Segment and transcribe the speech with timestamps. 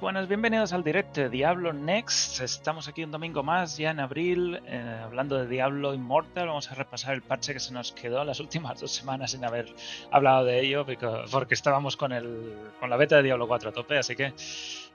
[0.00, 2.40] Buenas, bienvenidos al directo de Diablo Next.
[2.40, 6.48] Estamos aquí un domingo más, ya en abril, eh, hablando de Diablo Immortal.
[6.48, 9.74] Vamos a repasar el parche que se nos quedó las últimas dos semanas sin haber
[10.10, 10.84] hablado de ello,
[11.30, 14.34] porque estábamos con, el, con la beta de Diablo 4 a tope, así que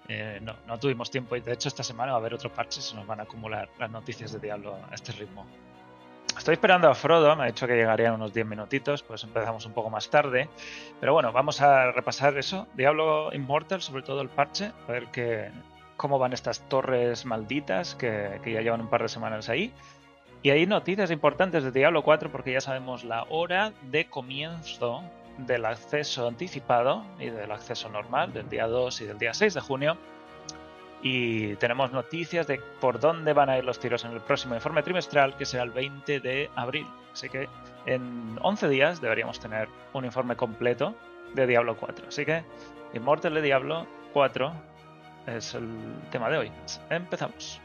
[0.08, 1.36] eh, no, no tuvimos tiempo.
[1.36, 3.70] Y de hecho, esta semana va a haber otro parche se nos van a acumular
[3.80, 5.48] las noticias de Diablo a este ritmo.
[6.38, 9.74] Estoy esperando a Frodo, me ha dicho que llegaría unos 10 minutitos, pues empezamos un
[9.74, 10.50] poco más tarde.
[11.00, 12.68] Pero bueno, vamos a repasar eso.
[12.74, 15.52] Diablo Immortal, sobre todo el parche, a ver que,
[15.98, 19.72] cómo van estas torres malditas que, que ya llevan un par de semanas ahí.
[20.44, 25.04] Y hay noticias importantes de Diablo 4 porque ya sabemos la hora de comienzo
[25.38, 29.62] del acceso anticipado y del acceso normal del día 2 y del día 6 de
[29.62, 29.98] junio
[31.02, 34.84] y tenemos noticias de por dónde van a ir los tiros en el próximo informe
[34.84, 36.86] trimestral, que será el 20 de abril.
[37.14, 37.50] Así que
[37.86, 40.96] en 11 días deberíamos tener un informe completo
[41.34, 42.08] de Diablo 4.
[42.08, 42.44] Así que
[42.94, 44.52] Immortal de Diablo 4
[45.28, 45.68] es el
[46.12, 46.52] tema de hoy.
[46.90, 47.62] Empezamos.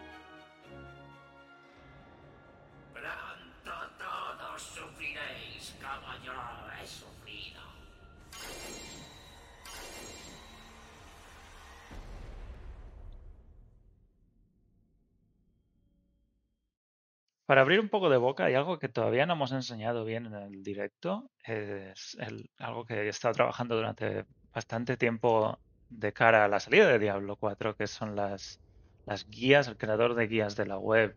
[17.47, 20.35] Para abrir un poco de boca, hay algo que todavía no hemos enseñado bien en
[20.35, 21.31] el directo.
[21.45, 22.19] Es
[22.59, 25.57] algo que he estado trabajando durante bastante tiempo
[25.89, 28.61] de cara a la salida de Diablo 4, que son las,
[29.07, 31.15] las guías, el creador de guías de la web,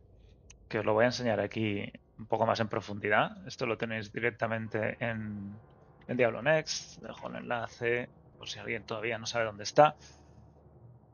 [0.67, 3.35] que os lo voy a enseñar aquí un poco más en profundidad.
[3.47, 5.55] Esto lo tenéis directamente en,
[6.07, 7.01] en Diablo Next.
[7.01, 8.07] Dejo el enlace
[8.37, 9.95] por si alguien todavía no sabe dónde está.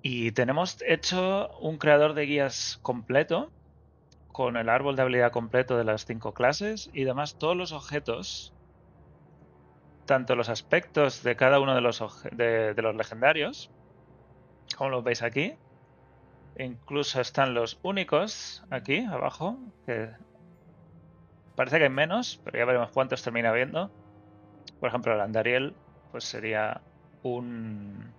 [0.01, 3.53] Y tenemos hecho un creador de guías completo
[4.35, 8.53] con el árbol de habilidad completo de las cinco clases y además todos los objetos,
[10.05, 12.03] tanto los aspectos de cada uno de los,
[12.33, 13.71] de, los legendarios,
[14.75, 15.55] como los veis aquí,
[16.59, 20.09] incluso están los únicos aquí abajo, que
[21.55, 23.89] parece que hay menos, pero ya veremos cuántos termina viendo.
[24.81, 25.73] Por ejemplo, el Andariel,
[26.11, 26.81] pues sería
[27.23, 28.11] un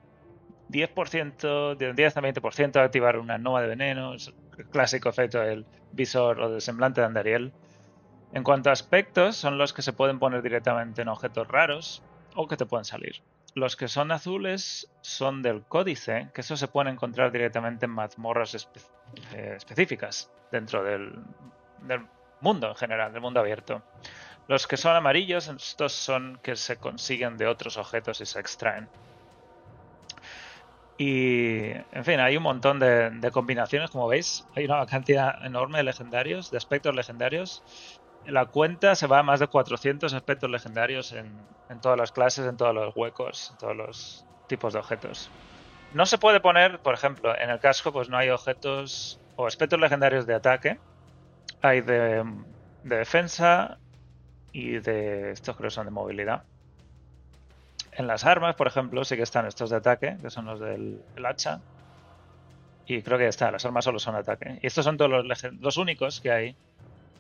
[0.70, 4.34] 10%, de 10 a 20% de activar una nova de venenos,
[4.70, 7.52] clásico efecto del visor o del semblante de Andariel.
[8.32, 12.02] En cuanto a aspectos, son los que se pueden poner directamente en objetos raros
[12.34, 13.22] o que te pueden salir.
[13.54, 18.68] Los que son azules son del códice, que eso se puede encontrar directamente en mazmorras
[19.32, 21.14] eh, específicas dentro del,
[21.82, 22.02] del
[22.40, 23.82] mundo en general, del mundo abierto.
[24.48, 28.88] Los que son amarillos, estos son que se consiguen de otros objetos y se extraen.
[30.98, 34.46] Y, en fin, hay un montón de, combinaciones, como veis.
[34.54, 37.62] Hay una cantidad enorme de legendarios, de aspectos legendarios.
[38.26, 41.30] la cuenta se va a más de 400 aspectos legendarios en,
[41.80, 45.30] todas las clases, en todos los huecos, en todos los tipos de objetos.
[45.92, 49.78] No se puede poner, por ejemplo, en el casco, pues no hay objetos o aspectos
[49.78, 50.78] legendarios de ataque.
[51.62, 52.24] Hay de,
[52.84, 53.78] de defensa
[54.52, 56.44] y de estos creo que son de movilidad.
[57.96, 61.00] En las armas, por ejemplo, sí que están estos de ataque, que son los del
[61.24, 61.60] hacha.
[62.86, 64.58] Y creo que ya está, las armas solo son de ataque.
[64.62, 66.56] Y estos son todos los, los únicos que hay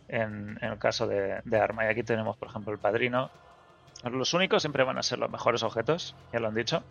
[0.08, 1.86] en, el caso de, arma.
[1.86, 3.30] Y aquí tenemos, por ejemplo, el padrino.
[4.04, 6.82] Los únicos siempre van a ser los mejores objetos, ya lo han dicho.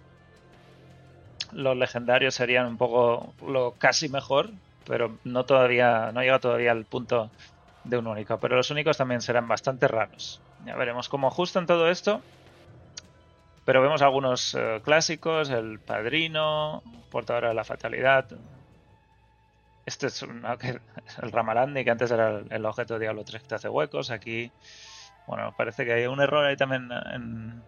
[1.51, 4.49] Los legendarios serían un poco lo casi mejor,
[4.87, 7.29] pero no todavía, no llega todavía al punto
[7.83, 8.39] de un único.
[8.39, 10.41] Pero los únicos también serán bastante raros.
[10.65, 12.21] Ya veremos cómo ajustan todo esto
[13.65, 18.27] pero vemos algunos eh, clásicos, el Padrino, Portadora de la Fatalidad.
[19.85, 20.21] Este es
[21.21, 24.11] el Ramalandi, que antes era el, objeto de Diablo 3 que te hace huecos.
[24.11, 24.51] Aquí,
[25.25, 27.63] bueno, parece que hay un error ahí también en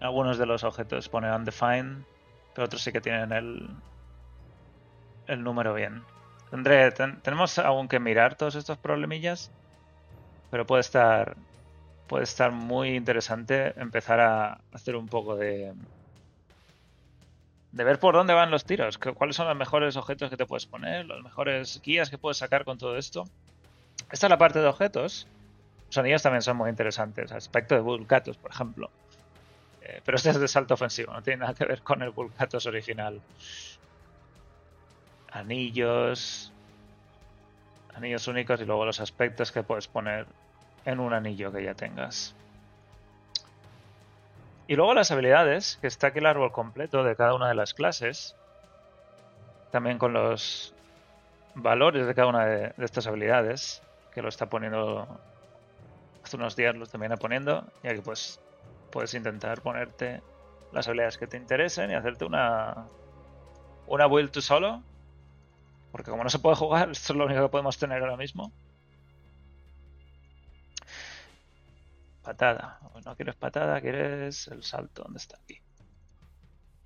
[0.00, 1.08] algunos de los objetos.
[1.08, 2.04] Pone undefined,
[2.54, 3.68] pero otros sí que tienen el,
[5.26, 6.04] el número bien.
[7.22, 9.50] Tenemos aún que mirar todos estos problemillas,
[10.50, 11.34] pero puede estar
[12.06, 15.72] puede estar muy interesante empezar a hacer un poco de
[17.72, 20.66] de ver por dónde van los tiros, cuáles son los mejores objetos que te puedes
[20.66, 23.24] poner, los mejores guías que puedes sacar con todo esto.
[24.10, 25.26] Esta es la parte de objetos.
[25.86, 28.90] Los anillos también son muy interesantes, aspecto de Vulcatus, por ejemplo.
[29.80, 32.66] Eh, pero este es de salto ofensivo, no tiene nada que ver con el Vulcatus
[32.66, 33.20] original.
[35.30, 36.52] Anillos.
[37.94, 40.26] Anillos únicos y luego los aspectos que puedes poner
[40.84, 42.34] en un anillo que ya tengas.
[44.66, 47.74] Y luego las habilidades, que está aquí el árbol completo de cada una de las
[47.74, 48.36] clases.
[49.70, 50.74] También con los
[51.54, 53.82] valores de cada una de, estas habilidades,
[54.14, 55.06] que lo está poniendo
[56.24, 57.64] hace unos días, lo también poniendo.
[57.82, 58.40] Y aquí pues
[58.90, 60.22] puedes intentar ponerte
[60.72, 62.86] las habilidades que te interesen y hacerte una,
[63.86, 64.82] una build to solo.
[65.90, 68.52] Porque como no se puede jugar, esto es lo único que podemos tener ahora mismo.
[72.22, 72.78] Patada.
[73.04, 75.02] No quieres patada, quieres el salto.
[75.02, 75.60] ¿Dónde está aquí?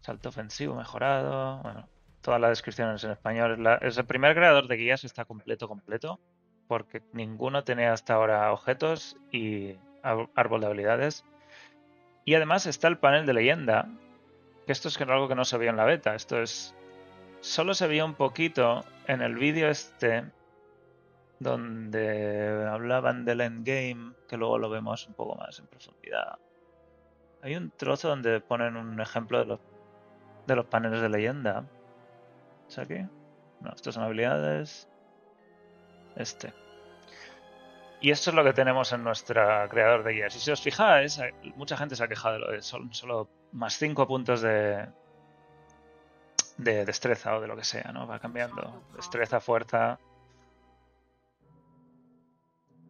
[0.01, 1.59] Salto ofensivo mejorado.
[1.63, 1.89] Bueno,
[2.23, 3.67] todas las descripciones en español.
[3.83, 6.21] es el primer creador de guías está completo, completo.
[6.69, 11.25] Porque ninguno tenía hasta ahora objetos y árbol de habilidades.
[12.25, 13.89] Y además está el panel de leyenda.
[14.67, 16.15] Que esto es algo que no se vio en la beta.
[16.15, 16.75] Esto es.
[17.41, 20.25] Solo se vio un poquito en el vídeo este
[21.39, 26.39] donde hablaban del endgame, que luego lo vemos un poco más en profundidad.
[27.43, 29.61] Hay un trozo donde ponen un ejemplo de los,
[30.47, 31.65] de los paneles de leyenda.
[32.69, 33.07] ¿Es aquí?
[33.61, 34.89] No, estas son habilidades.
[36.17, 36.53] Este.
[38.01, 40.35] Y esto es lo que tenemos en nuestra creador de guías.
[40.37, 41.21] Y si os fijáis,
[41.57, 44.87] mucha gente se ha quejado de lo de solo, solo más 5 puntos de,
[46.59, 48.07] de destreza o de lo que sea, ¿no?
[48.07, 48.83] Va cambiando.
[48.95, 49.99] Destreza, fuerza.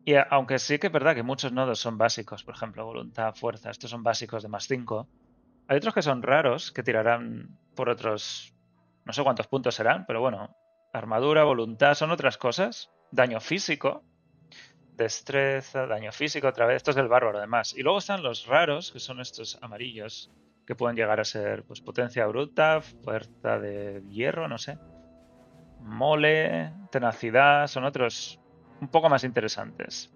[0.06, 3.70] Y aunque sí que es verdad que muchos nodos son básicos, por ejemplo, voluntad, fuerza,
[3.70, 5.08] estos son básicos de más 5,
[5.67, 8.55] hay otros que son raros, que tirarán por otros,
[9.05, 10.56] no sé cuántos puntos serán, pero bueno,
[10.93, 14.05] armadura, voluntad, son otras cosas, daño físico,
[14.94, 17.75] destreza, daño físico otra vez, esto es del bárbaro además.
[17.76, 20.31] Y luego están los raros, que son estos amarillos,
[20.69, 24.79] que pueden llegar a ser pues potencia bruta, fuerza de hierro, no sé,
[25.81, 28.38] mole, tenacidad, son otros
[28.81, 30.11] un poco más interesantes.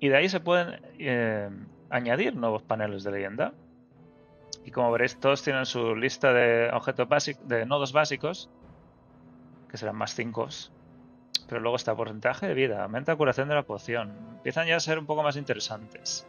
[0.00, 1.50] Y de ahí se pueden eh,
[1.90, 3.52] añadir nuevos paneles de leyenda.
[4.64, 8.50] Y como veréis, todos tienen su lista de objetos básicos, de nodos básicos,
[9.70, 10.48] que serán más 5.
[11.48, 14.12] Pero luego está porcentaje de vida, aumenta curación de la poción.
[14.36, 16.26] Empiezan ya a ser un poco más interesantes.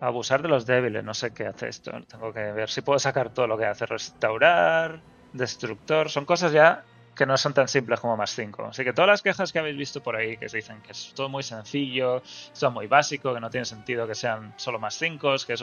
[0.00, 1.92] Abusar de los débiles, no sé qué hace esto.
[2.08, 3.86] Tengo que ver si puedo sacar todo lo que hace.
[3.86, 5.02] Restaurar,
[5.32, 6.84] destructor, son cosas ya
[7.20, 8.68] que no son tan simples como más 5.
[8.68, 11.12] Así que todas las quejas que habéis visto por ahí, que se dicen que es
[11.14, 12.22] todo muy sencillo,
[12.58, 15.62] todo muy básico, que no tiene sentido que sean solo más 5, que es,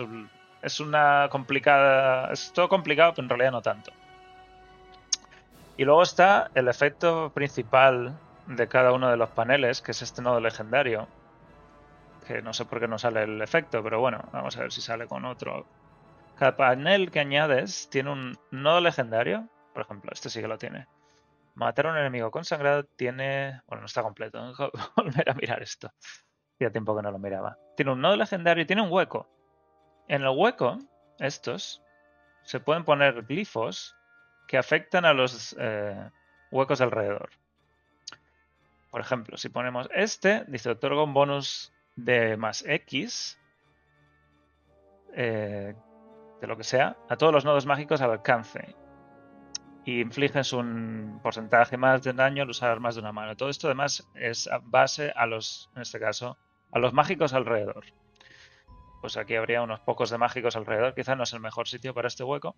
[0.62, 2.31] es una complicada...
[2.31, 3.92] Es todo complicado, pero en realidad no tanto.
[5.77, 8.15] Y luego está el efecto principal
[8.45, 11.07] de cada uno de los paneles, que es este nodo legendario.
[12.27, 14.81] Que no sé por qué no sale el efecto, pero bueno, vamos a ver si
[14.81, 15.65] sale con otro.
[16.38, 19.50] Cada panel que añades tiene un nodo legendario.
[19.74, 20.86] Por ejemplo, este sí que lo tiene.
[21.57, 23.63] Matar a un enemigo consagrado tiene...
[23.65, 24.39] Bueno, no está completo.
[24.95, 25.92] Volver a mirar esto.
[26.54, 27.57] Hacía tiempo que no lo miraba.
[27.75, 29.27] Tiene un nodo legendario y tiene un hueco.
[30.07, 30.77] En el hueco,
[31.18, 31.81] estos,
[32.44, 33.95] se pueden poner glifos
[34.48, 36.12] que afectan a los eh,
[36.51, 37.31] huecos alrededor.
[38.92, 43.39] Por ejemplo, si ponemos este, dice otorga un bonus de más X,
[45.15, 45.74] eh,
[46.39, 48.75] de lo que sea, a todos los nodos mágicos al alcance
[49.88, 53.38] y infliges un porcentaje más de daño al usar más de una mano.
[53.38, 56.38] Todo esto además es base a los, en este caso,
[56.74, 57.86] a los mágicos alrededor.
[59.00, 60.94] Pues aquí habría unos pocos de mágicos alrededor.
[60.94, 62.57] Quizá no es el mejor sitio para este hueco.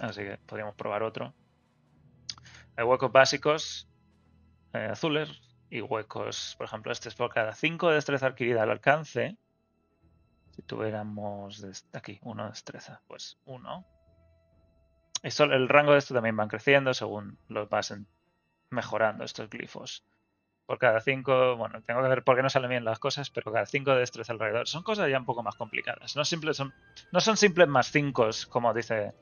[0.00, 1.32] Así que podríamos probar otro.
[2.76, 3.88] Hay huecos básicos
[4.72, 5.30] eh, azules
[5.70, 9.36] y huecos, por ejemplo, este es por cada 5 de destreza adquirida al alcance.
[10.50, 13.86] Si tuviéramos aquí, uno de destreza, pues uno
[15.24, 17.94] el rango de esto también va creciendo según los vas
[18.70, 20.04] mejorando estos glifos.
[20.66, 23.52] Por cada 5, bueno, tengo que ver por qué no salen bien las cosas, pero
[23.52, 24.66] cada 5 de destreza alrededor.
[24.66, 26.16] Son cosas ya un poco más complicadas.
[26.16, 26.74] No, son,
[27.12, 29.12] no son simples más 5, como dice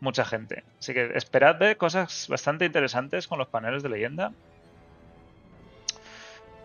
[0.00, 0.64] mucha gente.
[0.78, 4.32] Así que esperad ver cosas bastante interesantes con los paneles de leyenda.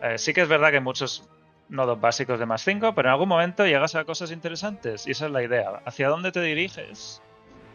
[0.01, 1.27] Eh, sí que es verdad que hay muchos
[1.69, 5.27] nodos básicos de más 5, pero en algún momento llegas a cosas interesantes y esa
[5.27, 5.81] es la idea.
[5.85, 7.21] ¿Hacia dónde te diriges?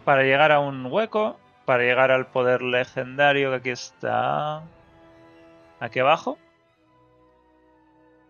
[0.07, 4.63] Para llegar a un hueco, para llegar al poder legendario que aquí está
[5.81, 6.39] aquí abajo.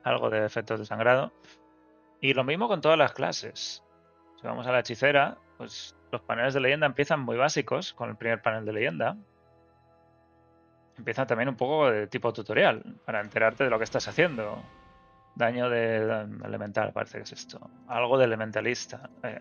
[0.02, 1.32] Algo de efectos de sangrado.
[2.22, 3.84] Y lo mismo con todas las clases.
[4.40, 8.16] Si vamos a la hechicera, pues los paneles de leyenda empiezan muy básicos con el
[8.16, 9.18] primer panel de leyenda.
[10.96, 14.62] Empiezan también un poco de tipo tutorial, para enterarte de lo que estás haciendo.
[15.34, 15.96] Daño de
[16.42, 17.70] elemental, parece que es esto.
[17.86, 19.10] Algo de elementalista.
[19.22, 19.38] Eh,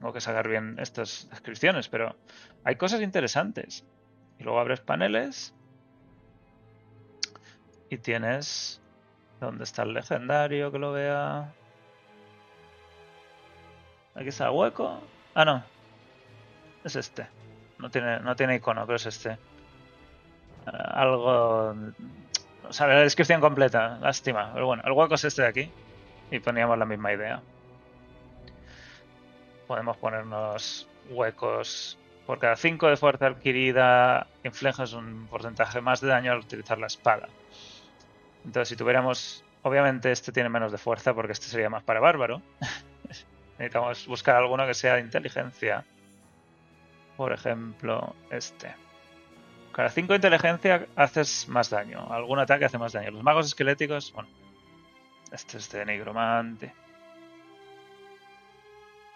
[0.00, 2.16] tengo que sacar bien estas descripciones, pero
[2.64, 3.84] hay cosas interesantes.
[4.38, 5.54] Y luego abres paneles
[7.90, 8.80] y tienes
[9.40, 11.52] dónde está el legendario que lo vea.
[14.14, 15.02] Aquí está el hueco.
[15.34, 15.62] Ah, no.
[16.82, 17.26] Es este.
[17.78, 19.36] No tiene, no tiene icono, pero es este.
[20.64, 21.74] Ah, algo.
[22.66, 23.98] O sea, la descripción completa.
[24.00, 24.50] Lástima.
[24.54, 25.70] Pero bueno, el hueco es este de aquí.
[26.30, 27.42] Y poníamos la misma idea
[29.70, 31.96] podemos ponernos huecos
[32.26, 36.88] por cada 5 de fuerza adquirida, infliges un porcentaje más de daño al utilizar la
[36.88, 37.28] espada.
[38.44, 39.44] Entonces, si tuviéramos.
[39.62, 42.42] Obviamente, este tiene menos de fuerza porque este sería más para bárbaro.
[43.58, 45.84] Necesitamos buscar alguno que sea de inteligencia.
[47.16, 48.74] Por ejemplo, este.
[49.70, 52.12] Cada 5 de inteligencia haces más daño.
[52.12, 53.12] Algún ataque hace más daño.
[53.12, 54.28] Los magos esqueléticos, bueno.
[55.30, 56.74] Este es de nigromante.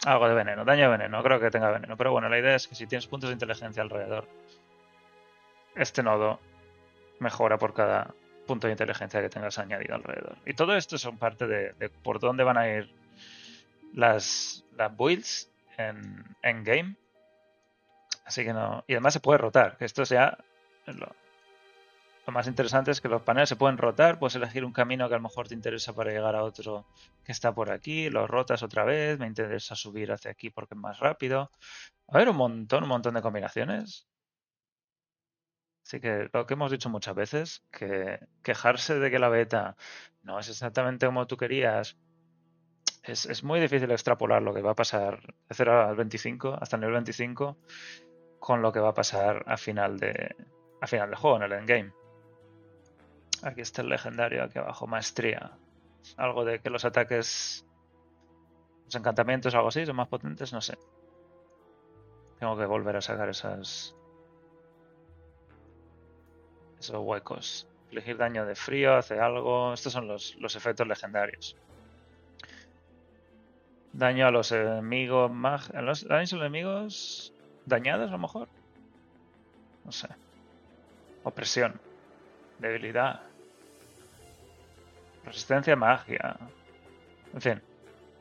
[0.04, 1.96] Algo de veneno, daño de veneno, creo que tenga veneno.
[1.96, 4.28] Pero bueno, la idea es que si tienes puntos de inteligencia alrededor,
[5.74, 6.40] este nodo
[7.20, 8.14] mejora por cada
[8.46, 10.36] punto de inteligencia que tengas añadido alrededor.
[10.44, 12.92] Y todo esto son parte de, por dónde van a ir
[13.94, 16.96] las, las builds en, en, game.
[18.26, 18.84] Así que no.
[18.86, 20.36] Y además se puede rotar, que esto sea
[22.26, 25.14] lo más interesante es que los paneles se pueden rotar, puedes elegir un camino que
[25.14, 26.86] a lo mejor te interesa para llegar a otro
[27.24, 30.80] que está por aquí, lo rotas otra vez, me interesa subir hacia aquí porque es
[30.80, 31.50] más rápido.
[32.08, 34.06] A ver, un montón, un montón de combinaciones.
[35.84, 39.76] Así que lo que hemos dicho muchas veces, que quejarse de que la beta
[40.22, 41.98] no es exactamente como tú querías,
[43.02, 46.80] es, muy difícil extrapolar lo que va a pasar de 0 al 25, hasta el
[46.80, 47.58] nivel 25,
[48.38, 50.34] con lo que va a pasar a final de,
[50.80, 52.03] a final del juego, en el endgame.
[53.44, 55.52] Aquí está el legendario, aquí abajo, maestría.
[56.16, 57.66] Algo de que los ataques.
[58.86, 60.78] Los encantamientos, algo así, son más potentes, no sé.
[62.38, 63.94] Tengo que volver a sacar esas.
[66.78, 67.68] Esos huecos.
[67.90, 69.74] Elegir daño de frío, hace algo.
[69.74, 71.54] Estos son los, efectos legendarios.
[73.92, 75.70] Daño a los enemigos más.
[75.70, 77.34] ¿A los daños a los enemigos
[77.66, 78.48] dañados a lo mejor?
[79.84, 80.08] No sé.
[81.24, 81.78] Opresión.
[82.58, 83.33] Debilidad.
[85.24, 86.36] Resistencia magia.
[87.32, 87.62] En fin.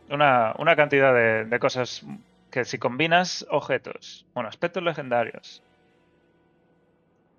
[0.10, 2.06] Una, cantidad de, cosas
[2.52, 5.64] que si combinas objetos, bueno, aspectos legendarios.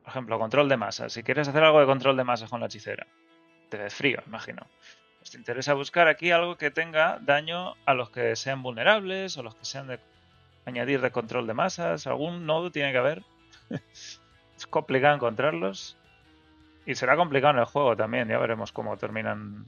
[0.03, 1.09] Por ejemplo, control de masa.
[1.09, 3.07] Si quieres hacer algo de control de masa con la hechicera,
[3.69, 4.67] te ves frío, imagino.
[5.19, 9.43] Pues te interesa buscar aquí algo que tenga daño a los que sean vulnerables o
[9.43, 9.99] los que sean de
[10.67, 12.07] añadir de control de masas.
[12.07, 13.23] Algún nodo tiene que haber.
[13.93, 15.97] es complicado encontrarlos.
[16.87, 19.67] Y será complicado en el juego también, ya veremos cómo terminan.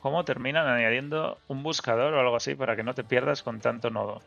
[0.00, 3.88] Cómo terminan añadiendo un buscador o algo así para que no te pierdas con tanto
[3.88, 4.20] nodo.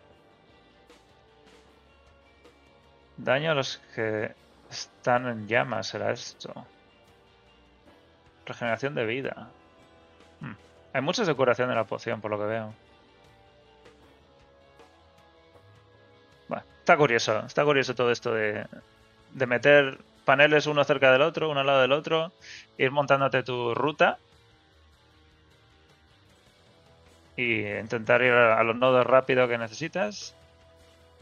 [3.17, 4.34] Daño a los que
[4.72, 6.51] están en llamas, será esto.
[8.48, 9.50] Regeneración de vida.
[10.39, 10.53] Hmm.
[10.93, 12.74] Hay mucha decoración de la poción, por lo que veo.
[16.48, 18.65] Bueno, está curioso, está curioso todo esto de,
[19.34, 22.34] de meter paneles uno cerca del otro, uno al lado del otro,
[22.77, 24.19] ir montándote tu ruta
[27.38, 30.36] y intentar ir a los nodos rápido que necesitas.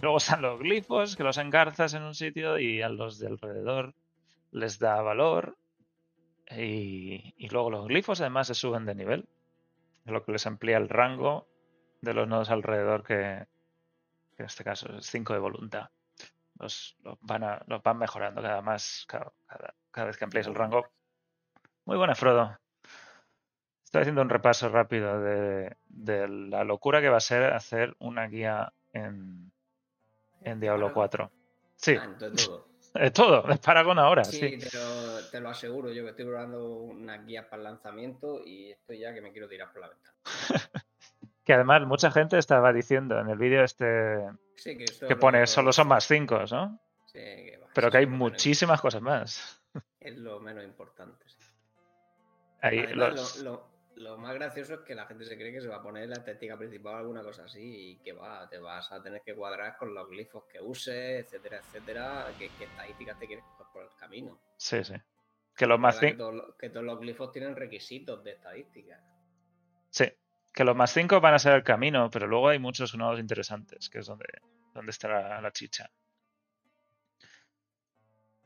[0.02, 3.94] Luego están los glifos, que los engarzas en un sitio y a los de alrededor
[4.52, 5.56] les da valor.
[6.50, 9.28] Y, luego los glifos además se suben de nivel,
[10.06, 11.48] lo que les amplía el rango
[12.02, 13.46] de los nodos alrededor, que,
[14.36, 15.90] que en este caso es 5 de voluntad
[16.60, 20.88] los, van, a, los van mejorando cada más, cada, vez que amplíes el rango.
[21.86, 22.58] Muy buena, Frodo.
[23.84, 28.74] Estoy haciendo un repaso rápido de, la locura que va a ser hacer una guía
[28.94, 29.52] en,
[30.42, 31.32] en Diablo 4.
[31.76, 31.96] Sí.
[32.00, 32.66] Ah, todo.
[32.96, 34.24] Es todo, es Paragon ahora.
[34.24, 34.70] Sí, sí.
[34.72, 39.00] Pero te lo aseguro, yo que estoy probando una guía para el lanzamiento y estoy
[39.00, 40.16] ya que me quiero tirar por la ventana.
[41.44, 44.26] que además mucha gente estaba diciendo en el vídeo este
[44.64, 46.80] que, pone solo son más 5, ¿no?
[47.06, 49.62] Sí, que Pero que hay muchísimas cosas más.
[50.00, 51.26] Es lo menos importante.
[52.62, 52.86] Ahí
[53.98, 56.16] lo, más gracioso es que la gente se cree que se va a poner la
[56.16, 59.78] estética principal o alguna cosa así y que va, te vas a tener que cuadrar
[59.78, 64.40] con los glifos que uses, etcétera, etcétera, qué, estadísticas te quieres coger por el camino.
[64.58, 64.96] Sí, sí.
[65.56, 66.18] Que los más que,
[66.60, 69.02] que todos los glifos tienen requisitos de estadísticas.
[69.90, 70.12] Sí,
[70.56, 73.90] que los más 5 van a ser el camino, pero luego hay muchos nodos interesantes,
[73.90, 74.26] que es donde,
[74.74, 75.92] donde está la, chicha.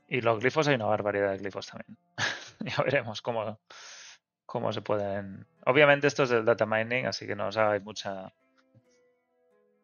[0.08, 1.96] Y los glifos hay una barbaridad de glifos también.
[2.60, 3.60] ya veremos cómo,
[4.44, 5.46] cómo se pueden.
[5.64, 8.32] Obviamente esto es del data mining, así que no os mucha.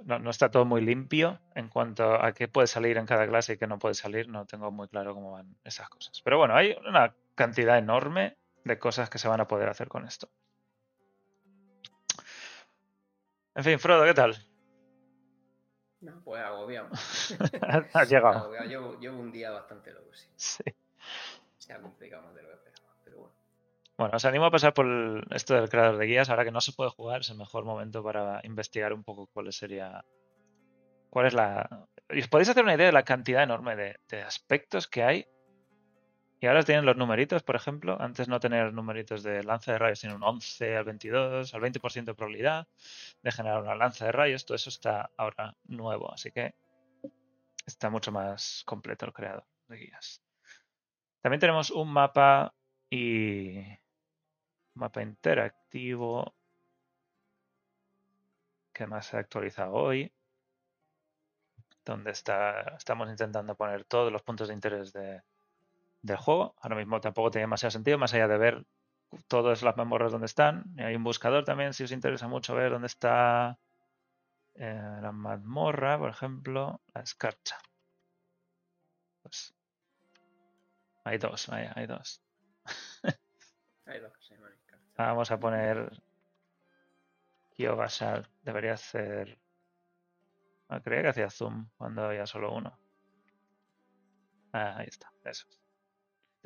[0.05, 3.53] No, no, está todo muy limpio en cuanto a qué puede salir en cada clase
[3.53, 4.29] y qué no puede salir.
[4.29, 6.21] No tengo muy claro cómo van esas cosas.
[6.23, 10.05] Pero bueno, hay una cantidad enorme de cosas que se van a poder hacer con
[10.05, 10.29] esto.
[13.57, 14.37] En fin, Frodo, ¿qué tal?
[16.03, 16.91] No, pues agobiado.
[17.95, 18.53] Has llegado.
[18.99, 20.29] Llevo, un día bastante loco, sí.
[20.37, 20.63] sí.
[21.57, 23.35] Se ha complicado más de lo que esperaba, pero bueno.
[23.97, 24.87] Bueno, os animo a pasar por
[25.31, 26.29] esto del creador de guías.
[26.29, 29.51] Ahora que no se puede jugar, es el mejor momento para investigar un poco cuál
[29.55, 30.05] sería
[31.09, 31.89] cuál es la...
[32.11, 35.27] Y os podéis hacer una idea de la cantidad enorme de, de aspectos que hay.
[36.39, 37.97] Y ahora tienen los numeritos, por ejemplo.
[38.01, 42.05] Antes no tener numeritos de lanza de rayos, sino un 11 al 22, al 20%
[42.05, 42.69] de probabilidad
[43.23, 44.45] de generar una lanza de rayos.
[44.45, 46.55] Todo eso está ahora nuevo, así que
[47.67, 50.23] está mucho más completo el creador de guías.
[51.23, 52.55] También tenemos un mapa
[52.91, 53.63] y
[54.75, 56.35] mapa interactivo
[58.73, 60.13] que más se ha actualizado hoy,
[61.85, 65.23] donde está, estamos intentando poner todos los puntos de interés de,
[66.03, 66.55] del juego.
[66.61, 68.67] Ahora mismo tampoco tiene demasiado sentido, más allá de ver
[69.29, 70.65] todas las memorias donde están.
[70.77, 73.59] Y hay un buscador también, si os interesa mucho ver dónde está
[74.55, 77.59] eh, la mazmorra, por ejemplo, la escarcha.
[79.23, 79.55] Pues,
[81.05, 82.23] hay dos, hay dos.
[83.89, 85.05] Hay dos, hay carta.
[85.05, 85.93] Vamos a poner
[87.57, 88.29] Kyogashar.
[88.43, 89.39] Debería hacer.
[90.69, 92.77] Ah, creía que hacía zoom cuando había solo uno.
[94.53, 95.47] Ah, ahí está, eso.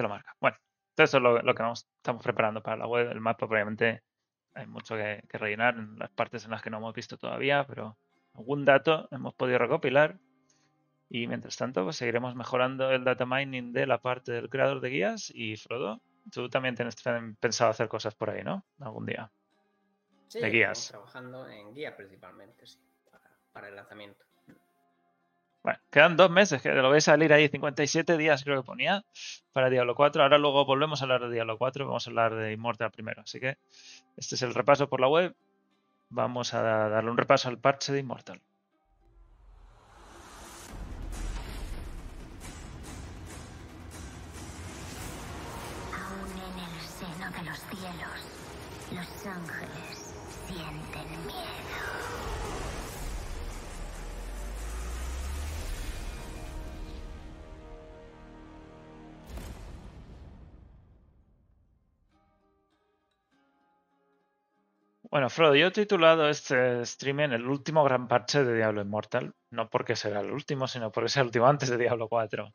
[0.00, 0.34] Te lo marca.
[0.40, 0.56] Bueno,
[0.94, 3.10] todo esto es lo, lo que vamos, estamos preparando para la web.
[3.10, 4.02] El mapa, probablemente,
[4.54, 7.66] hay mucho que, que rellenar en las partes en las que no hemos visto todavía,
[7.66, 7.98] pero
[8.32, 10.18] algún dato hemos podido recopilar.
[11.10, 14.88] Y mientras tanto, pues seguiremos mejorando el data mining de la parte del creador de
[14.88, 15.30] guías.
[15.34, 16.00] Y Frodo,
[16.32, 16.96] tú también tienes
[17.38, 18.64] pensado hacer cosas por ahí, ¿no?
[18.78, 19.30] Algún día.
[20.28, 20.88] Sí, de estamos guías.
[20.88, 22.78] trabajando en guías principalmente, sí,
[23.10, 24.24] para, para el lanzamiento.
[25.62, 29.04] Bueno, quedan dos meses, que lo veis salir ahí, 57 días creo que ponía
[29.52, 30.22] para Diablo 4.
[30.22, 33.22] Ahora luego volvemos a hablar de Diablo 4, vamos a hablar de Immortal primero.
[33.22, 33.58] Así que
[34.16, 35.36] este es el repaso por la web.
[36.08, 38.40] Vamos a darle un repaso al parche de Immortal.
[45.92, 48.24] Aún en el seno de los cielos,
[48.92, 49.69] los ángeles
[65.10, 69.34] Bueno, Frodo, yo he titulado este streaming el último gran parche de Diablo Immortal.
[69.50, 72.54] No porque será el último, sino porque sea el último antes de Diablo 4.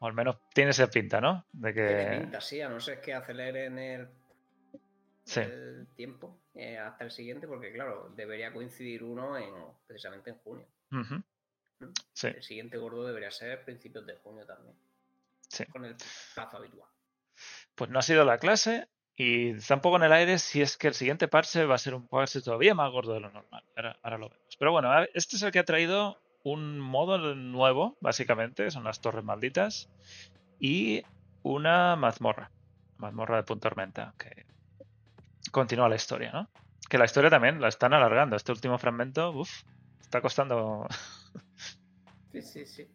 [0.00, 1.46] O al menos tiene esa pinta, ¿no?
[1.52, 2.18] De Tiene que.
[2.20, 4.08] pinta, sí, a no ser que aceleren el,
[5.24, 5.40] Sí.
[5.40, 9.52] el tiempo eh, hasta el siguiente, porque claro, debería coincidir uno en
[9.86, 10.66] precisamente en junio.
[10.92, 11.22] Ujú.
[12.12, 14.74] Sí, El siguiente gordo debería ser principios de junio también,
[15.48, 15.64] sí.
[15.66, 15.96] con el
[16.34, 16.88] plazo habitual.
[17.74, 20.76] Pues no ha sido la clase y está un poco en el aire si es
[20.76, 23.64] que el siguiente parche va a ser un parche todavía más gordo de lo normal.
[23.76, 24.56] Ahora, ahora lo vemos.
[24.56, 29.24] Pero bueno, este es el que ha traído un modo nuevo, básicamente, son las torres
[29.24, 29.90] malditas,
[30.60, 31.02] y
[31.42, 32.52] una mazmorra,
[32.96, 34.46] mazmorra de Punta Tormenta, que
[35.50, 36.48] continúa la historia, ¿no?
[36.88, 38.36] Que la historia también la están alargando.
[38.36, 39.50] Este último fragmento, uff,
[40.00, 40.86] está costando...
[42.30, 42.88] Sí, sí, sí.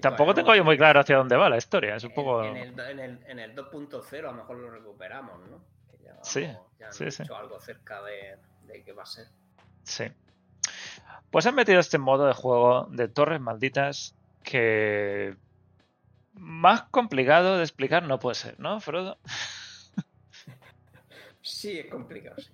[0.00, 1.96] Tampoco tengo yo muy claro hacia dónde va la historia.
[1.96, 2.44] Es un en- poco...
[2.44, 5.64] En, el, en el, en el 2.0 a lo mejor lo recuperamos, ¿no?
[5.90, 7.22] Que ya, Sí, vamos- ya han sí, sí.
[7.22, 9.26] dicho algo acerca de, de qué va a ser.
[9.82, 10.04] Sí.
[11.30, 15.36] Pues han metido este modo de juego de torres malditas que
[16.34, 19.18] más complicado de explicar no puede ser, ¿no, Frodo?
[21.42, 22.50] Sí, es complicado, sí.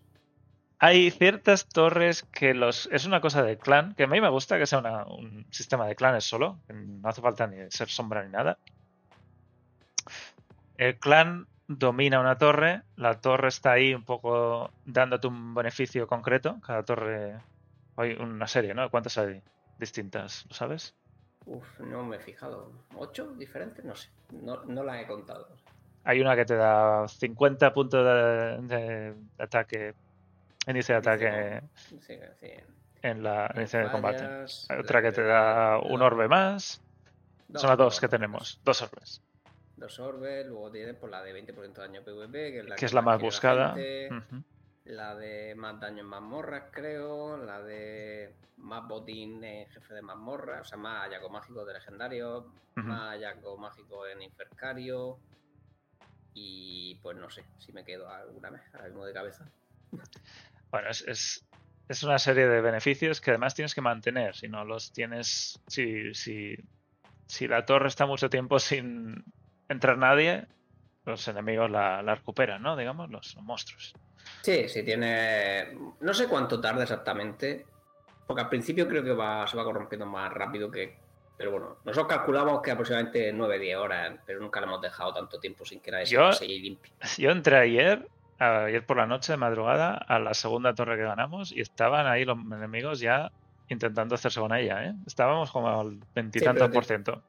[0.84, 4.58] Hay ciertas torres que los es una cosa de clan, que a mí me gusta
[4.58, 8.24] que sea una- un sistema de clanes solo, que no hace falta ni ser sombra
[8.24, 8.58] ni nada.
[10.76, 16.58] El clan domina una torre, la torre está ahí un poco dándote un beneficio concreto,
[16.66, 17.38] cada torre
[17.96, 18.90] hay una serie, ¿no?
[18.90, 19.40] ¿Cuántas hay
[19.78, 20.44] distintas?
[20.48, 20.96] ¿Lo sabes?
[21.46, 22.72] Uf, no me he fijado.
[22.96, 23.84] ¿Ocho diferentes?
[23.84, 24.10] No sé.
[24.32, 25.46] No, no las he contado.
[26.02, 29.94] Hay una que te da 50 puntos de, de ataque,
[30.66, 31.98] índice de ataque Sí,
[32.40, 32.50] sí.
[33.02, 34.44] en la En de combate.
[34.78, 36.80] otra que te da un orbe más.
[37.54, 39.22] Son las dos que tenemos, dos orbes.
[39.76, 42.86] Dos orbes, luego tienes por la de 20% de daño PvP, que es la, Que
[42.86, 43.74] es la más buscada.
[44.84, 47.36] La de más daño en mazmorras, creo.
[47.36, 50.60] La de más botín en jefe de mazmorras.
[50.62, 52.46] O sea, más hallazgo mágico de legendario.
[52.74, 55.18] Más hallazgo mágico en infercario.
[56.34, 59.46] Y pues no sé si me quedo alguna vez ahora mismo de cabeza.
[60.72, 61.46] Bueno, es, es,
[61.88, 64.34] es una serie de beneficios que además tienes que mantener.
[64.34, 65.60] Si no los tienes.
[65.68, 66.56] Si, si,
[67.26, 69.22] si la torre está mucho tiempo sin
[69.68, 70.46] entrar nadie,
[71.04, 72.76] los enemigos la, la recuperan, ¿no?
[72.76, 73.92] Digamos, los, los monstruos.
[74.42, 75.76] Sí, sí, tiene.
[76.00, 77.66] No sé cuánto tarda exactamente.
[78.26, 80.96] Porque al principio creo que va, se va corrompiendo más rápido que.
[81.36, 85.64] Pero bueno, nosotros calculamos que aproximadamente 9-10 horas, pero nunca le hemos dejado tanto tiempo
[85.64, 86.92] sin que nadie Yo- limpie.
[87.18, 88.08] Yo entré ayer,
[88.42, 92.24] ayer por la noche de madrugada, a la segunda torre que ganamos y estaban ahí
[92.24, 93.30] los enemigos ya
[93.68, 94.94] intentando hacerse con ella, ¿eh?
[95.06, 97.22] Estábamos como al veintitantos por ciento.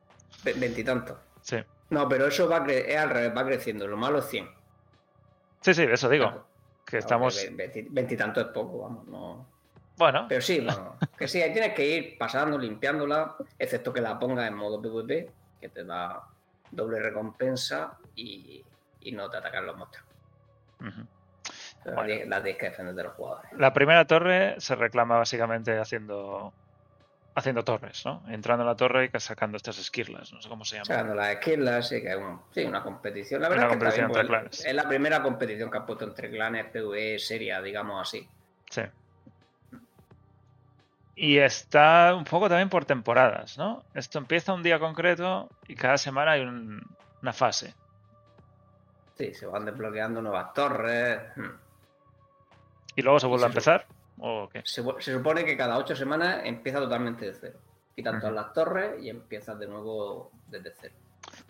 [0.44, 1.18] Ve- Veintitantos.
[1.42, 1.58] Sí.
[1.90, 3.88] No, pero eso va cre- es al revés, va creciendo.
[3.88, 4.50] Lo malo es 100.
[5.62, 6.26] Sí, sí, eso digo.
[6.26, 6.48] Claro.
[6.86, 7.36] Que estamos.
[7.36, 9.08] Ve- veinti- Veintitantos es poco, vamos.
[9.08, 9.46] No.
[9.96, 10.96] Bueno, Pero sí, vamos.
[11.18, 15.30] Que sí, ahí tienes que ir pasando, limpiándola, excepto que la pongas en modo PvP,
[15.62, 16.24] que te da
[16.72, 18.64] doble recompensa y,
[19.02, 20.08] y no te atacan los monstruos.
[21.86, 22.04] Bueno.
[22.06, 23.52] tienes- La tienes que defender de los jugadores.
[23.58, 26.54] la primera torre se reclama básicamente haciendo.
[27.36, 28.22] Haciendo torres, ¿no?
[28.30, 30.86] Entrando en la torre y sacando estas esquirlas, no sé cómo se llama.
[30.86, 33.42] Sacando las esquilas, sí que un- sí, una competición.
[33.42, 34.66] La Una verdad es que competición entre clanes.
[34.66, 38.30] es la primera competición que han puesto entre clanes PvE seria, digamos así.
[38.70, 38.84] Sí.
[41.16, 43.84] Y está un poco también por temporadas, ¿no?
[43.96, 46.84] Esto empieza un día concreto y cada semana hay un-
[47.22, 47.74] una fase.
[49.18, 51.22] Sí, se van desbloqueando nuevas torres.
[52.96, 53.86] ¿Y luego se vuelve a empezar?
[54.20, 54.62] ¿O qué?
[54.66, 57.60] Se, supone que cada ocho semanas empieza totalmente de cero.
[57.96, 60.96] Quitan todas las torres y empiezas de nuevo desde cero.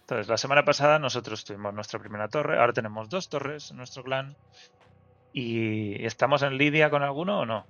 [0.01, 4.03] Entonces, la semana pasada nosotros tuvimos nuestra primera torre, ahora tenemos dos torres en nuestro
[4.03, 4.35] clan.
[5.31, 7.65] ¿Y estamos en lidia con alguno o no?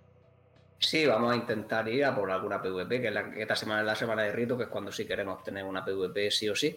[0.79, 3.82] Sí, vamos a intentar ir a por alguna PvP, que, es la, que esta semana
[3.82, 6.56] es la semana de rito, que es cuando sí queremos tener una PvP sí o
[6.56, 6.75] sí.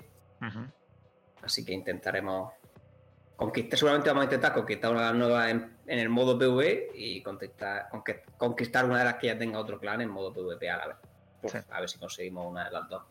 [1.43, 2.53] Así que intentaremos
[3.37, 7.89] conquistar, seguramente vamos a intentar conquistar una nueva en, en el modo PvE y conquistar,
[8.39, 10.97] conquistar una de las que ya tenga otro clan en modo PvP a la vez.
[11.41, 11.59] Pues, Sí.
[11.71, 13.03] A ver si conseguimos una de las dos.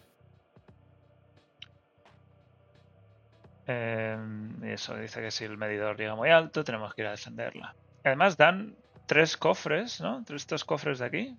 [3.67, 4.17] Eh,
[4.63, 7.75] eso dice que si el medidor llega muy alto, tenemos que ir a defenderla.
[8.03, 10.23] Además, dan tres cofres, ¿no?
[10.25, 11.38] Tres estos cofres de aquí.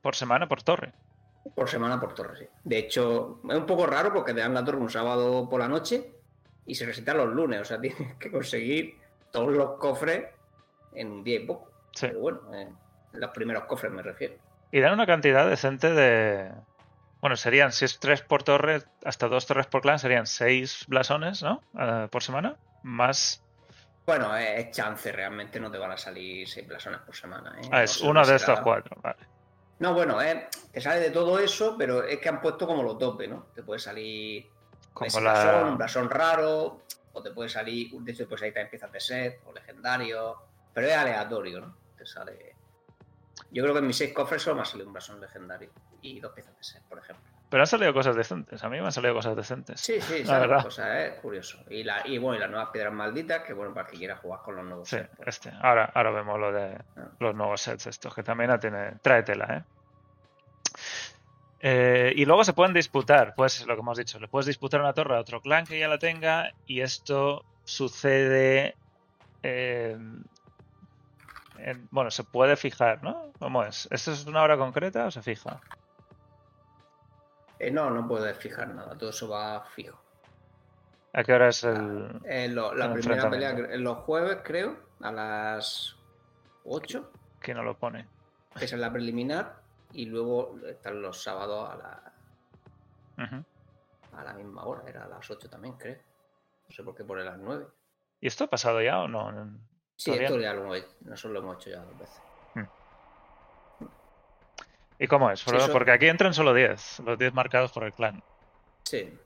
[0.00, 0.92] Por semana, por torre.
[1.54, 2.46] Por semana por torre, sí.
[2.64, 5.68] De hecho, es un poco raro porque te dan la torre un sábado por la
[5.68, 6.19] noche
[6.70, 7.60] y se resetean los lunes.
[7.60, 8.98] O sea, tienes que conseguir
[9.30, 10.26] todos los cofres
[10.94, 11.70] en un día y poco.
[11.92, 12.06] Sí.
[12.06, 12.68] Pero bueno, eh,
[13.12, 14.34] los primeros cofres me refiero.
[14.72, 16.52] Y dan una cantidad decente de.
[17.20, 21.42] Bueno, serían, si es tres por torre, hasta dos torres por clan, serían seis blasones,
[21.42, 21.62] ¿no?
[21.78, 22.56] Eh, por semana.
[22.82, 23.42] Más.
[24.06, 27.56] Bueno, es, chance, realmente no te van a salir seis blasones por semana.
[27.60, 27.68] ¿eh?
[27.70, 28.36] Ah, es uno de será.
[28.36, 29.18] estos cuatro, vale.
[29.80, 32.98] No, bueno, eh, te sale de todo eso, pero es que han puesto como los
[32.98, 33.46] topes, ¿no?
[33.54, 34.46] Te puede salir
[34.92, 38.66] Como la- blasón, un blasón raro, o te puede salir, de hecho, pues ahí también
[38.66, 40.36] empiezas de set, o legendario,
[40.74, 41.76] pero es aleatorio, ¿no?
[41.96, 42.54] Te sale.
[43.50, 45.70] Yo creo que en mis seis cofres solo me ha salido un blasón legendario
[46.02, 47.24] y dos piezas de set, por ejemplo.
[47.48, 48.62] Pero han salido cosas decentes.
[48.62, 49.80] A mí me han salido cosas decentes.
[49.80, 50.62] Sí, sí, La verdad.
[50.62, 51.58] cosa, es curioso.
[51.68, 54.40] Y, la, y bueno, y las nuevas piedras malditas, que bueno, para que quiera jugar
[54.42, 55.28] con los nuevos Sí, sets, pues.
[55.28, 55.50] este.
[55.60, 57.08] Ahora, ahora vemos lo de Ah.
[57.18, 59.64] los nuevos sets estos, que también tiene, trae tela, ¿eh?
[61.62, 64.94] Eh, y luego se pueden disputar, pues lo que hemos dicho, le puedes disputar una
[64.94, 68.76] torre a otro clan que ya la tenga y esto sucede...
[69.42, 69.96] eh,
[71.56, 73.32] en- bueno, se puede fijar, ¿no?
[73.38, 73.86] ¿Cómo es?
[73.90, 75.60] ¿Esto es una hora concreta o se fija?
[77.58, 79.98] Eh, no, no puedes fijar nada, todo eso va fijo.
[81.12, 82.20] ¿A qué hora es el...?
[82.24, 85.94] Eh, lo- la el primera pelea en los jueves, creo, a las
[86.64, 88.06] 8, que no lo pone?
[88.58, 89.59] que es la preliminar,
[89.92, 92.12] y luego están los sábados a la,
[94.16, 95.96] a la misma hora, era a las 8 también, creo.
[96.68, 97.66] No sé por qué pone las 9.
[98.20, 99.32] ¿Y esto ha pasado ya o no?
[99.96, 102.22] Sí, esto ya lo hemos hecho, nosotros lo hemos hecho ya dos veces.
[104.98, 105.40] ¿Y cómo es?
[105.40, 108.22] Sí, eso- Porque aquí entran solo 10, los 10 marcados por el clan.
[108.84, 109.18] Sí.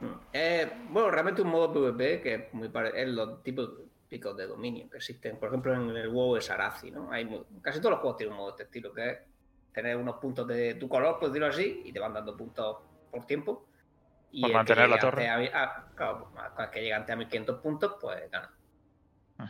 [0.00, 0.06] Mm.
[0.32, 3.70] Eh, bueno, realmente un modo PvP que es muy pare- es los tipos
[4.08, 5.38] picos de dominio que existen.
[5.38, 7.12] Por ejemplo, en el WoW es Arazi, ¿no?
[7.12, 9.18] Hay mu- casi todos los juegos tienen un modo de este estilo, que es
[9.72, 12.78] tener unos puntos de tu color, por decirlo así, y te van dando puntos
[13.10, 13.66] por tiempo.
[14.32, 15.28] Y Por mantener la torre.
[15.28, 18.50] A, a- claro, pues, el que llega a 1500 puntos, pues gana.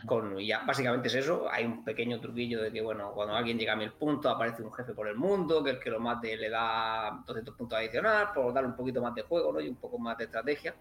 [0.07, 1.49] Con, y ya básicamente es eso.
[1.51, 4.71] Hay un pequeño truquillo de que, bueno, cuando alguien llega a 1000 puntos, aparece un
[4.73, 8.53] jefe por el mundo, que el que lo mate le da 200 puntos adicionales, por
[8.53, 9.59] darle un poquito más de juego, ¿no?
[9.59, 10.73] Y un poco más de estrategia.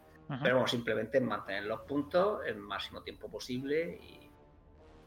[0.45, 4.31] Pero bueno, simplemente es mantener los puntos el máximo tiempo posible y,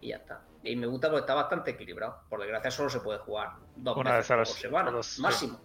[0.02, 0.46] y ya está.
[0.64, 2.22] Y me gusta porque está bastante equilibrado.
[2.30, 5.60] Por desgracia, solo se puede jugar dos Una veces por semana, máximo.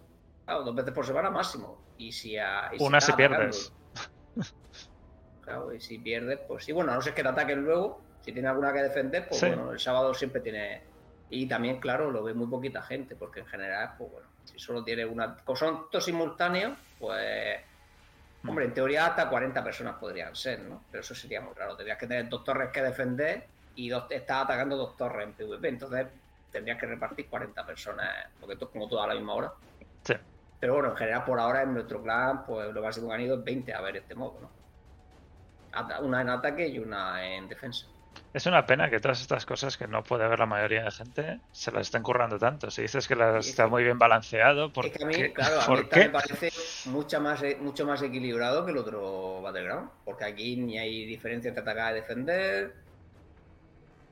[0.45, 1.81] Claro, dos veces por semana, máximo.
[1.97, 3.71] Y si, a- y Una estás si pierdes.
[4.35, 4.59] atacando-
[5.41, 8.31] Claro, y si pierdes, pues sí, bueno, a no ser que te ataquen luego, si
[8.31, 9.47] tienes alguna que defender, pues Sí.
[9.47, 10.83] bueno, el sábado siempre tiene.
[11.31, 14.83] Y también, claro, lo ve muy poquita gente, porque en general, pues bueno, si solo
[14.83, 15.37] tiene una.
[15.37, 17.61] Como son todos simultáneos, pues.
[18.47, 20.83] Hombre, en teoría hasta 40 personas podrían ser, ¿no?
[20.91, 21.75] Pero eso sería muy raro.
[21.75, 23.47] Tendrías que tener dos torres que defender
[23.85, 25.67] y dos, estás atacando dos torres en PvP.
[25.69, 26.07] Entonces
[26.51, 29.51] tendrías que repartir 40 personas, porque esto es como todo a la misma hora.
[30.03, 30.13] Sí.
[30.59, 33.37] Pero bueno, en general por ahora en nuestro clan, pues lo máximo que han ido
[33.37, 34.49] es 20 a ver este modo, ¿no?
[36.01, 37.85] Una en ataque y una en defensa.
[38.33, 41.39] Es una pena que todas estas cosas que no puede ver la mayoría de gente
[41.51, 42.69] se las estén currando tanto.
[42.69, 45.31] Si dices que las Sí, está muy bien balanceado, ¿por Es que a mí, qué?
[45.31, 46.51] claro, a ¿Por mí me parece
[46.85, 49.89] mucho más, e- mucho más equilibrado que el otro Battleground.
[50.05, 52.75] Porque aquí ni hay diferencia entre atacar y defender.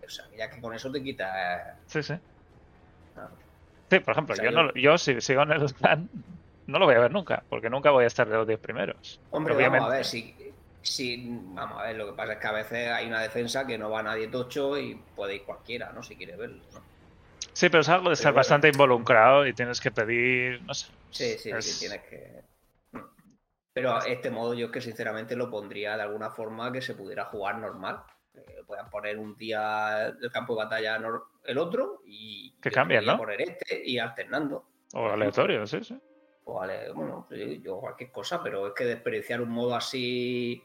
[0.07, 1.83] O sea, ya que con eso te quita.
[1.85, 2.13] Sí, sí.
[3.13, 3.37] claro.
[3.89, 6.09] Sí, por ejemplo, O sea, yo, no, yo si sigo en el clan
[6.65, 9.21] no lo voy a ver nunca, porque nunca voy a estar de los 10 primeros.
[9.29, 9.79] Hombre, Obviamente.
[9.79, 10.35] vamos a ver, si,
[10.81, 11.27] si.
[11.29, 13.89] Vamos a ver, lo que pasa es que a veces hay una defensa que no
[13.89, 16.03] va nadie tocho y puede ir cualquiera, ¿no?
[16.03, 16.83] Si quiere verlo, ¿no?
[17.53, 18.37] Sí, pero es algo de estar bueno.
[18.37, 20.87] bastante involucrado y tienes que pedir, no sé.
[21.09, 22.45] Sí, sí, es- sí, tienes que.
[23.73, 27.23] Pero este modo yo es que sinceramente lo pondría de alguna forma que se pudiera
[27.25, 28.03] jugar normal.
[28.37, 30.99] Eh, puedan poner un día el campo de batalla
[31.43, 33.17] el otro y Que día ¿no?
[33.17, 34.65] poner este y alternando.
[34.93, 35.99] O aleatorio, sí, sí.
[36.45, 37.27] O vale, bueno,
[37.61, 40.63] yo cualquier cosa, pero es que desperdiciar un modo así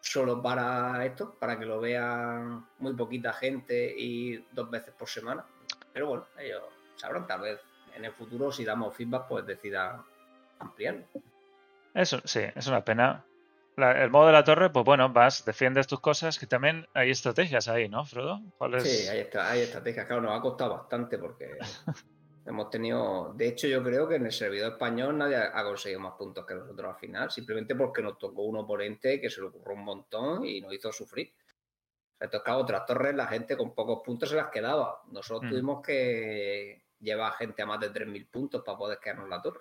[0.00, 5.44] solo para esto, para que lo vean muy poquita gente y dos veces por semana.
[5.92, 6.62] Pero bueno, ellos
[6.96, 7.60] sabrán, tal vez
[7.94, 10.02] en el futuro, si damos feedback, pues decidan
[10.58, 11.04] ampliarlo.
[11.94, 13.24] Eso, sí, es una pena.
[13.76, 17.10] La- el modo de la torre, pues bueno, vas, defiendes tus cosas, que también hay
[17.10, 18.40] estrategias ahí, ¿no, Frodo?
[18.80, 20.06] Sí, hay, estra- hay estrategias.
[20.06, 21.56] Claro, nos ha costado bastante porque
[22.46, 23.32] hemos tenido.
[23.34, 26.44] De hecho, yo creo que en el servidor español nadie ha ha conseguido más puntos
[26.46, 29.84] que nosotros al final, simplemente porque nos tocó un oponente que se le ocurrió un
[29.84, 31.32] montón y nos hizo sufrir.
[32.20, 35.00] Entonces, claro, otras torres, la gente con pocos puntos se las quedaba.
[35.10, 35.48] Nosotros Mm.
[35.50, 39.60] tuvimos que llevar gente a más de 3.000 puntos para poder quedarnos la torre.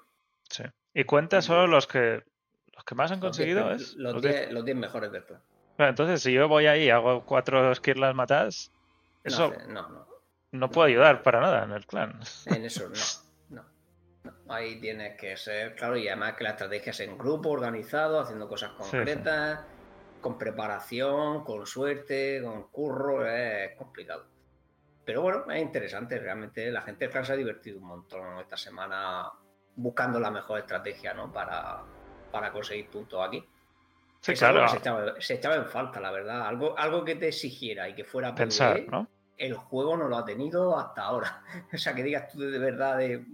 [0.49, 0.63] Sí.
[0.93, 2.23] Y cuenta solo los que
[2.81, 3.93] los que más han Los conseguido, ¿es?
[3.95, 4.35] Los Los diez.
[4.41, 5.39] 10 los 10 mejores del plan.
[5.77, 8.71] Claro, entonces, si yo voy ahí y hago cuatro skirlas matadas,
[9.23, 10.07] No, eso hace- no, no.
[10.51, 12.19] no puede ayudar para nada en el clan.
[12.47, 13.65] En eso no, no,
[14.23, 14.53] no.
[14.53, 18.47] Ahí tienes que ser, claro, y además que la estrategia es en grupo, organizado, haciendo
[18.49, 18.77] cosas sí.
[18.91, 19.59] concretas,
[20.21, 24.25] con preparación, con suerte, con curro, es complicado.
[25.05, 28.57] Pero bueno, es interesante, realmente la gente del clan se ha divertido un montón esta
[28.57, 29.31] semana
[29.75, 31.31] buscando la mejor estrategia, ¿no?
[31.31, 31.83] Para,
[32.31, 33.43] para conseguir puntos aquí.
[34.21, 36.47] Sí, claro, se echaba, se echaba en falta, la verdad.
[36.47, 39.07] Algo, algo que te exigiera y que fuera pensar, PvE, ¿no?
[39.37, 41.43] el juego no lo ha tenido hasta ahora.
[41.73, 43.25] o sea, que digas tú de verdad de...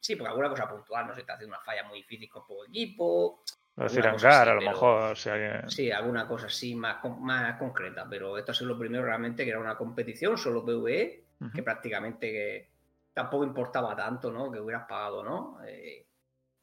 [0.00, 2.64] Sí, porque alguna cosa puntual, no se está haciendo una falla muy difícil con poco
[2.64, 3.44] equipo.
[3.76, 5.70] Es decir, hangar, así, a lo pero- mejor, si alguien...
[5.70, 8.04] Sí, alguna cosa así más, más concreta.
[8.10, 11.52] Pero esto ha sido lo primero realmente que era una competición, solo PvE, Ujú.
[11.52, 12.68] que prácticamente que
[13.14, 14.50] tampoco importaba tanto, ¿no?
[14.50, 15.58] Que hubieras pagado, ¿no?
[15.64, 16.04] Eh,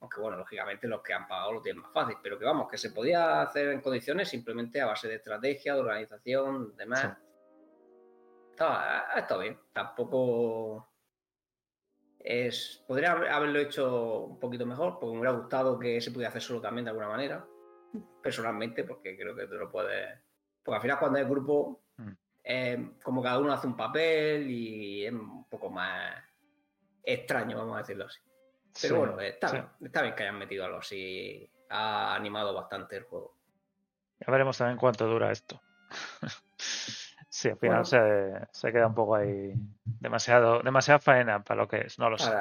[0.01, 2.77] aunque bueno, lógicamente los que han pagado lo tienen más fácil, pero que vamos, que
[2.77, 7.01] se podía hacer en condiciones simplemente a base de estrategia, de organización, demás.
[7.01, 7.07] Sí.
[8.51, 9.59] Estaba, ha estado bien.
[9.73, 10.87] Tampoco
[12.19, 12.83] es.
[12.87, 16.41] Podría haber- haberlo hecho un poquito mejor, porque me hubiera gustado que se pudiera hacer
[16.41, 17.45] solo también de alguna manera.
[18.21, 20.19] Personalmente, porque creo que te lo puedes.
[20.63, 22.11] Porque al final, cuando es grupo, Mm.
[22.43, 26.15] eh, como cada uno hace un papel y es un poco más
[27.03, 28.19] extraño, vamos a decirlo así.
[28.81, 29.55] Pero Sí, bueno, está, sí.
[29.55, 31.49] bien, está bien que hayan metido algo así.
[31.69, 33.35] Ha animado bastante el juego.
[34.19, 35.61] Ya veremos también cuánto dura esto.
[36.57, 37.85] sí, al final Bueno.
[37.85, 42.17] se, se queda un poco ahí demasiado, demasiada faena para lo que es, no lo
[42.17, 42.31] sé.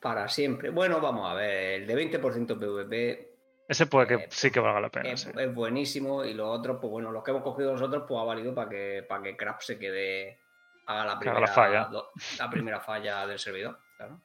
[0.00, 0.70] Para, siempre.
[0.70, 1.82] Bueno, vamos a ver.
[1.82, 3.34] El de 20% PvP
[3.68, 5.10] Ese puede que eh, sí que valga la pena.
[5.10, 5.30] es, sí.
[5.36, 8.54] es buenísimo y los otros, pues bueno, los que hemos cogido nosotros, pues ha valido
[8.54, 10.40] para que, para que Crap se quede,
[10.86, 11.90] haga la haga primera, la falla.
[12.38, 14.20] la primera falla del servidor, claro.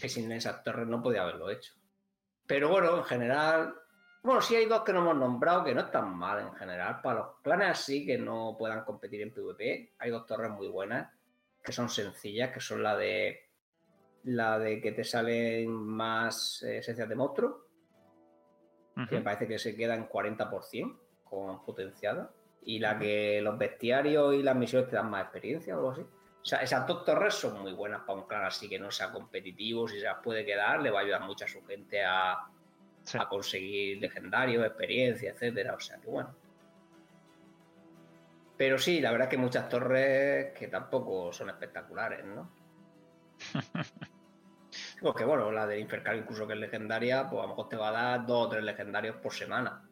[0.00, 1.74] Que sin esas torres no podía haberlo hecho.
[2.46, 3.74] Pero bueno, en general,
[4.22, 7.00] bueno, sí hay dos que no hemos nombrado que no están mal en general.
[7.02, 11.12] Para los clanes así que no puedan competir en PvP, hay dos torres muy buenas
[11.62, 13.50] que son sencillas, que son la de
[14.24, 17.70] la de que te salen más eh, esencias de monstruo
[19.08, 22.32] que me parece que se queda en 40% con potenciada.
[22.62, 26.06] Y la que los bestiarios y las misiones te dan más experiencia o algo así.
[26.42, 29.10] O sea, esas dos torres son muy buenas para un clan así que no sea
[29.12, 29.86] competitivo.
[29.86, 32.38] Si se las puede quedar, le va a ayudar mucho a su gente a,
[33.04, 33.18] Sí.
[33.18, 35.74] a conseguir legendarios, experiencia, etcétera.
[35.74, 36.34] O sea, que bueno.
[38.56, 42.50] Pero sí, la verdad es que muchas torres que tampoco son espectaculares, ¿no?
[45.00, 47.88] Porque bueno, la del Infercal incluso que es legendaria, pues a lo mejor te va
[47.88, 49.82] a dar dos o tres legendarios por semana.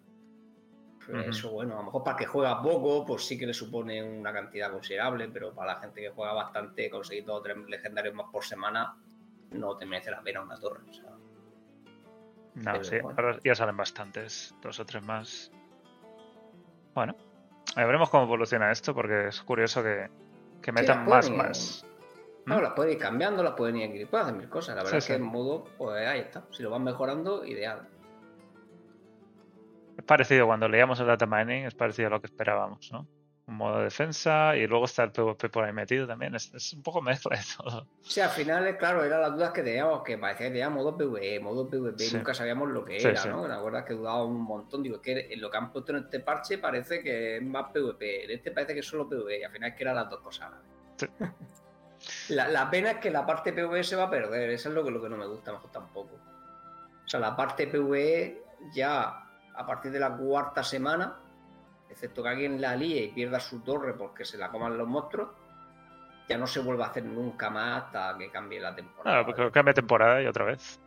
[1.09, 4.31] Eso bueno, a lo mejor para que juega poco, pues sí que le supone una
[4.33, 8.27] cantidad considerable, pero para la gente que juega bastante, conseguir dos o tres legendarios más
[8.31, 8.95] por semana
[9.53, 10.83] no te merece la pena una torre.
[10.89, 11.11] o sea.
[12.55, 13.17] No, pero sí, bueno.
[13.19, 15.51] ahora ya salen bastantes, dos o tres más.
[16.95, 17.15] Bueno,
[17.77, 20.11] ya veremos cómo evoluciona esto, porque es curioso que,
[20.61, 21.87] que metan más, ir- más.
[22.45, 24.75] No, las pueden ir cambiando, las pueden ir equipando, hacer mil cosas.
[24.77, 26.45] La verdad Sí, es que en modo, pues ahí está.
[26.51, 27.87] Si lo van mejorando, ideal.
[29.99, 33.07] Es parecido cuando leíamos el data mining, es parecido a lo que esperábamos, ¿no?
[33.49, 36.35] un modo de defensa y luego está el PvP por ahí metido también.
[36.35, 37.87] Es, es un poco mezcla de todo.
[38.03, 40.95] Sí, al final, eh, claro, eran las dudas que teníamos, que parecía que tenía modo
[40.99, 42.17] PvE, modo PvP, Sí.
[42.19, 43.29] nunca sabíamos lo que Sí, era, sí.
[43.31, 43.49] ¿no?
[43.49, 44.83] La verdad es que dudaba un montón.
[44.83, 48.25] Digo, es que lo que han puesto en este parche parece que es más PvP,
[48.27, 50.21] en este parece que es solo PvE, y al final es que eran las dos
[50.21, 50.51] cosas.
[50.99, 51.11] vez.
[52.29, 54.85] La, la pena es que la parte PvE se va a perder, eso es lo
[54.85, 56.15] que, lo que no me gusta, mejor tampoco.
[57.05, 58.43] O sea, la parte PvE
[58.75, 59.28] ya
[59.59, 61.17] a partir de la cuarta semana,
[61.91, 65.31] excepto que alguien la líe y pierda su torre porque se la coman los monstruos,
[66.29, 69.21] ya no se vuelve a hacer nunca más hasta que cambie la temporada.
[69.21, 70.81] Ah, porque cambia temporada y otra vez.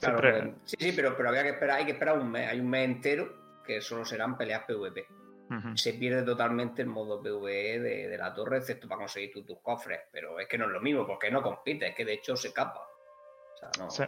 [0.00, 0.42] Claro, Siempre.
[0.42, 2.68] pues, sí, sí, pero, pero había que esperar, hay que esperar un mes, hay un
[2.68, 5.06] mes entero que solo serán peleas PvP.
[5.48, 5.76] Ujú.
[5.76, 9.60] Se pierde totalmente el modo PvE de, de la torre, excepto para conseguir tú tus
[9.60, 12.36] cofres, pero es que no es lo mismo, porque no compite, es que de hecho
[12.36, 12.80] se capa.
[13.54, 13.90] O sea, no.
[13.90, 14.02] Sí.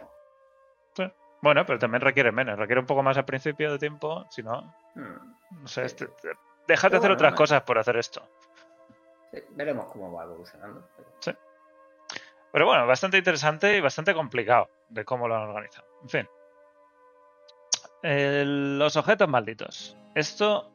[1.41, 2.57] Bueno, pero también requiere menos.
[2.59, 4.25] Requiere un poco más al principio de tiempo.
[4.29, 5.61] Si no, Hmm.
[5.61, 5.87] no sé.
[5.89, 5.95] Sí.
[5.95, 6.09] te-
[6.67, 8.21] Pero hacer bueno, otras cosas por hacer esto.
[9.31, 10.87] Sí, veremos cómo va evolucionando.
[12.51, 15.87] Pero bueno, bastante interesante y bastante complicado de cómo lo han organizado.
[16.03, 16.27] En fin.
[18.01, 19.95] El- los objetos malditos.
[20.15, 20.71] Esto,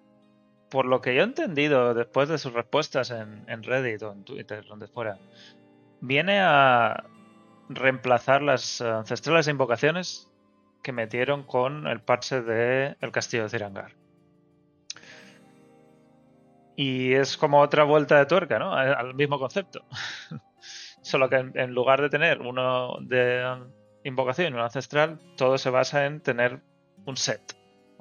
[0.71, 4.25] por lo que yo he entendido después de sus respuestas en, en Reddit o en
[4.25, 5.19] Twitter, donde fuera,
[6.01, 7.05] viene a
[7.69, 10.29] reemplazar las ancestrales invocaciones
[10.85, 13.97] que metieron con el parche de El Castillo de Cirangar.
[16.77, 18.73] Y es como otra vuelta de tuerca, ¿no?
[18.75, 19.81] Al mismo concepto.
[21.03, 23.45] Solo que en, en lugar de tener uno de
[24.05, 26.61] invocación y uno ancestral, todo se basa en tener
[27.07, 27.41] un set.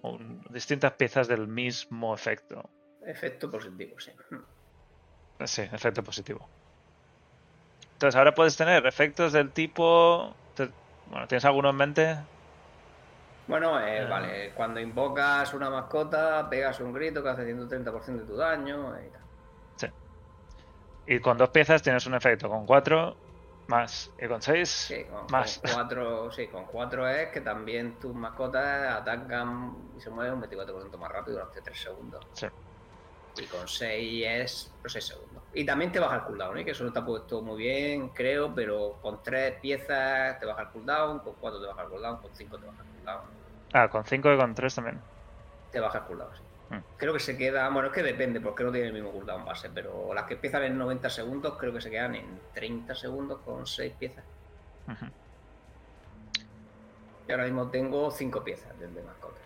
[0.02, 2.70] un- distintas piezas del mismo efecto.
[3.06, 4.12] Efecto positivo, sí.
[5.46, 6.50] Sí, efecto positivo.
[7.94, 10.36] Entonces ahora puedes tener efectos del tipo...
[11.10, 12.18] bueno, ¿tienes alguno en mente?
[13.48, 14.06] Bueno, eh, Eh.
[14.10, 19.10] vale, cuando invocas una mascota, pegas un grito que hace 130% de tu daño y
[19.10, 19.22] tal.
[21.06, 22.48] Y con dos piezas tienes un efecto.
[22.48, 23.18] Con cuatro,
[23.68, 24.10] más.
[24.18, 25.60] Y con seis, Sí, con, más.
[25.60, 30.42] con cuatro, sí, con cuatro es que también tus mascotas atacan y se mueven un
[30.44, 32.26] 24% más rápido durante 3 segundos.
[32.32, 32.48] Sí.
[33.36, 35.44] Y con 6 es pues, 6 segundos.
[35.54, 36.64] Y también te baja el cooldown, ¿eh?
[36.64, 40.70] que eso no ha puesto muy bien, creo, pero con 3 piezas te baja el
[40.70, 42.93] cooldown, con 4 te baja el cooldown, con 5 te baja el cooldown.
[43.74, 45.00] Ah, con cinco y con tres también.
[45.72, 46.44] Te baja el cooldown, sí.
[46.70, 46.84] Mm.
[46.98, 49.70] Creo que se queda, bueno, es que depende, porque no tiene el mismo cooldown base,
[49.70, 53.66] pero las que empiezan en 90 segundos creo que se quedan en 30 segundos con
[53.68, 54.24] 6 piezas.
[57.28, 59.42] Y ahora mismo tengo 5 piezas de, de mascota.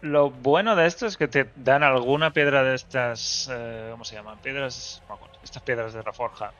[0.00, 3.48] Lo bueno de esto es que te dan alguna piedra de estas.
[3.50, 4.38] eh, ¿Cómo se llaman?
[4.40, 5.00] Piedras.
[5.02, 6.52] no me acuerdo, estas piedras de reforja.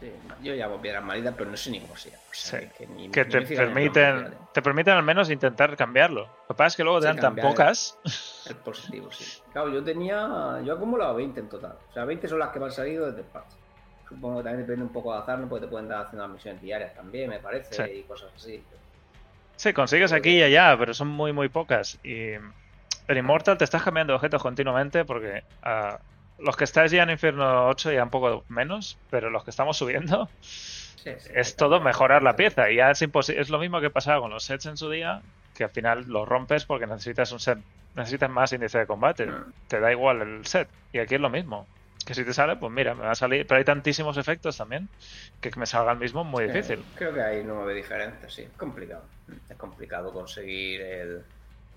[0.00, 0.10] Sí,
[0.42, 2.22] yo llamo piedras malitas, pero no sé ni cómo se llama.
[2.30, 2.66] O sea, Sí.
[2.78, 4.34] que ni- Que ni te el permiten.
[4.54, 6.22] Te permiten al menos intentar cambiarlo.
[6.22, 7.98] Lo que pasa es que luego te dan tan el- pocas.
[8.48, 9.42] El positivo, sí.
[9.52, 10.60] Claro, yo tenía.
[10.64, 11.76] Yo he acumulado 20 en total.
[11.90, 13.56] O sea, 20 son las que me han salido desde el parche.
[14.08, 15.48] Supongo que también depende un poco de azar, ¿no?
[15.48, 17.98] Porque te pueden dar haciendo las misiones diarias también, me parece, Sí.
[17.98, 18.64] y cosas así.
[19.56, 21.98] Sí, consigues aquí y allá, pero son muy, muy pocas.
[22.02, 25.98] Y en Immortal te estás cambiando de objetos continuamente porque ah,
[26.42, 29.76] los que estáis ya en Infierno 8 ya un poco menos, pero los que estamos
[29.76, 32.70] subiendo Sí, sí, es todo mejorar la pieza.
[32.70, 33.40] Y ya es imposible.
[33.40, 35.22] Es lo mismo que pasaba con los sets en su día,
[35.54, 37.58] que al final los rompes porque necesitas un set,
[37.94, 39.26] necesitas más índice de combate.
[39.26, 39.52] Mm.
[39.68, 40.68] Te da igual el set.
[40.92, 41.66] Y aquí es lo mismo.
[42.04, 43.46] Que si te sale, pues mira, me va a salir.
[43.46, 44.88] Pero hay tantísimos efectos también
[45.40, 46.84] que me salga el mismo muy Sí, difícil.
[46.96, 48.42] Creo que hay nueve diferentes, sí.
[48.42, 49.04] Es complicado.
[49.48, 51.22] Es complicado conseguir el,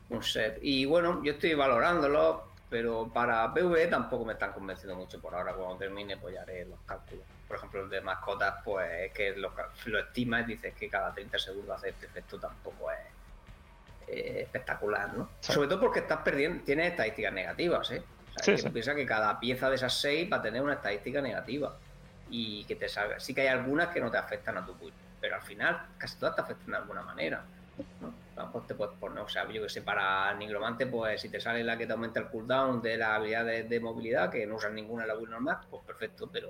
[0.10, 0.60] un set.
[0.62, 5.54] Y bueno, yo estoy valorándolo, pero para PvE tampoco me están convenciendo mucho por ahora.
[5.54, 7.24] Cuando termine, pues ya haré los cálculos.
[7.48, 9.54] Por ejemplo, el de mascotas, pues es que lo,
[9.86, 12.98] lo estimas y dices que cada 30 segundos hace este efecto tampoco es
[14.08, 15.30] eh, espectacular, ¿no?
[15.40, 15.54] Sí.
[15.54, 18.02] Sobre todo porque estás perdiendo, tienes estadísticas negativas, ¿eh?
[18.02, 18.70] O sea, Sí, que sí.
[18.72, 21.78] piensa que cada pieza de esas seis va a tener una estadística negativa
[22.32, 23.20] y que te salga.
[23.20, 26.18] Sí que hay algunas que no te afectan a tu build, pero al final casi
[26.18, 27.44] todas te afectan de alguna manera.
[28.02, 28.23] ¿no?
[28.36, 31.30] A lo mejor te puedes poner, o sea, yo que sé, para Nigromante, pues si
[31.30, 34.56] te sale la que te aumenta el cooldown de las habilidades de movilidad, que no
[34.56, 36.50] usas ninguna en la build normal, pues perfecto, pero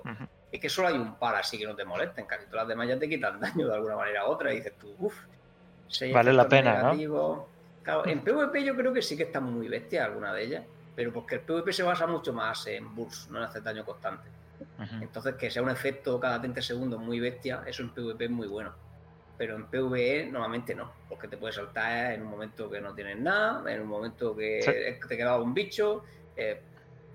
[0.50, 2.88] es que solo hay un par así que no te molesten, casi todas las demás
[2.88, 5.14] ya te quitan daño de alguna manera u otra y dices tú, uff,
[6.12, 6.94] Vale la pena, ¿no?
[6.94, 7.46] ¿no?
[7.82, 10.64] Claro, en PvP yo creo que sí que está muy bestia alguna de ellas,
[10.96, 14.28] pero porque el PvP se basa mucho más en burst, no en hacer daño constante.
[15.00, 18.48] Entonces, que sea un efecto cada 30 segundos muy bestia, eso en PvP es muy
[18.48, 18.72] bueno.
[19.36, 23.18] Pero en PvE normalmente no, porque te puedes saltar en un momento que no tienes
[23.18, 25.08] nada, en un momento que Sí.
[25.08, 26.04] te queda un bicho,
[26.36, 26.62] eh,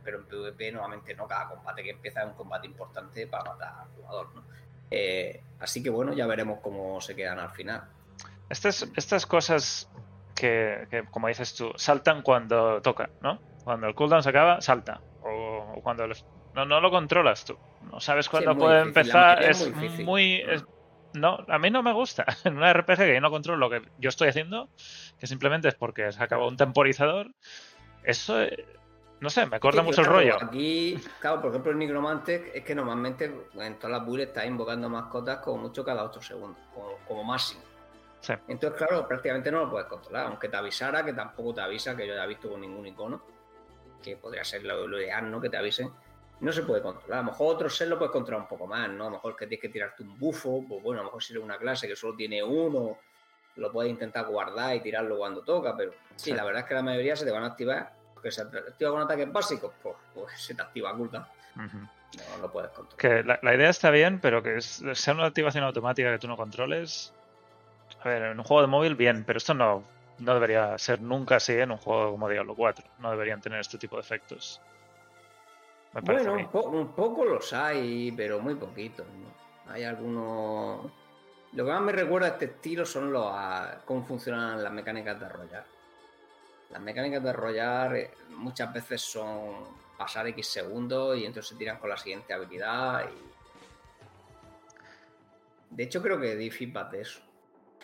[0.03, 3.73] pero en PvP normalmente no, cada combate que empieza es un combate importante para matar
[3.81, 4.35] al jugador.
[4.35, 4.43] ¿no?
[4.91, 7.83] Eh, así que bueno, ya veremos cómo se quedan al final.
[8.49, 9.89] Estas, estas cosas
[10.35, 13.39] que, que, como dices tú, saltan cuando toca, ¿no?
[13.63, 14.99] Cuando el cooldown se acaba, salta.
[15.21, 16.15] O cuando le-
[16.53, 17.57] no, no lo controlas tú.
[17.91, 19.43] No sabes cuándo puede difícil, empezar.
[19.43, 20.05] Es muy difícil.
[20.05, 20.35] muy.
[20.41, 20.63] es-
[21.13, 22.25] no, a mí no me gusta.
[22.45, 24.69] En una RPG que yo no controlo lo que yo estoy haciendo,
[25.19, 27.31] que simplemente es porque se acabó un temporizador,
[28.03, 28.41] eso.
[28.41, 28.65] eh,
[29.21, 30.37] no sé, me corta Sí, mucho el rollo.
[30.41, 34.87] Aquí, claro, por ejemplo, el Nigromante es que normalmente en todas las builds estás invocando
[34.89, 37.61] mascotas como mucho cada 8 segundos, como, como máximo.
[38.21, 38.33] Sí.
[38.47, 42.07] Entonces, claro, prácticamente no lo puedes controlar, aunque te avisara, que tampoco te avisa, que
[42.07, 43.21] yo ya he visto con ningún icono,
[44.01, 45.41] que podría ser lo, lo ideal, ¿no?
[45.41, 45.89] Que te avisen.
[46.41, 47.19] No se puede controlar.
[47.19, 49.03] A lo mejor otro ser lo puedes controlar un poco más, ¿no?
[49.03, 51.33] A lo mejor que tienes que tirarte un bufo, pues bueno, a lo mejor si
[51.33, 52.97] eres una clase que solo tiene uno,
[53.57, 56.33] lo puedes intentar guardar y tirarlo cuando toca, pero sí, Sí.
[56.33, 59.01] la verdad es que la mayoría se te van a activar, porque se activa con
[59.01, 60.93] ataques básicos, pues, pues se te activa.
[60.93, 61.17] Ujú.
[61.57, 62.97] No lo puedes controlar.
[62.97, 66.27] Que la, la idea está bien, pero que es- sea una activación automática que tú
[66.27, 67.13] no controles.
[68.01, 69.83] A ver, en un juego de móvil, bien, pero esto no,
[70.19, 72.85] no debería ser nunca así en un juego como Diablo 4.
[72.99, 74.61] No deberían tener este tipo de efectos.
[75.93, 79.05] Me Bueno, un, po- un poco los hay, pero muy poquitos.
[79.07, 79.71] ¿no?
[79.73, 80.91] Hay algunos.
[81.53, 85.19] Lo que más me recuerda a este estilo son los a- cómo funcionan las mecánicas
[85.19, 85.65] de arrollar.
[86.69, 91.77] Las mecánicas de arrollar eh, muchas veces son pasar X segundos y entonces se tiran
[91.79, 93.05] con la siguiente habilidad.
[93.09, 93.29] Y...
[95.75, 97.19] De hecho, creo que di feedback de eso.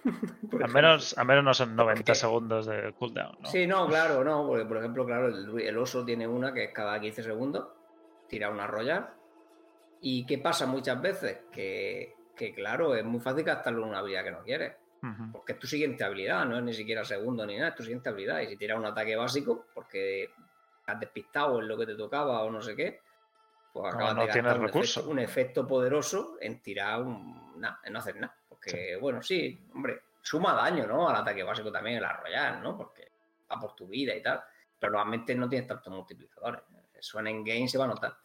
[0.64, 3.50] Al menos, al menos no son 90 Porque- segundos de cooldown, ¿no?
[3.50, 6.72] Sí, no, claro, no, porque por ejemplo, claro, el, el oso tiene una que es
[6.72, 7.66] cada 15 segundos,
[8.28, 9.14] tira una arrollar.
[10.02, 11.40] ¿Y qué pasa muchas veces?
[11.52, 15.32] Que, que, claro, es muy fácil gastarlo en una habilidad que no quieres, Ujú.
[15.32, 18.10] porque es tu siguiente habilidad, no es ni siquiera segundo ni nada, es tu siguiente
[18.10, 18.42] habilidad.
[18.42, 20.30] Y si tiras un ataque básico, porque
[20.86, 23.02] has despistado en lo que te tocaba o no sé qué,
[23.74, 27.94] pues acabas no de gastar un efecto, un efecto poderoso en tirar un, nada, en
[27.94, 28.36] no hacer nada.
[28.48, 31.10] Porque, bueno, sí, hombre, suma daño, ¿no?
[31.10, 32.78] Al ataque básico también, el arrollar, ¿no?
[32.78, 33.12] Porque
[33.52, 34.42] va por tu vida y tal.
[34.80, 36.62] Pero normalmente no tienes tantos multiplicadores.
[37.06, 38.18] Eso en game se va a notar.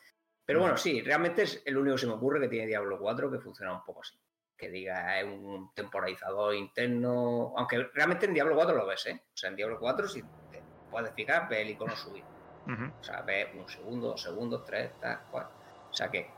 [0.44, 3.30] Pero bueno, sí, realmente es el único que se me ocurre que tiene Diablo 4
[3.30, 4.18] que funciona un poco así.
[4.56, 7.52] Que diga, es un temporalizador interno.
[7.56, 9.22] Aunque realmente en Diablo 4 lo ves, ¿eh?
[9.32, 12.24] O sea, en Diablo 4, si te puedes fijar, ves el icono subir.
[12.66, 15.48] O sea, ves un segundo, dos segundos, tres, tal, cual.
[15.90, 16.30] O sea que,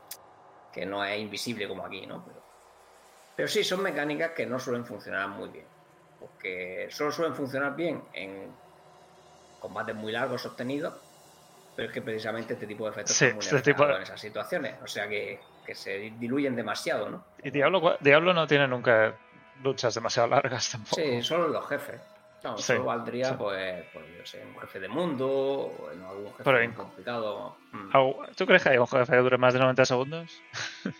[0.71, 2.23] que no es invisible como aquí, ¿no?
[2.25, 2.43] Pero,
[3.35, 5.67] pero sí, son mecánicas que no suelen funcionar muy bien.
[6.19, 8.53] Porque solo suelen funcionar bien en
[9.59, 10.93] combates muy largos, sostenidos.
[11.75, 13.97] Pero es que precisamente este tipo de efectos Sí, son muy este tipo de- nerfeados
[13.97, 14.75] en esas situaciones.
[14.83, 17.25] O sea que, que se diluyen demasiado, ¿no?
[17.43, 19.15] Y Diablo, Diablo no tiene nunca
[19.63, 20.95] luchas demasiado largas tampoco.
[21.01, 21.99] Sí, solo los jefes.
[22.43, 23.35] No, Sí, solo valdría, sí.
[23.37, 26.73] pues, pues, yo sé, un jefe de mundo o en algún jefe Pero muy en-
[26.73, 27.55] complicado.
[27.71, 27.89] Mm.
[28.35, 30.41] ¿Tú crees que hay un jefe que dure más de 90 segundos?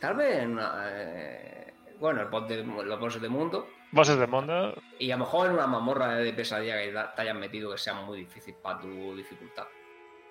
[0.00, 0.44] Tal vez
[0.84, 3.68] eh, bueno, el boss de- los bosses de mundo.
[3.92, 7.38] Bosses de mundo, Y a lo mejor en una mazmorra de pesadilla que te hayan
[7.38, 9.66] metido que sea muy difícil para tu dificultad.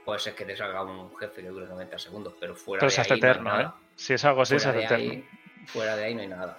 [0.04, 3.02] Puede ser que te salga un jefe que dure 90 segundos, pero fuera pero de
[3.02, 3.64] ahí no hay eterno, ¿eh?
[3.64, 3.76] nada.
[3.96, 4.96] Si es algo así, de, eterno.
[4.96, 5.26] ahí,
[5.66, 6.58] fuera de ahí no hay nada.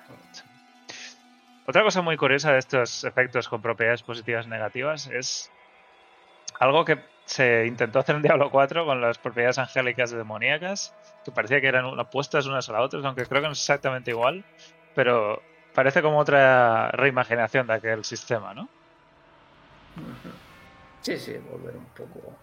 [1.67, 5.51] Otra cosa muy curiosa de estos efectos con propiedades positivas y negativas es
[6.59, 10.95] algo que se intentó hacer en Diablo 4 con las propiedades angélicas y demoníacas,
[11.25, 14.13] que parecía que eran opuestas unas a las otras, aunque creo que no es exactamente
[14.13, 14.45] igual,
[14.95, 15.43] pero
[15.77, 18.67] parece como otra reimaginación de aquel sistema, ¿no?
[21.03, 22.35] Sí, sí, volver un poco.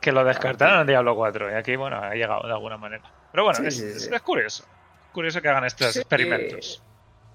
[0.00, 3.02] Que lo descartaron en Diablo 4 y aquí, bueno, ha llegado de alguna manera.
[3.30, 4.14] Pero bueno, Sí, es, sí, es- sí.
[4.14, 4.64] es curioso.
[5.12, 6.82] Curioso que hagan estos Sí, experimentos.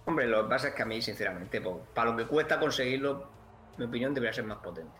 [0.05, 3.27] Hombre, lo que pasa es que a mí, sinceramente, pues, para lo que cuesta conseguirlo,
[3.77, 4.95] mi opinión debería ser más potente.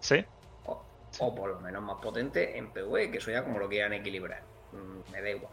[0.00, 0.24] ¿Sí?
[0.66, 0.84] O,
[1.18, 4.42] o por lo menos más potente en PvE, que eso ya como lo quieran equilibrar.
[4.72, 5.52] Mm, Me da igual.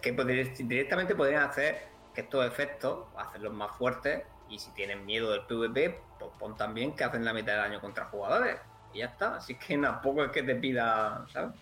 [0.00, 5.30] Que podría- directamente podrían hacer que estos efectos, hacerlos más fuertes, y si tienen miedo
[5.30, 8.56] del PvP, pues pon también que hacen la mitad de daño contra jugadores.
[8.92, 9.36] Y ya está.
[9.36, 11.54] Así que tampoco es que te pida, ¿sabes?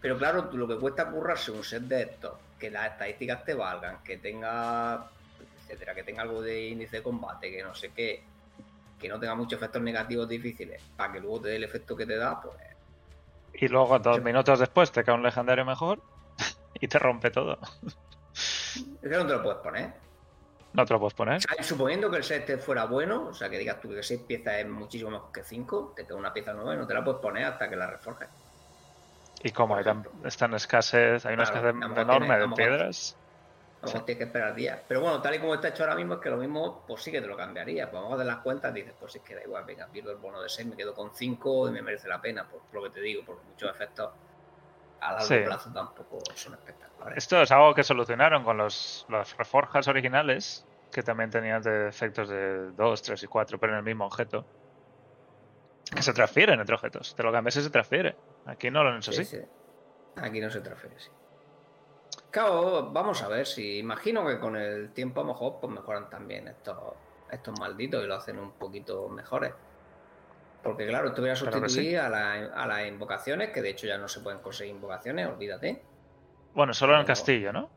[0.00, 3.54] Pero claro, tú lo que cuesta currarse un set de estos, que las estadísticas te
[3.54, 5.08] valgan, que tenga,
[5.60, 8.24] etcétera, que tenga algo de índice de combate, que no sé qué,
[8.98, 12.06] que no tenga muchos efectos negativos difíciles, para que luego te dé el efecto que
[12.06, 12.56] te da, pues
[13.54, 16.00] Y luego, dos minutos después, te cae un legendario mejor
[16.80, 17.58] y te rompe todo.
[18.76, 19.92] Es que no te lo puedes poner.
[20.72, 21.36] No te lo puedes poner.
[21.36, 24.20] O sea, suponiendo que el set fuera bueno, o sea, que digas tú que seis
[24.26, 27.04] piezas es muchísimo mejor que cinco, te queda una pieza nueva y no te la
[27.04, 28.28] puedes poner hasta que la reforjes.
[29.44, 33.16] Y tan, están escasez, hay una Claro, escasez enorme de piedras.
[33.82, 34.80] A lo mejor tienes que esperar días.
[34.86, 37.10] Pero bueno, tal y como está hecho ahora mismo, es que lo mismo, pues sí
[37.10, 37.90] que te lo cambiaría.
[37.90, 40.18] Pues vamos a hacer las cuentas, dices, pues es que da igual, venga, pierdo el
[40.18, 42.90] bono de 6, me quedo con 5 y me merece la pena, por lo que
[42.90, 44.10] te digo, porque muchos efectos
[45.02, 45.38] a largo Sí.
[45.44, 47.18] plazo tampoco son espectaculares.
[47.18, 52.70] Esto es algo que solucionaron con los, las reforjas originales, que también tenían efectos de
[52.72, 54.44] 2, 3 y 4, pero en el mismo objeto.
[55.94, 57.14] Que se transfieren entre objetos.
[57.14, 58.16] Te lo cambias y se transfiere.
[58.46, 59.36] Aquí no lo han hecho Sí, así.
[59.36, 59.42] sí.
[60.16, 61.10] Aquí no se transfiere, sí.
[62.30, 66.08] Claro, vamos a ver si imagino que con el tiempo a lo mejor pues mejoran
[66.08, 66.78] también estos,
[67.30, 69.52] estos malditos y lo hacen un poquito mejores.
[70.62, 71.44] Porque claro, esto viene a sí.
[71.44, 75.26] sustituir a, la- a las invocaciones, que de hecho ya no se pueden conseguir invocaciones,
[75.26, 75.82] olvídate.
[76.54, 77.70] Bueno, solo en el Pero- castillo, ¿no?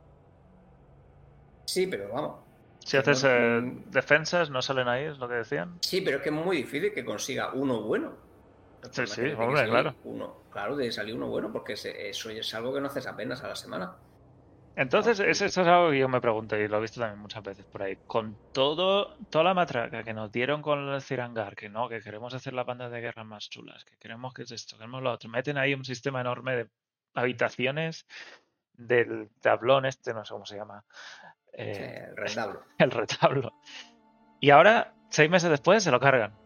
[1.65, 2.39] Sí, pero vamos.
[2.79, 5.77] Si haces no- eh, defensas, no salen ahí, es lo que decían.
[5.81, 8.13] Sí, pero es que es muy difícil que consiga uno bueno.
[8.91, 9.95] Sí, sí, hombre, claro.
[10.03, 11.89] Uno, claro, de salir uno bueno, porque eso
[12.29, 13.93] es algo que no haces apenas a la semana.
[14.75, 17.41] Entonces, eso, eso es algo que yo me pregunto y lo he visto también muchas
[17.43, 17.97] veces por ahí.
[18.07, 22.33] Con todo, toda la matraca que nos dieron con el Cirangar, que no, que queremos
[22.33, 25.29] hacer las bandas de guerra más chulas, que queremos que es esto, queremos lo otro,
[25.29, 26.69] meten ahí un sistema enorme de
[27.13, 28.05] habitaciones
[28.73, 30.83] del tablón este, no sé cómo se llama,
[31.53, 32.63] eh, el retablo.
[32.77, 33.53] el retablo.
[34.41, 36.44] Y ahora, seis meses después, se lo cargan.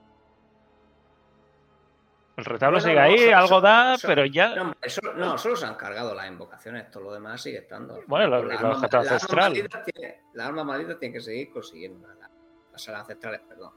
[2.39, 4.55] El retablo sigue no, ahí, algo da, pero ya...
[4.55, 8.01] No, solo, no, solo se han cargado las invocaciones, todo lo demás sigue estando.
[8.07, 9.43] Bueno, lo armas- objeto las armas ancestral.
[9.51, 12.07] malditas tiene- tienen que seguir consiguiendo.
[12.07, 12.29] la-
[12.71, 13.73] Las alas ancestrales, perdón.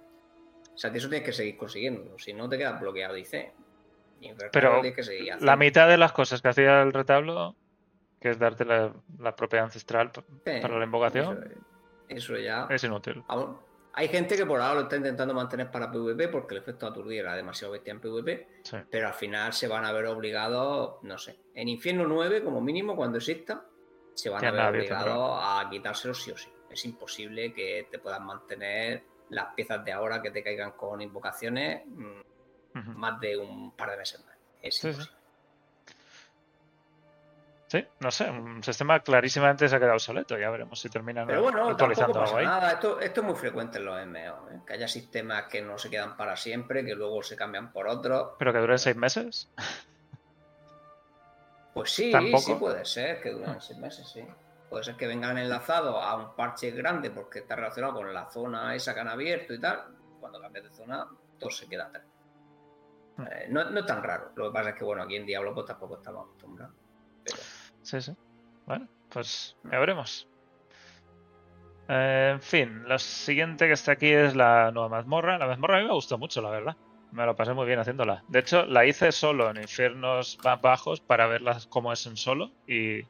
[0.75, 2.19] O sea, eso tienes que seguir consiguiendo.
[2.19, 3.53] Si no te quedas bloqueado, dice.
[4.53, 7.57] Pero que La mitad de las cosas que hacía el retablo,
[8.21, 10.21] que es darte la, la propiedad ancestral Sí,
[10.63, 11.43] para la invocación,
[12.09, 12.67] Eso, eso ya.
[12.71, 13.25] es inútil.
[13.27, 13.59] Aún-
[13.95, 17.21] Hay gente que por ahora lo está intentando mantener para PvP porque el efecto aturdir
[17.21, 18.77] era demasiado bestia en PvP, Sí.
[18.91, 22.97] pero al final se van a ver obligados, no sé, en Infierno 9 como mínimo
[22.97, 23.67] cuando exista,
[24.15, 26.51] se van a ver obligados a quitárselo sí o sí.
[26.71, 31.83] Es imposible que te puedas mantener las piezas de ahora que te caigan con invocaciones
[31.87, 32.21] mm,
[32.97, 34.37] más de un par de meses más.
[34.63, 34.89] Es sí.
[34.89, 35.17] imposible.
[35.17, 35.22] Sí,
[38.01, 40.37] no sé, un sistema clarísimamente se ha quedado obsoleto.
[40.39, 42.61] Ya veremos si terminan Pero bueno, actualizando tampoco algo ahí.
[42.61, 42.73] nada.
[42.73, 44.61] Esto, esto es muy frecuente en los MMO, ¿eh?
[44.67, 48.33] que haya sistemas que no se quedan para siempre, que luego se cambian por otros.
[48.39, 49.51] Pero que dure seis meses.
[51.75, 52.43] Pues sí, Tampoco.
[52.43, 54.23] sí puede ser que duren seis meses, sí.
[54.69, 58.75] Puede ser que vengan enlazados a un parche grande porque está relacionado con la zona
[58.75, 59.85] esa que han abierto y tal.
[60.21, 61.07] Cuando cambias de zona,
[61.39, 62.05] todo se queda atrás.
[63.17, 63.23] Hmm.
[63.23, 64.33] Eh, no, no es tan raro.
[64.35, 66.75] Lo que pasa es que, bueno, aquí en Diablo pues tampoco estamos acostumbrados.
[67.25, 67.39] Pero,
[67.83, 68.13] Sí, sí.
[68.67, 70.29] Bueno, pues ya veremos.
[71.89, 75.39] Eh, en fin, lo siguiente que está aquí es la nueva mazmorra.
[75.39, 76.77] La mazmorra a mí me gustó mucho, la verdad.
[77.11, 78.25] Me lo pasé muy bien haciéndola.
[78.29, 82.51] De hecho, la hice solo en infiernos más bajos para verla cómo es en solo.
[82.67, 83.03] Y,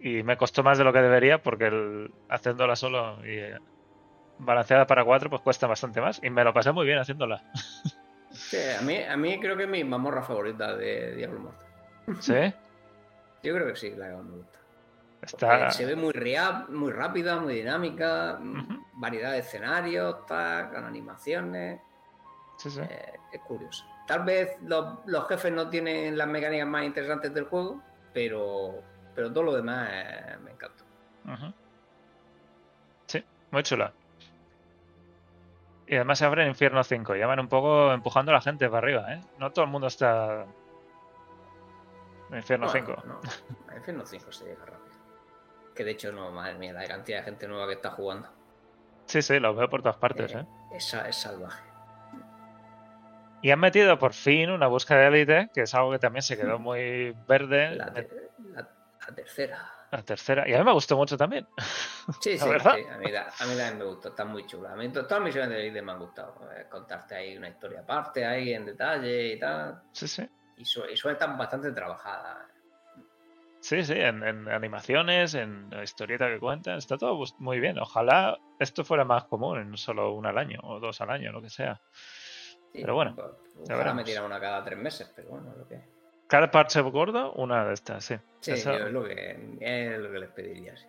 [0.00, 3.58] y me costó más de lo que debería porque el, haciéndola solo y eh,
[4.38, 6.20] balanceada para cuatro pues cuesta bastante más.
[6.22, 7.44] Y me lo pasé muy bien haciéndola.
[8.32, 11.68] sí, a, mí, a mí creo que es mi mazmorra favorita de Diablo Mortal.
[12.20, 12.52] ¿Sí?
[13.42, 14.58] Yo creo que sí, la que más me gusta.
[15.22, 15.70] Está...
[15.70, 18.38] Se ve muy, rea- muy rápida, muy dinámica,
[18.94, 21.80] variedad de escenarios, tal, con animaciones.
[22.58, 22.80] Sí, sí.
[22.80, 23.84] Eh, es curioso.
[24.06, 27.82] Tal vez los, los jefes no tienen las mecánicas más interesantes del juego,
[28.14, 28.82] pero,
[29.14, 30.84] pero todo lo demás eh, me encanta.
[33.06, 33.92] Sí, muy chula.
[35.86, 37.16] Y además se abre en Infierno 5.
[37.16, 39.20] Ya van un poco empujando a la gente para arriba, ¿eh?
[39.38, 40.46] No todo el mundo está
[42.30, 43.02] en Infierno Bueno, 5.
[43.06, 43.20] No,
[43.72, 44.96] a Infierno 5 se llega rápido.
[45.74, 48.28] Que de hecho, no, madre mía, la cantidad de gente nueva que está jugando
[49.06, 50.46] Sí, sí, lo veo por todas partes, eh, ¿eh?
[50.76, 51.62] es, sa- es salvaje.
[53.40, 56.36] Y han metido por fin una búsqueda de élite, que es algo que también se
[56.36, 57.76] quedó muy verde.
[57.76, 58.68] La, te- la-
[59.06, 59.72] la tercera.
[59.90, 60.46] La tercera.
[60.46, 61.46] Y a mí me gustó mucho también.
[62.20, 62.74] Sí, ¿La sí, verdad?
[62.76, 64.72] sí, a mí, la- a mí también me gustó, está muy chula.
[64.72, 66.34] A mí to- todas las misiones de Elite me han gustado.
[66.54, 69.82] eh, contarte ahí una historia aparte, ahí en detalle y tal.
[69.92, 70.28] Sí, sí.
[70.58, 72.36] Y, su- y suelen estar bastante trabajadas.
[73.60, 77.78] Sí, sí, en, en animaciones, en la historieta que cuentan, está todo muy bien.
[77.78, 81.42] Ojalá esto fuera más común, en solo una al año o dos al año, lo
[81.42, 81.80] que sea.
[81.92, 85.66] Sí, Pero bueno, pues, ya Ojalá me tiran una cada tres meses, pero bueno, lo
[85.66, 85.80] que.
[86.28, 88.16] Cada parche gordo, una de estas, sí.
[88.40, 90.86] Sí, yo es lo que es lo que les pediría, sí.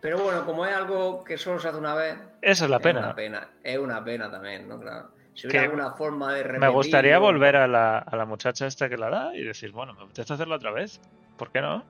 [0.00, 2.82] Pero bueno, como es algo que solo se hace una vez, Esa es la es
[2.82, 3.00] pena.
[3.00, 3.50] una pena.
[3.62, 4.78] Es una pena también, ¿no?
[4.80, 5.10] Claro.
[5.38, 8.96] Si hubiera alguna forma de Me gustaría volver a la, a la muchacha esta que
[8.96, 11.00] la da y decir, bueno, me apetece hacerlo otra vez.
[11.36, 11.84] ¿Por qué no?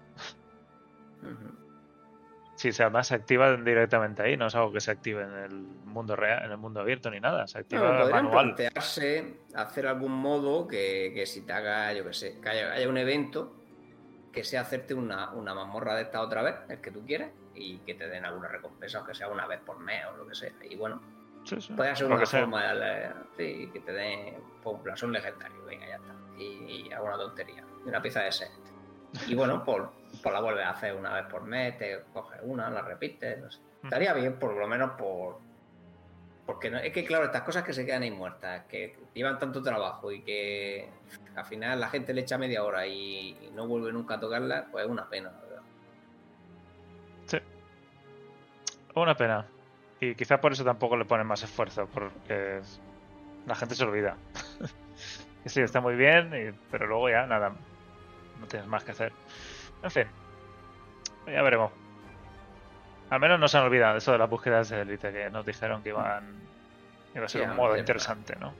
[2.56, 5.52] Si se además se activa directamente ahí, no es algo que se active en el
[5.54, 8.54] mundo real, en el mundo abierto ni nada, se No, activa podrían manual.
[8.54, 12.88] plantearse hacer algún modo que, que si te haga, yo que sé, que haya, haya
[12.88, 13.54] un evento
[14.32, 17.78] que sea hacerte una, una mazmorra de esta otra vez, el que tú quieres, y
[17.78, 20.50] que te den alguna recompensa, aunque sea una vez por mes o lo que sea.
[20.68, 21.00] Y bueno,
[21.48, 25.64] Sí, sí, puede ser una forma de darle- sí, que te den pues, un legendario,
[25.64, 26.14] venga, ya está.
[26.38, 28.50] Y, y alguna tontería, una pieza de set.
[29.26, 29.90] Y bueno, por,
[30.22, 33.50] por la vuelves a hacer una vez por mes, te coges una, la repites, no
[33.50, 33.60] sé.
[33.82, 35.38] Estaría bien, por lo menos por,
[36.44, 39.62] Porque no, es que, claro, estas cosas que se quedan ahí muertas, que llevan tanto
[39.62, 40.88] trabajo y que
[41.34, 44.66] al final la gente le echa media hora y, y no vuelve nunca a tocarlas,
[44.70, 45.62] pues es una pena, la verdad.
[47.26, 47.38] Sí.
[48.94, 49.46] Una pena.
[50.00, 52.60] Y quizá por eso tampoco le ponen más esfuerzo, porque
[53.46, 54.16] la gente se olvida.
[55.46, 57.52] sí, está muy bien, y- pero luego ya nada,
[58.38, 59.12] no tienes más que hacer.
[59.82, 60.06] En fin,
[61.26, 61.72] ya veremos.
[63.10, 65.44] Al menos no se han olvidado de eso de las búsquedas de élite, que nos
[65.46, 66.38] dijeron que iban
[67.14, 68.54] iba a ser un modo interesante, ¿no?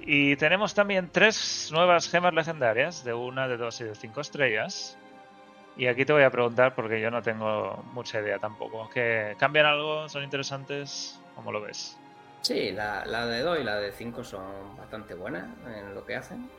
[0.00, 4.96] Y tenemos también tres nuevas gemas legendarias, de una, de dos y de cinco estrellas.
[5.76, 8.88] Y aquí te voy a preguntar porque yo no tengo mucha idea tampoco.
[8.90, 10.08] ¿Que cambian algo?
[10.08, 11.18] ¿Son interesantes?
[11.34, 11.98] ¿Cómo lo ves?
[12.42, 16.16] Sí, la, la de 2 y la de 5 son bastante buenas en lo que
[16.16, 16.50] hacen.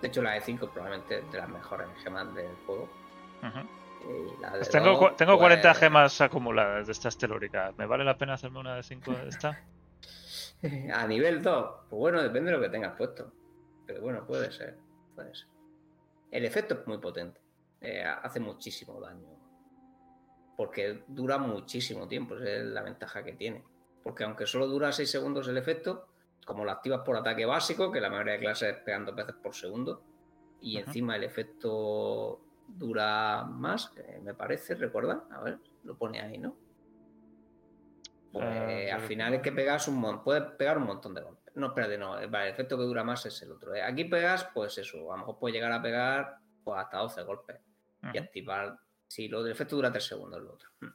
[0.00, 2.88] De hecho, la de 5 probablemente de las mejores gemas del juego.
[3.42, 3.58] Ujú.
[4.10, 7.76] Y la de Pues tengo, 2, cu- tengo 40 pues, gemas acumuladas de estas telúricas.
[7.78, 9.58] ¿Me vale la pena hacerme una de 5 de esta?
[10.94, 13.32] A nivel 2, pues bueno, depende de lo que tengas puesto.
[13.86, 14.78] Pero bueno, puede ser.
[15.14, 15.46] Puede ser.
[16.30, 17.40] El efecto es muy potente.
[17.80, 19.28] Eh, hace muchísimo daño.
[20.56, 22.36] Porque dura muchísimo tiempo.
[22.36, 23.64] Esa es la ventaja que tiene.
[24.02, 26.08] Porque aunque solo dura 6 segundos el efecto,
[26.44, 29.54] como lo activas por ataque básico, que la mayoría de clases pegan dos veces por
[29.54, 30.02] segundo,
[30.60, 35.24] y encima el efecto dura más, eh, me parece, ¿recuerda?
[35.30, 36.56] A ver, lo pone ahí, ¿no?
[38.32, 41.54] Pues Eh, al final es que pegas un montón, puedes pegar un montón de golpes.
[41.54, 43.74] No, espérate, no, vale, el efecto que dura más es el otro.
[43.74, 43.82] eh.
[43.82, 47.56] Aquí pegas, pues eso, a lo mejor puedes llegar a pegar pues, hasta 12 golpes
[48.12, 48.78] y activar.
[49.06, 50.68] Si lo del efecto dura 3 segundos, el otro.
[50.80, 50.92] Hmm.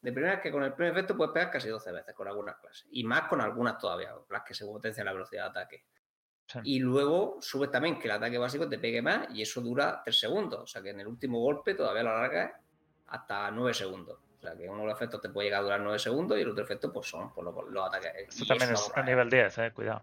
[0.00, 2.56] De primera es que con el primer efecto puedes pegar casi 12 veces con algunas
[2.56, 2.86] clases.
[2.90, 5.84] Y más con algunas todavía, las que se potencia la velocidad de ataque.
[6.46, 6.58] Sí.
[6.64, 10.18] Y luego subes también que el ataque básico te pegue más y eso dura 3
[10.18, 10.60] segundos.
[10.60, 12.52] O sea que en el último golpe todavía lo alargas
[13.08, 14.18] hasta 9 segundos.
[14.38, 16.40] O sea que uno de los efectos te puede llegar a durar 9 segundos y
[16.40, 18.12] el otro efecto pues son por los, los ataques.
[18.28, 20.02] Esto Y también es a nivel 10, eh, cuidado.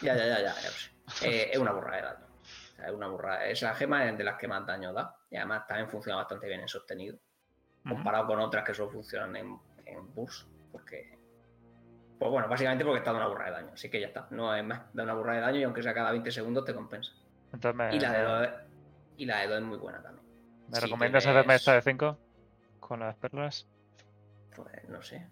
[0.00, 0.94] Ya, ya, ya, ya, lo.
[1.22, 2.26] Eh, es una burrada de daño.
[2.26, 3.46] O sea, es una burrada.
[3.46, 5.14] Esa gema es de las que más daño da.
[5.34, 7.18] Y además también funciona bastante bien en sostenido.
[7.88, 10.46] Comparado con otras que solo funcionan en, en burst.
[10.70, 11.18] Porque.
[12.20, 13.70] Pues bueno, básicamente porque está dando una burra de daño.
[13.74, 14.28] Así que ya está.
[14.30, 14.82] No es más.
[14.94, 17.10] Da una burra de daño y aunque sea cada 20 segundos te compensa.
[17.52, 18.48] Entonces me, Y la de dos,
[19.16, 20.24] y la de dos es muy buena también.
[20.68, 22.18] ¿me Si recomiendas tienes- hacerme esta de 5?
[22.78, 23.68] Con las perlas.
[24.54, 25.28] Pues no sé.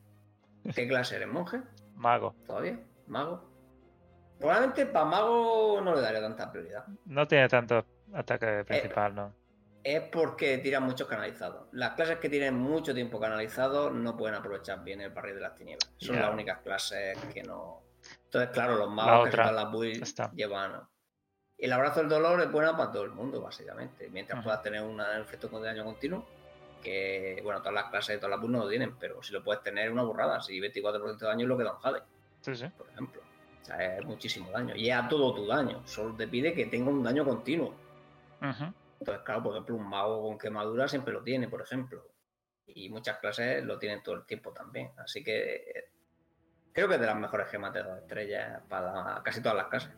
[0.74, 1.60] ¿Qué clase eres, monje?
[1.94, 2.34] Mago.
[2.44, 2.76] ¿Todavía?
[3.06, 3.48] ¿Mago?
[4.40, 6.84] Probablemente para mago no le daría tanta prioridad.
[7.04, 9.32] No tiene tanto ataque principal, ¿no?
[9.84, 11.66] Es porque tiran muchos canalizados.
[11.72, 15.54] Las clases que tienen mucho tiempo canalizado no pueden aprovechar bien el barril de las
[15.56, 15.90] tinieblas.
[15.98, 16.22] Son Ya.
[16.22, 17.82] las únicas clases que no.
[18.24, 20.82] Entonces, claro, los magos que sacan las builds llevan.
[21.58, 24.08] El abrazo del dolor es buena para todo el mundo, básicamente.
[24.10, 24.44] Mientras Ujú.
[24.44, 26.26] puedas tener un efecto de daño continuo,
[26.82, 29.42] que bueno, todas las clases de todas las builds no lo tienen, pero si lo
[29.42, 30.40] puedes tener, una burrada.
[30.42, 32.02] Si 24% de daño es lo que da un Jade,
[32.40, 32.66] Sí, sí.
[32.76, 33.20] por ejemplo.
[33.60, 34.74] O sea, es muchísimo daño.
[34.76, 35.82] Y es a todo tu daño.
[35.86, 37.74] Solo te pide que tenga un daño continuo.
[38.40, 38.72] Ujú.
[39.02, 42.06] Entonces, claro, por ejemplo, un mago con quemadura siempre lo tiene, por ejemplo.
[42.66, 44.90] Y muchas clases lo tienen todo el tiempo también.
[44.98, 45.84] Así que eh,
[46.72, 49.90] creo que es de las mejores gemas de dos estrellas para casi todas las clases.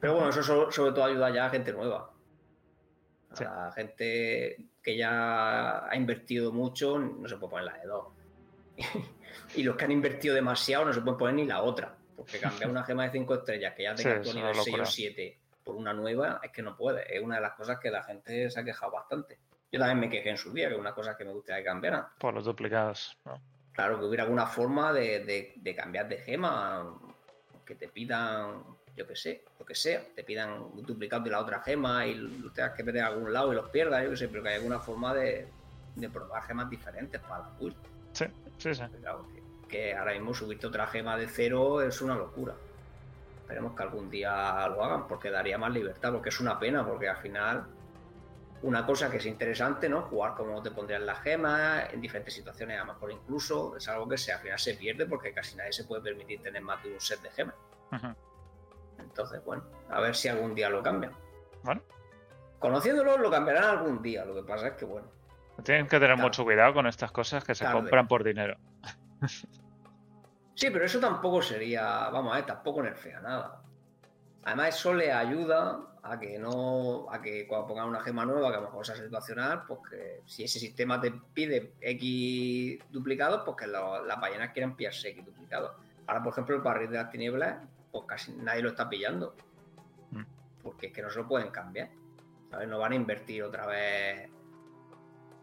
[0.00, 2.10] Pero bueno, eso so- sobre todo ayuda ya a gente nueva.
[3.32, 3.44] A Sí.
[3.76, 8.06] gente que ya ha invertido mucho, no se puede poner la de dos.
[9.56, 11.94] y los que han invertido demasiado no se pueden poner ni la otra.
[12.16, 14.66] Porque cambiar una gema de 5 estrellas que ya Sí, tenga es tu nivel 6
[14.66, 14.82] locura.
[14.82, 15.39] o 7
[15.70, 17.16] por una nueva, es que no puede.
[17.16, 19.38] Es una de las cosas que la gente se ha quejado bastante.
[19.70, 21.68] Yo también me quejé en su día, que es una cosa que me gustaría que
[21.68, 22.06] cambiaran.
[22.18, 23.16] Por los duplicados.
[23.24, 23.40] ¿no?
[23.72, 26.92] Claro, que hubiera alguna forma de, de- de cambiar de gema,
[27.64, 28.64] que te pidan,
[28.96, 32.14] yo qué sé, lo que sea, te pidan un duplicado de la otra gema y
[32.16, 34.48] lo tengas que meter a algún lado y los pierdas, yo qué sé, pero que
[34.48, 35.46] haya alguna forma de,
[35.94, 37.76] de probar gemas diferentes para la build.
[38.12, 38.24] Sí,
[38.58, 38.82] sí, sí.
[39.00, 42.54] Claro, que, que ahora mismo subirte otra gema de cero es una locura.
[43.50, 47.08] Esperemos que algún día lo hagan porque daría más libertad, porque es una pena, porque
[47.08, 47.66] al final
[48.62, 50.02] una cosa que es interesante, ¿no?
[50.02, 54.08] Jugar como te pondrían las gemas, en diferentes situaciones, a lo mejor incluso, es algo
[54.08, 56.92] que se, al final se pierde porque casi nadie se puede permitir tener más de
[56.92, 57.56] un set de gemas.
[59.00, 61.12] Entonces, bueno, a ver si algún día lo cambian.
[61.64, 61.82] Bueno,
[62.60, 64.24] Conociéndolo, lo cambiarán algún día.
[64.24, 65.08] Lo que pasa es que, bueno,
[65.64, 67.80] tienen que tener mucho cuidado con estas cosas que se Tarde.
[67.80, 68.56] compran por dinero.
[70.60, 73.62] Sí, pero eso tampoco sería, vamos a ver, tampoco nerfea nada.
[74.44, 78.56] Además, eso le ayuda a que no, a que cuando pongan una gema nueva, que
[78.56, 83.56] a lo mejor sea situacional, pues que si ese sistema te pide X duplicados, pues
[83.56, 85.72] que lo- las ballenas quieran pillarse X duplicados.
[86.06, 89.34] Ahora, por ejemplo, el barril de las tinieblas, pues casi nadie lo está pillando.
[90.10, 90.24] Mm.
[90.62, 91.88] Porque es que no se lo pueden cambiar.
[92.50, 92.68] ¿sabes?
[92.68, 94.28] No van a invertir otra vez,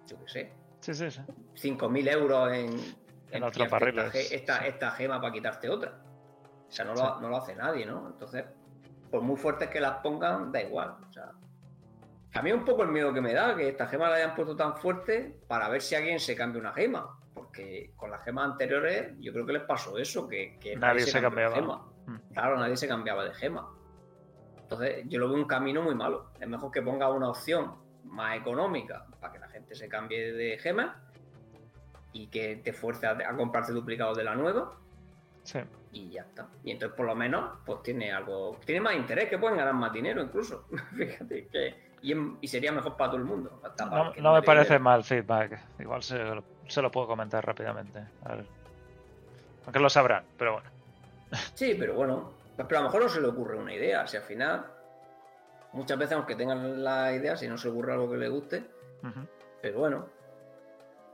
[0.07, 1.21] yo qué sé, Sí, sí, sí.
[1.55, 2.77] 5.000 euros en,
[3.31, 3.99] En otro barril.
[4.13, 5.93] Esta, esta, gema para quitarte otra.
[6.67, 8.07] O sea, no lo, no lo hace nadie, ¿no?
[8.07, 8.45] Entonces,
[9.09, 10.95] por muy fuertes que las pongan, da igual.
[11.09, 11.31] O sea,
[12.33, 14.35] a mí es un poco el miedo que me da que esta gema la hayan
[14.35, 17.17] puesto tan fuerte para ver si alguien se cambia una gema.
[17.33, 21.55] Porque con las gemas anteriores yo creo que les pasó eso, que, nadie, se, cambiaba.
[21.55, 21.85] De gema.
[22.05, 22.33] Mm.
[22.33, 23.69] Claro, nadie se cambiaba de gema.
[24.57, 26.31] Entonces yo lo veo un camino muy malo.
[26.39, 30.57] Es mejor que ponga una opción más económica para que la gente se cambie de
[30.59, 31.06] gema
[32.17, 34.73] y que te fuerce a, a comprarse duplicados de la nueva.
[35.43, 35.59] Sí.
[35.91, 36.47] Y ya está.
[36.63, 39.93] Y entonces por lo menos pues tiene algo, tiene más interés, que pueden ganar más
[39.93, 40.65] dinero incluso.
[40.97, 43.61] Fíjate que y, sería mejor para todo el mundo.
[44.19, 45.59] no, me parece mal feedback.
[45.79, 48.03] Igual se, lo puedo comentar rápidamente.
[49.65, 50.69] Aunque lo sabrán, pero bueno.
[51.53, 52.31] Sí, pero bueno.
[52.55, 54.07] Pero a lo mejor no se le ocurre una idea.
[54.07, 54.65] Si al final,
[55.73, 58.63] muchas veces, aunque tengan la idea, si no se ocurre algo que le guste.
[59.61, 60.16] Pero bueno.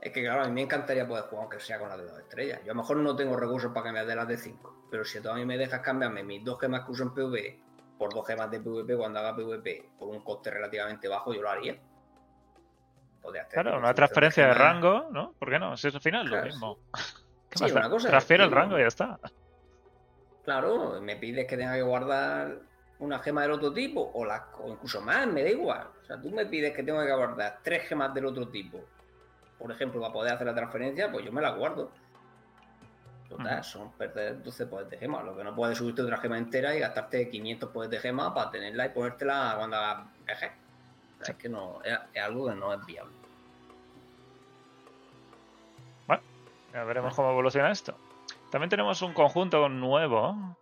[0.04, 2.18] Es que claro, a mí me encantaría poder jugar aunque sea con las de dos
[2.18, 2.60] estrellas.
[2.62, 4.88] Yo a lo mejor no tengo recursos para cambiar de las de 5.
[4.90, 7.58] Pero si tú a mí me dejas cambiarme mis dos gemas que uso en PvE
[7.98, 11.48] por dos gemas de PvP cuando haga PvP por un coste relativamente bajo, yo lo
[11.48, 11.78] haría.
[13.50, 15.32] claro, una transferencia de rango, ¿no?
[15.38, 15.74] ¿Por qué no?
[15.78, 16.78] Si es al final lo mismo.
[17.54, 19.18] sí, una cosa Transfiero el rango y ya está.
[20.44, 22.58] Claro, me pides que tenga que guardar
[22.98, 25.88] una gema del otro tipo o, las, o incluso más, me da igual.
[26.02, 28.84] O sea, tú me pides que tenga que guardar tres gemas del otro tipo,
[29.64, 31.90] por ejemplo, para poder hacer la transferencia, pues yo me la guardo
[33.62, 35.22] son perder 12 poderes de gema.
[35.22, 38.50] Lo que no puedes subirte otra gema entera y gastarte 500 poderes de gema para
[38.50, 40.52] tenerla y ponértela cuando hagas viaje.
[41.20, 43.14] Es que no, es, algo que no es viable.
[46.06, 46.22] Bueno,
[46.72, 47.96] ya veremos cómo evoluciona esto.
[48.50, 50.56] También tenemos un conjunto nuevo,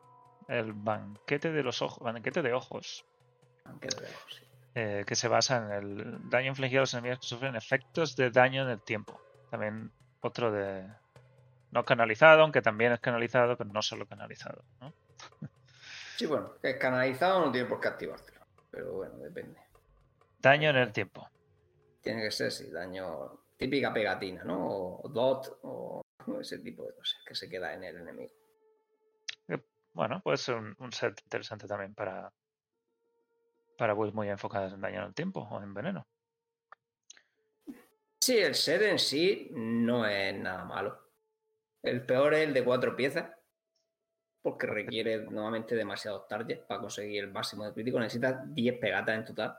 [0.47, 3.05] el banquete de los ojos, banquete de ojos.
[3.65, 4.52] Banquete de ojos, sí.
[4.75, 8.31] Eh, que se basa en el daño infligido a los enemigos que sufren efectos de
[8.31, 9.21] daño en el tiempo.
[9.51, 9.93] También
[10.23, 10.89] otro de,
[11.73, 14.65] no canalizado, aunque también es canalizado, pero no solo canalizado.
[14.81, 14.93] ¿no?
[16.17, 18.41] Sí, bueno, que es canalizado no tiene por qué activártelo.
[18.71, 19.59] Pero bueno, depende.
[20.39, 21.29] Daño en el tiempo.
[22.01, 24.69] Tiene que ser, sí, daño típica pegatina, ¿no?
[24.69, 26.03] O dot o
[26.41, 28.33] ese tipo de cosas que se queda en el enemigo.
[29.49, 29.59] Eh,
[29.95, 32.33] bueno, puede ser un, set interesante también para,
[33.77, 36.07] para builds muy enfocadas en daño en el tiempo o en veneno.
[38.21, 40.97] Sí, el set en sí no es nada malo.
[41.83, 43.29] El peor es el de cuatro piezas,
[44.41, 47.99] porque requiere nuevamente demasiados targets para conseguir el máximo de crítico.
[47.99, 49.59] Necesitas 10 pegatas en total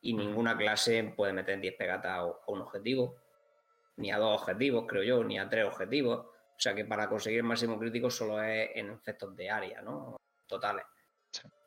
[0.00, 3.16] y ninguna clase puede meter 10 pegatas a un objetivo,
[3.96, 6.26] ni a dos objetivos, creo yo, ni a tres objetivos.
[6.26, 10.16] O sea que para conseguir el máximo crítico solo es en efectos de área, ¿no?
[10.46, 10.84] Totales.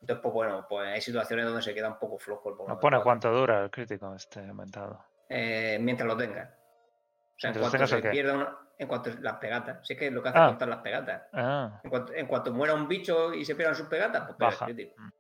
[0.02, 3.02] Entonces, pues bueno, pues hay situaciones donde se queda un poco flojo el ¿No pone
[3.02, 5.04] cuánto dura el crítico este aumentado?
[5.30, 6.50] Eh, mientras lo tengas.
[6.50, 9.86] O sea, en cuanto se pierda una, en cuanto las pegatas.
[9.86, 10.46] Si es que lo que hace ah.
[10.46, 11.24] es contar las pegatas.
[11.34, 11.82] Ah.
[11.84, 14.68] En, cuanto, muera un bicho y se pierdan sus pegatas, pues Baja.
[14.68, 15.12] Mm.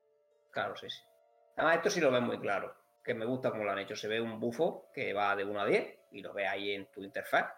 [0.51, 1.01] Claro, sí, sí.
[1.55, 2.75] Además, esto sí lo ves muy claro.
[3.03, 3.95] Que me gusta como lo han hecho.
[3.95, 6.91] Se ve un bufo que va de 1 a 10 y lo ves ahí en
[6.91, 7.53] tu interfaz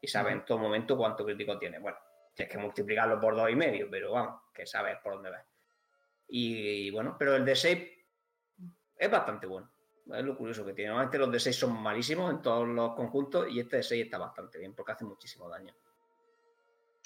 [0.00, 1.78] y sabes en todo momento cuánto crítico tiene.
[1.78, 1.98] Bueno,
[2.34, 5.44] tienes que multiplicarlo por dos y medio, pero vamos, que sabes por dónde vas.
[6.28, 7.88] Y, bueno, pero el de 6
[8.96, 9.70] es bastante bueno.
[10.12, 10.88] Es lo curioso que tiene.
[10.88, 14.18] Normalmente los de 6 son malísimos en todos los conjuntos y este de 6 está
[14.18, 15.74] bastante bien porque hace muchísimo daño.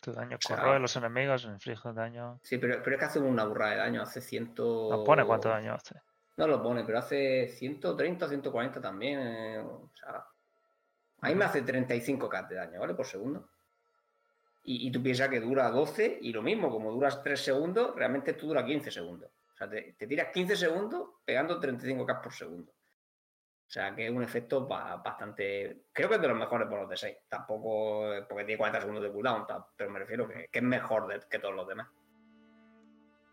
[0.02, 2.40] Tu daño o corroe los enemigos, inflige daño.
[2.42, 4.02] Sí, pero, pero, es que hace una burrada de daño.
[4.02, 4.54] Hace 100.
[4.56, 6.00] No pone cuánto daño hace.
[6.36, 9.20] No lo pone, pero hace 130 o 140 también.
[9.20, 10.24] Eh, o sea,
[11.20, 12.94] a mí me hace 35k de daño, ¿vale?
[12.94, 13.48] Por segundo.
[14.68, 18.34] Y, y, tú piensas que dura 12 y lo mismo, como duras 3 segundos, realmente
[18.34, 19.30] tú dura 15 segundos.
[19.54, 22.70] O sea, te, te tiras 15 segundos pegando 35k por segundo.
[22.70, 25.84] O sea, que es un efecto bastante.
[25.90, 27.16] Creo que es de los mejores por los de 6.
[27.30, 31.38] Tampoco porque tiene 40 segundos de cooldown, pero me refiero que, que es mejor que
[31.38, 31.88] todos los demás.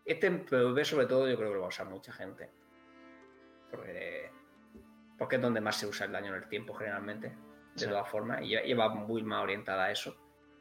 [0.06, 2.50] Este en PvP, sobre todo, yo creo que lo va a usar mucha gente.
[3.70, 4.30] Porque,
[5.18, 7.36] porque es donde más se usa el daño en el tiempo, generalmente.
[7.74, 10.16] De todas formas, y lleva muy más orientada a eso.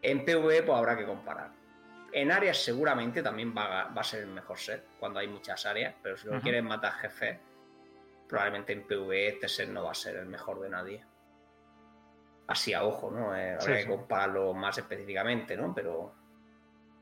[0.06, 1.50] En PvE, pues habrá que comparar.
[2.12, 5.66] En áreas, seguramente también va a, va a ser el mejor set, cuando hay muchas
[5.66, 7.40] áreas, pero si no quieres matar jefes
[8.28, 11.04] probablemente en PvE este set no va a ser el mejor de nadie.
[12.48, 13.36] Así a ojo, ¿no?
[13.36, 15.74] Eh, habría que compararlo más específicamente, ¿no?
[15.74, 16.14] Pero.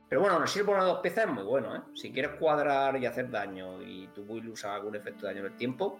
[0.08, 1.80] Pero bueno, así el de dos piezas es muy bueno, ¿eh?
[1.94, 5.52] Si quieres cuadrar y hacer daño y tu build usa algún efecto de daño en
[5.52, 5.98] el tiempo,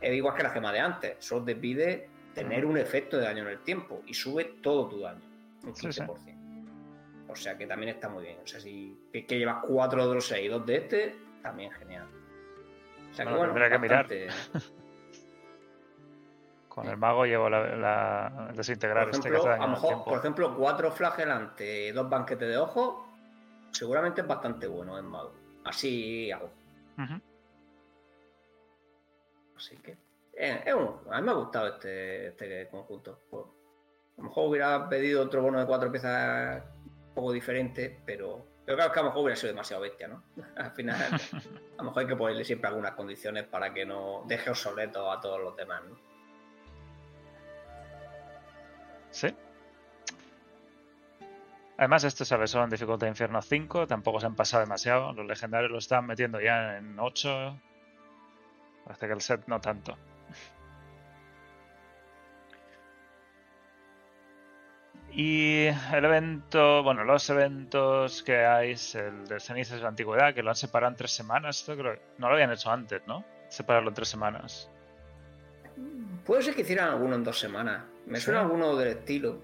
[0.00, 1.16] es igual que la gema de antes.
[1.18, 5.00] Solo te pide tener un efecto de daño en el tiempo y sube todo tu
[5.00, 5.25] daño,
[5.66, 7.26] un 15%.
[7.28, 8.38] O sea que también está muy bien.
[8.42, 11.70] O sea, si que, que llevas cuatro de los seis y dos de este, también
[11.72, 12.06] genial.
[13.10, 14.06] O sea que, bueno, que mirar.
[16.68, 20.54] Con el mago llevo la, la- desintegrar Por este que a lo mejor, por ejemplo,
[20.56, 22.96] cuatro flagelantes, dos banquetes de ojos,
[23.70, 25.32] seguramente es bastante bueno en mago.
[25.64, 26.50] Así hago.
[26.98, 27.20] Ujú.
[29.56, 29.96] Así que.
[30.34, 33.20] eh, un- a mí me ha gustado este, este conjunto.
[34.16, 38.46] A lo mejor hubiera pedido otro bono de cuatro piezas un poco diferente, pero.
[38.64, 40.22] Pero claro que a lo mejor hubiera sido demasiado bestia, ¿no?
[40.56, 44.50] Al final, a lo mejor hay que ponerle siempre algunas condiciones para que no deje
[44.50, 45.96] obsoleto a todos los demás, ¿no?
[49.10, 49.34] Sí.
[51.78, 55.12] Además, esto sabe solo en dificultad infierno 5, tampoco se han pasado demasiado.
[55.12, 57.60] Los legendarios lo están metiendo ya en 8.
[58.84, 59.96] Parece que el set no tanto.
[65.18, 65.64] Y
[65.94, 70.50] el evento, bueno, los eventos que hay, el de cenizas de la antigüedad, que lo
[70.50, 71.60] han separado en tres semanas.
[71.60, 73.24] Esto creo que no lo habían hecho antes, ¿no?
[73.48, 74.70] Separarlo en tres semanas.
[76.26, 77.84] Puede ser que hicieran alguno en dos semanas.
[78.06, 78.26] Me Sí.
[78.26, 79.40] suena alguno del estilo,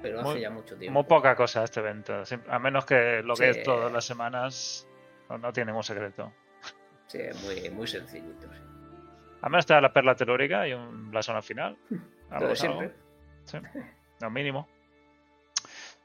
[0.00, 0.94] pero hace ya mucho tiempo.
[1.00, 2.22] Muy poca cosa este evento.
[2.48, 3.58] A menos que lo que Sí.
[3.58, 4.86] es todas las semanas
[5.28, 6.32] no, no tiene ningún secreto.
[7.08, 8.48] Sí, es muy, muy sencillito.
[8.52, 8.58] sí.
[9.42, 11.76] Al menos está la perla telúrica y un blasón al final.
[12.30, 12.54] Algo algo.
[12.56, 12.92] siempre.
[13.44, 13.58] Sí,
[14.20, 14.68] lo mínimo.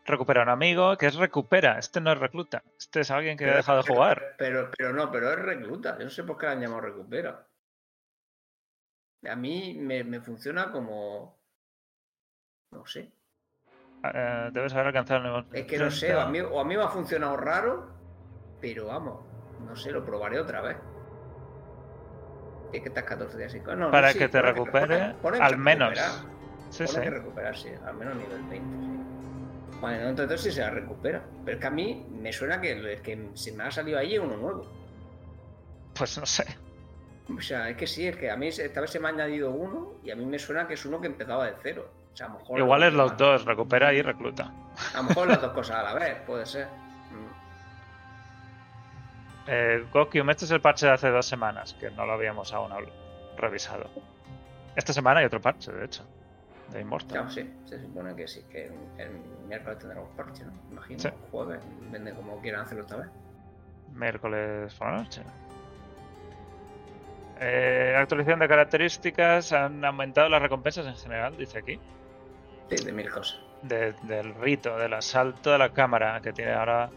[0.05, 1.77] Recupera a un amigo, que es recupera.
[1.77, 2.63] Este no es recluta.
[2.77, 4.35] Este es alguien que ha Pero- dejado de jugar.
[4.37, 5.97] Pero, pero no, pero es recluta.
[5.97, 7.45] Yo no sé por qué la han llamado recupera.
[9.29, 11.37] A mí me, me funciona como.
[12.71, 13.11] No sé.
[14.03, 16.17] Eh, debes haber alcanzado el nivel Es que no sé, 30.
[16.23, 17.87] o a, mí, o a mí me ha funcionado raro,
[18.59, 19.23] pero vamos,
[19.63, 20.77] no sé, lo probaré otra vez.
[22.73, 23.63] Es que estás 14 días sin.
[23.77, 25.99] No, Para sí, que te recupere, pone- pone al que menos.
[26.71, 27.01] Sí, Pone sí.
[27.01, 29.00] que recuperar, sí, al menos nivel 20, sí.
[29.81, 31.23] Bueno, entonces sí se la recupera.
[31.43, 34.37] Pero es que a mí me suena que que se me ha salido ahí uno
[34.37, 34.71] nuevo.
[35.95, 36.45] Pues no sé.
[37.35, 39.51] O sea, es que sí, es que a mí esta vez se me ha añadido
[39.51, 41.91] uno y a mí me suena que es uno que empezaba de cero.
[42.13, 42.59] O sea, a lo mejor.
[42.59, 44.51] Igual es los dos, recupera y recluta.
[44.93, 46.67] A lo mejor las dos cosas a la vez, puede ser.
[46.67, 47.31] Mm.
[49.47, 52.71] Eh, Gokyum, este es el parche de hace dos semanas, que no lo habíamos aún
[53.37, 53.89] revisado.
[54.75, 56.05] Esta semana hay otro parche, de hecho,
[56.71, 57.09] de Immortal.
[57.09, 59.11] Claro, sí, se supone que sí, que el,
[59.47, 60.51] miércoles tendremos parche, ¿no?
[60.71, 61.09] Imagino, Sí.
[61.31, 63.07] jueves, depende como quieran hacerlo esta vez.
[63.93, 65.21] Miércoles por la noche.
[67.39, 71.79] Eh, actualización de características, han aumentado las recompensas en general, dice aquí.
[72.69, 73.39] Sí, de mil cosas.
[73.63, 76.89] de- del rito, del asalto de la cámara, que tiene ahora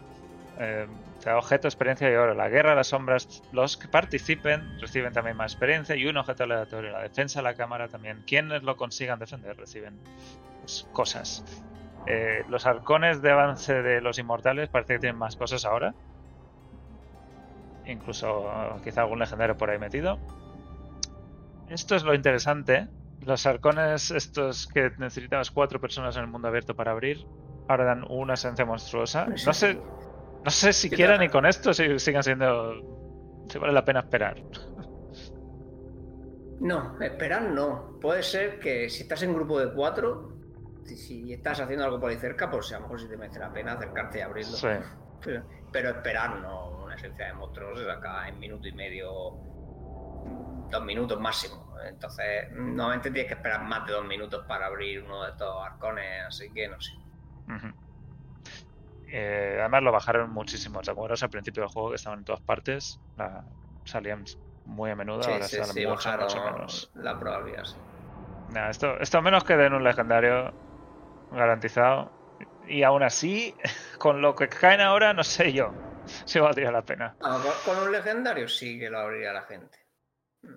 [0.59, 0.87] eh,
[1.27, 2.35] objeto, experiencia y oro.
[2.35, 6.45] La guerra de las sombras, los que participen reciben también más experiencia y un objeto
[6.45, 6.93] aleatorio.
[6.93, 8.23] La defensa de la cámara también.
[8.27, 9.99] Quienes lo consigan defender reciben
[10.61, 11.45] pues, cosas.
[12.07, 15.95] Eh, los arcones de avance de los inmortales parece que tienen más cosas ahora.
[17.87, 18.51] Incluso
[18.83, 20.19] quizá algún legendario por ahí metido.
[21.69, 22.89] Esto es lo interesante.
[23.21, 27.27] Los arcones estos que necesitabas cuatro personas en el mundo abierto para abrir,
[27.69, 29.27] ahora dan una esencia monstruosa.
[29.27, 29.79] No sé,
[30.45, 33.47] no sé siquiera ni con esto si sigan siendo...
[33.51, 34.37] si vale la pena esperar.
[36.61, 37.99] No, esperar no.
[38.01, 40.37] Puede ser que si estás en grupo de cuatro,
[40.85, 43.41] si, si estás haciendo algo por ahí cerca, pues a lo mejor sí te merece
[43.41, 44.57] la pena acercarte y abrirlo.
[44.57, 44.69] Sí.
[45.23, 45.43] Pero,
[45.73, 46.85] pero esperar no.
[46.85, 49.11] Una esencia de monstruos se saca en minuto y medio,
[50.71, 51.75] dos minutos máximo.
[51.87, 56.25] Entonces, normalmente tienes que esperar más de dos minutos para abrir uno de estos arcones,
[56.27, 56.93] así que no sé.
[59.17, 60.81] Eh, además lo bajaron muchísimo.
[60.81, 62.99] ¿Te acuerdas al principio del juego que estaban en todas partes?
[63.17, 63.45] La-
[63.85, 64.25] salían
[64.65, 66.91] muy a menudo, Sí, ahora sí, salen sí, mucho, bajaron mucho menos.
[66.95, 67.77] la probabilidad, sí.
[68.53, 70.53] Nah, esto, esto a menos que den un legendario
[71.31, 72.11] garantizado.
[72.67, 73.55] Y aún así,
[73.99, 75.71] con lo que caen ahora, no sé yo
[76.25, 77.15] si valdría la pena.
[77.21, 79.79] Ah, con, con un legendario sí que lo abriría la gente.
[80.43, 80.55] Mm.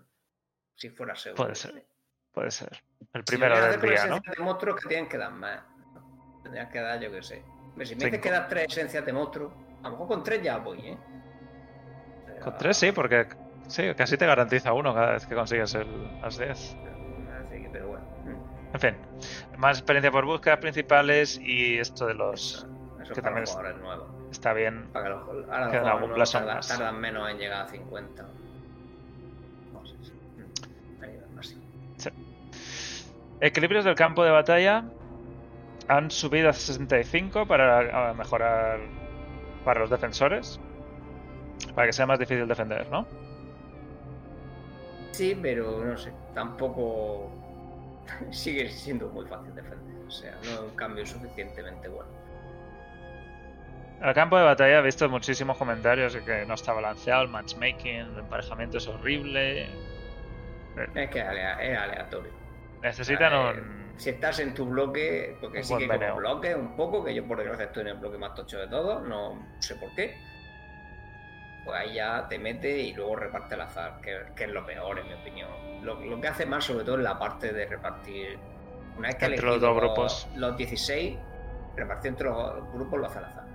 [0.75, 1.43] Si fuera seguro.
[1.43, 1.85] Puede ser.
[2.33, 2.81] Puede ser.
[3.13, 4.15] El primero del día, ¿no?
[4.15, 5.61] esencias de monstruos que tienen que dar más.
[6.41, 7.45] Tendrías que dar, yo que sé.
[7.77, 9.53] Hombre, Si me dices que das tres esencias de monstruo,
[9.83, 10.97] a lo mejor con tres ya voy, ¿eh?
[12.43, 13.27] Con tres sí, porque
[13.67, 15.87] sí, casi te garantiza uno cada vez que consigues el,
[16.21, 16.57] las 10.
[16.57, 18.05] Así que, pero bueno.
[18.25, 18.95] mm, En fin,
[19.57, 22.55] más experiencia por búsquedas principales y esto de los...
[22.55, 22.67] Eso,
[23.03, 24.07] eso que también es- jugadores nuevos.
[24.31, 24.89] Está bien.
[24.91, 26.67] Para que los, ahora los jugadores algún nuevos tardan, más.
[26.67, 28.23] tardan menos en llegar a 50.
[29.71, 29.95] No sé.
[30.01, 30.13] sí.
[30.41, 31.55] Mm, así.
[33.39, 34.83] Equilibrios del campo de batalla
[35.87, 38.79] han subido a 65 para mejorar
[39.63, 40.59] para los defensores.
[41.75, 43.05] Para que sea más difícil defender, ¿no?
[45.11, 46.11] Sí, pero no sé.
[46.33, 47.31] Tampoco
[48.31, 49.95] sigue siendo muy fácil defender.
[50.07, 52.09] O sea, no es un cambio suficientemente bueno.
[54.01, 57.95] El campo de batalla he visto muchísimos comentarios de que no está balanceado, el matchmaking,
[57.95, 59.63] el emparejamiento es horrible.
[60.93, 62.31] Es que es alea- es aleatorio.
[62.83, 63.76] Necesitan un.
[63.97, 67.27] Si estás en tu bloque, porque Un sí que como bloque un poco, que yo
[67.27, 70.17] por desgracia estoy en el bloque más tocho de todo, no sé por qué.
[71.65, 74.99] Pues ahí ya te mete y luego reparte al azar, que, que es lo peor
[74.99, 75.49] en mi opinión.
[75.83, 78.39] Lo, lo que hace mal sobre todo es la parte de repartir.
[78.97, 80.27] Una vez que Entre los dos grupos.
[80.35, 81.17] Los 16,
[81.75, 83.47] repartir entre los grupos lo hace al azar.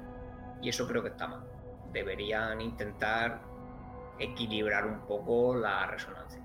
[0.61, 1.45] Y eso creo que está mal.
[1.93, 3.41] Deberían intentar
[4.19, 6.42] equilibrar un poco la resonancia.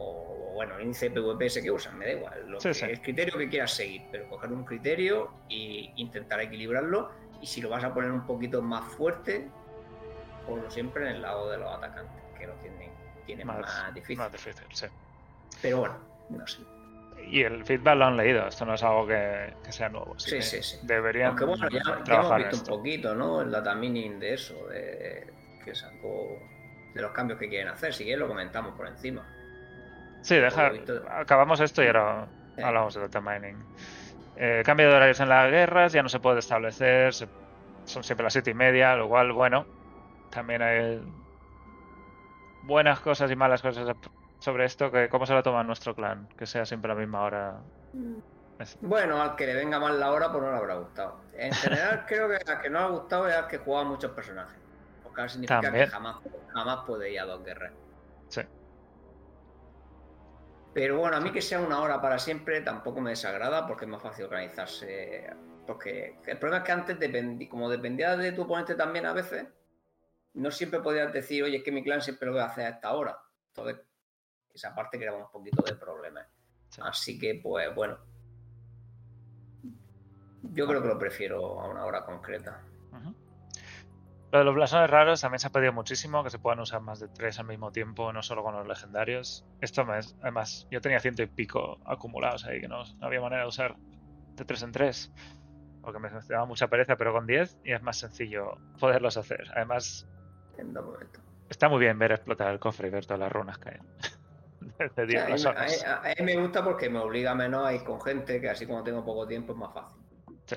[0.00, 2.48] O bueno, el índice PVP ese que usan, me da igual.
[2.50, 2.84] Lo Sí, que- sí.
[2.86, 7.10] El criterio que quieras seguir, pero coger un criterio e intentar equilibrarlo.
[7.40, 9.48] Y si lo vas a poner un poquito más fuerte,
[10.46, 12.90] ponlo siempre en el lado de los atacantes, que lo tienen,
[13.26, 14.16] tienen más, Más, difícil.
[14.18, 14.86] más difícil, sí.
[15.62, 15.98] Pero bueno,
[16.30, 16.62] no sé.
[17.26, 20.14] Y el feedback lo han leído, esto no es algo que, que sea nuevo.
[20.16, 20.78] así Sí, que sí, sí.
[20.86, 22.72] Deberían Aunque bueno, ya, ya hemos visto esto.
[22.72, 23.42] un poquito, ¿no?
[23.42, 25.26] El data mining de eso, de,
[25.64, 26.38] que sacó
[26.94, 27.92] de los cambios que quieren hacer.
[27.92, 29.28] Si quieres lo comentamos por encima.
[30.20, 30.72] Sí, deja,
[31.10, 32.62] acabamos esto y ahora Sí.
[32.62, 33.64] hablamos de data mining.
[34.34, 37.28] Eh, cambio de horarios en las guerras, ya no se puede establecer, se-
[37.84, 39.66] son siempre las siete y media, lo cual, bueno,
[40.30, 41.00] también hay
[42.60, 43.96] buenas cosas y malas cosas
[44.40, 47.22] sobre esto, que cómo se lo toma nuestro clan, que sea siempre a la misma
[47.22, 47.62] hora.
[48.58, 51.24] Es- Bueno, al que le venga mal la hora, pues no le habrá gustado.
[51.32, 54.12] En general, creo que al que no le ha gustado es al que juega muchos
[54.12, 54.60] personajes.
[55.02, 55.86] Porque significa También.
[55.86, 56.16] que jamás,
[56.52, 57.72] jamás puede ir a dos guerras.
[60.78, 63.90] Pero bueno, a mí que sea una hora para siempre tampoco me desagrada porque es
[63.90, 65.28] más fácil organizarse.
[65.66, 69.44] Porque el problema es que antes, dependí, como dependía de tu oponente también a veces,
[70.34, 72.68] no siempre podías decir, oye, es que mi clan siempre lo voy a hacer a
[72.68, 73.18] esta hora.
[73.48, 73.84] Entonces,
[74.54, 76.28] esa parte creaba un poquito de problemas.
[76.68, 76.80] Sí.
[76.84, 77.98] Así que, pues bueno.
[80.44, 82.62] Yo creo que lo prefiero a una hora concreta.
[82.92, 83.16] Ujú.
[84.30, 87.00] Lo de los blasones raros también se ha pedido muchísimo, que se puedan usar más
[87.00, 89.46] de tres al mismo tiempo, no solo con los legendarios.
[89.62, 93.42] Esto me, además, yo tenía ciento y pico acumulados ahí, que no, no había manera
[93.42, 93.76] de usar
[94.36, 95.12] de tres en tres,
[95.82, 99.46] porque me daba mucha pereza, pero con 10 y es más sencillo poderlos hacer.
[99.54, 100.06] Además,
[101.48, 103.78] está muy bien ver explotar el cofre y ver todas las runas que hay.
[104.96, 107.84] de O sea, 10 a, mí, a me gusta porque me obliga menos a ir
[107.84, 110.02] con gente, que así como tengo poco tiempo es más fácil.
[110.44, 110.56] Sí.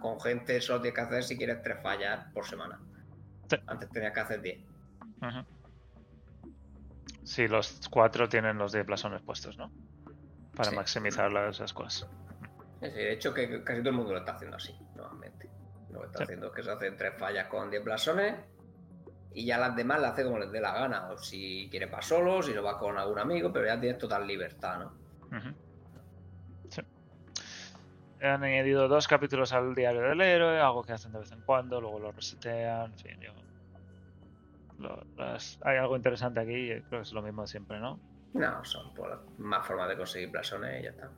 [0.00, 2.78] Con gente solo tienes que hacer si quieres tres fallas por semana.
[3.48, 3.56] Sí.
[3.66, 4.58] Antes tenías que hacer 10.
[5.22, 6.52] Ujú.
[7.24, 9.70] Sí, los cuatro tienen los 10 blasones puestos, ¿no?
[10.54, 10.76] Para Sí.
[10.76, 12.08] maximizar las, esas cosas.
[12.80, 15.48] Sí, de hecho, que casi todo el mundo lo está haciendo así, nuevamente.
[15.90, 16.24] Lo que está Sí.
[16.24, 18.34] haciendo es que se hacen tres fallas con 10 blasones
[19.32, 21.08] y ya las demás las hace como les dé la gana.
[21.10, 24.26] O si quiere para solo, si lo va con algún amigo, pero ya tienes total
[24.26, 25.40] libertad, ¿no?
[25.40, 25.48] Sí.
[28.20, 31.80] Han añadido dos capítulos al diario del héroe, algo que hacen de vez en cuando,
[31.80, 33.32] luego lo resetean, en fin, yo...
[34.78, 38.00] lo- las- Hay algo interesante aquí, creo que es lo mismo de siempre, ¿no?
[38.32, 41.10] No, son por más formas de conseguir blasones y ya está.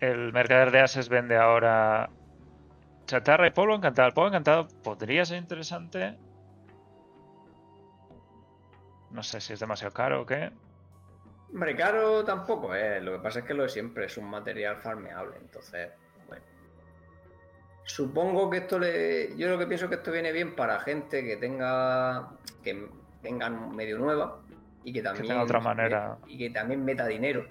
[0.00, 2.10] El mercader de ases vende ahora
[3.06, 4.08] chatarra y polvo encantado.
[4.08, 6.16] El polvo encantado podría ser interesante.
[9.10, 10.50] No sé si es demasiado caro o qué.
[11.52, 13.00] Hombre, caro tampoco, ¿eh?
[13.00, 15.90] Lo que pasa es que lo de siempre es un material farmeable, entonces,
[16.28, 16.44] bueno.
[17.84, 19.36] Supongo que esto le.
[19.36, 22.30] Yo lo que pienso que esto viene bien para gente que tenga.
[22.62, 22.88] que
[23.22, 24.40] vengan medio nueva
[24.84, 25.26] y que también.
[25.26, 26.16] tenga otra manera.
[26.26, 27.46] Y que también meta dinero.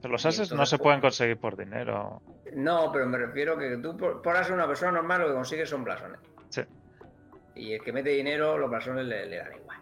[0.00, 2.22] Pero los ases no se pues- pueden conseguir por dinero.
[2.54, 5.68] No, pero me refiero que tú, por, por ser una persona normal, lo que consigues
[5.68, 6.20] son blasones.
[6.48, 6.62] Sí.
[7.56, 9.78] Y el que mete dinero, los blasones le, le dan igual.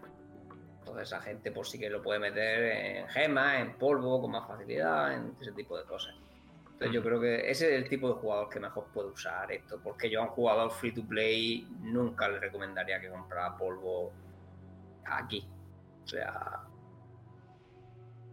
[0.94, 4.46] Entonces, esa gente, pues sí que lo puede meter en gemas, en polvo, con más
[4.46, 6.14] facilidad, en ese tipo de cosas.
[6.64, 9.80] Entonces, yo creo que ese es el tipo de jugador que mejor puede usar esto.
[9.82, 14.12] Porque yo a un jugador free to play nunca le recomendaría que comprara polvo
[15.04, 15.44] aquí.
[16.04, 16.60] O sea,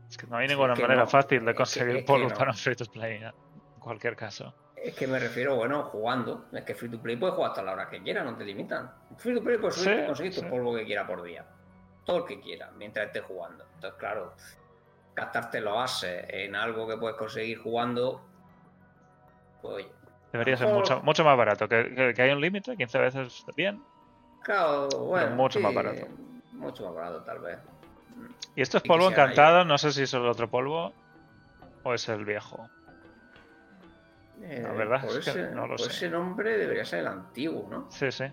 [0.07, 1.07] Es que no hay ninguna manera no.
[1.07, 2.35] fácil de conseguir es que polvo no.
[2.35, 3.31] para un free to play, en
[3.79, 4.53] cualquier caso.
[4.75, 6.45] Es que me refiero, bueno, jugando.
[6.51, 8.91] Es que free to play puedes jugar hasta la hora que quieras, no te limitan.
[9.17, 10.45] Free to play puedes Sí, conseguir tu sí.
[10.47, 11.43] polvo que quiera por día.
[12.05, 13.65] Todo el que quiera, mientras estés jugando.
[13.75, 14.33] Entonces, claro,
[15.15, 18.21] gastarte los ases en algo que puedes conseguir jugando,
[19.61, 19.91] pues oye.
[20.31, 21.67] Debería ser mucho, mucho más barato.
[21.67, 23.83] Que, que- que hay un límite, 15 veces bien.
[24.43, 25.35] Claro, bueno.
[25.35, 26.07] mucho sí, más barato.
[26.53, 27.59] Mucho más barato, tal vez.
[28.55, 30.93] Y esto es polvo encantado, no sé si es el otro polvo
[31.83, 32.69] o es el viejo.
[34.41, 35.91] Eh, La verdad por es que no lo por sé.
[35.91, 37.91] ese nombre debería ser el antiguo, ¿no?
[37.91, 38.25] Sí, sí.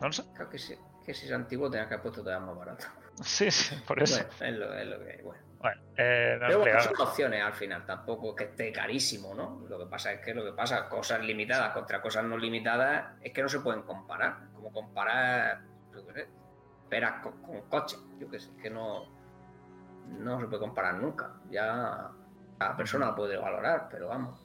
[0.00, 0.24] No lo sé.
[0.34, 0.74] Creo que si,
[1.10, 2.86] que si es antiguo tenía que haber puesto todavía más barato.
[3.22, 4.24] Sí, sí, por eso.
[4.38, 5.22] Bueno, es lo, es lo que hay.
[5.22, 5.42] Bueno.
[5.58, 9.66] Bueno, eh, no Pero bueno, son opciones al final, tampoco que esté carísimo, ¿no?
[9.68, 13.30] Lo que pasa es que lo que pasa, cosas limitadas contra cosas no limitadas, es
[13.34, 14.38] que no se pueden comparar.
[14.54, 15.60] Como comparar,
[15.92, 16.28] yo qué sé,
[16.88, 19.04] peras con, con coches, yo qué sé, que no,
[20.18, 21.34] no se puede comparar nunca.
[21.50, 22.10] Ya
[22.58, 24.40] cada persona puede valorar, pero vamos.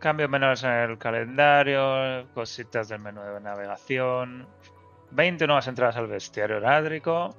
[0.00, 4.48] Cambios menores en el calendario, cositas del menú de navegación,
[5.12, 7.34] 20 nuevas entradas al bestiario herádrico,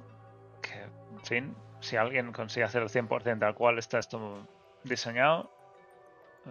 [0.60, 4.46] que, en fin, si alguien consigue hacer el 100% tal cual está esto
[4.84, 5.50] diseñado,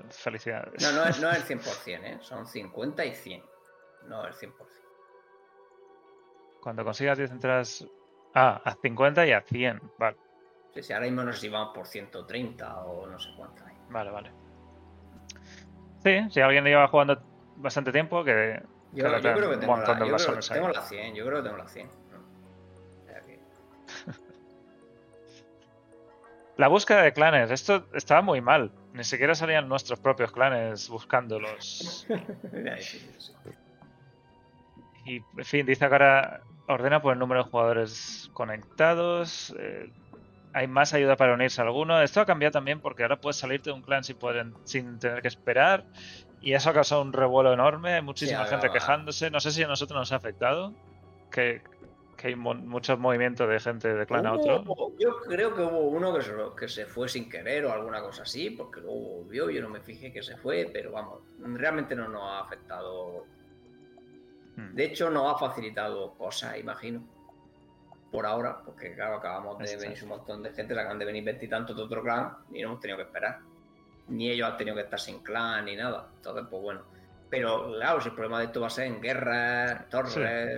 [0.09, 0.82] felicidades.
[0.82, 2.17] No, no es, no es el 100%, ¿eh?
[2.22, 3.43] son 50 y 100,
[4.07, 4.53] no el 100%.
[6.61, 7.86] Cuando consigas 10 entradas...
[8.34, 10.15] Ah, a 50 y a 100, vale.
[10.74, 13.76] Sí, sí, ahora mismo nos llevamos por 130 o no sé cuánto hay.
[13.89, 14.32] Vale, vale.
[16.01, 17.22] Sí, si alguien lleva jugando
[17.57, 18.63] bastante tiempo, que...
[18.93, 21.67] Yo, creo que tengo, la, yo creo tengo la 100, yo creo que tengo la
[21.67, 21.87] 100.
[21.87, 21.91] ¿no?
[23.01, 23.39] O sea que-
[26.57, 28.71] La búsqueda de clanes, esto estaba muy mal.
[28.93, 32.05] Ni siquiera salían nuestros propios clanes buscándolos.
[35.03, 39.51] Y, en fin, dice que ahora ordena por el número de jugadores conectados.
[39.57, 39.91] eh,
[40.53, 41.99] hay más ayuda para unirse a alguno.
[42.01, 45.23] Esto ha cambiado también porque ahora puedes salirte de un clan sin, poder, sin tener
[45.23, 45.85] que esperar.
[46.41, 47.93] Y eso ha causado un revuelo enorme.
[47.93, 48.73] Hay muchísima gente va.
[48.73, 49.29] quejándose.
[49.29, 50.73] No sé si a nosotros nos ha afectado.
[51.29, 51.61] Que,
[52.17, 54.63] que hay mo- muchos movimientos de gente de clan a otro.
[54.99, 58.23] Yo creo que hubo uno que se, que se fue sin querer o alguna cosa
[58.23, 62.07] así, porque luego volvió, yo no me fijé que se fue, pero vamos, realmente no
[62.09, 63.25] nos ha afectado.
[64.57, 64.75] Hmm.
[64.75, 67.01] De hecho, nos ha facilitado cosas, imagino.
[68.11, 69.83] Por ahora, porque claro, acabamos de Exacto.
[69.85, 72.69] venir un montón de gente, se acaban de venir veintitantos de otro clan y no
[72.69, 73.39] hemos tenido que esperar.
[74.07, 76.07] Ni ellos han tenido que estar sin clan ni nada.
[76.17, 76.81] Entonces, pues bueno.
[77.29, 80.13] Pero claro, si el problema de esto va a ser en guerras, torres.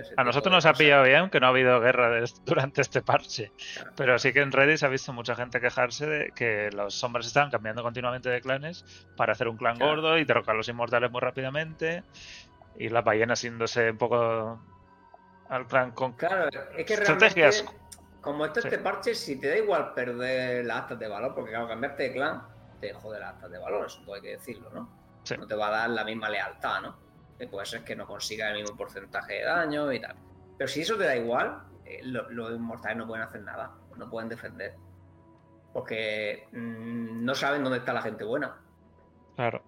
[0.08, 0.14] Sí.
[0.16, 2.10] A nosotros nos ha pillado bien que no ha habido guerra
[2.44, 3.52] durante este parche.
[3.74, 3.92] Claro.
[3.96, 7.26] Pero sí que en Reddit se ha visto mucha gente quejarse de que los sombras
[7.28, 8.84] estaban cambiando continuamente de clanes
[9.16, 9.92] para hacer un clan Claro.
[10.02, 12.02] gordo y derrocar a los inmortales muy rápidamente.
[12.76, 14.60] Y las ballenas yéndose un poco
[15.48, 17.62] al clan con Claro, es que Estrategias.
[17.62, 17.86] realmente,
[18.20, 18.66] como está Sí.
[18.66, 22.12] este parche, si te da igual perder las actas de valor, porque claro, cambiarte de
[22.14, 22.42] clan
[22.88, 24.88] te jode las actas de valor, eso todo hay que decirlo, ¿no?
[25.22, 25.36] Sí.
[25.38, 26.96] No te va a dar la misma lealtad, ¿no?
[27.38, 30.16] Que puede ser que no consigas el mismo porcentaje de daño y tal.
[30.58, 34.08] Pero si eso te da igual, eh, lo- los inmortales no pueden hacer nada, no
[34.10, 34.74] pueden defender.
[35.72, 38.54] Porque mm, no saben dónde está la gente buena.
[39.36, 39.62] Claro.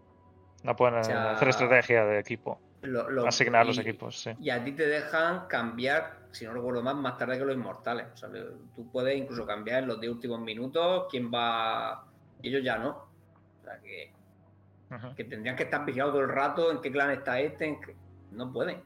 [0.62, 2.60] No pueden O sea, hacer estrategia de equipo.
[2.82, 4.30] Lo- lo- Asignar los equipos, sí.
[4.40, 8.06] Y a ti te dejan cambiar, si no recuerdo más, más tarde que los inmortales.
[8.14, 8.44] O sea, que
[8.74, 12.04] tú puedes incluso cambiar en los 10 últimos minutos quién va.
[12.42, 13.05] Y ellos ya no.
[13.66, 17.66] Sea, que, tendrían que estar vigilados todo el rato en qué clan está este.
[17.66, 17.96] en qué-
[18.30, 18.82] No pueden.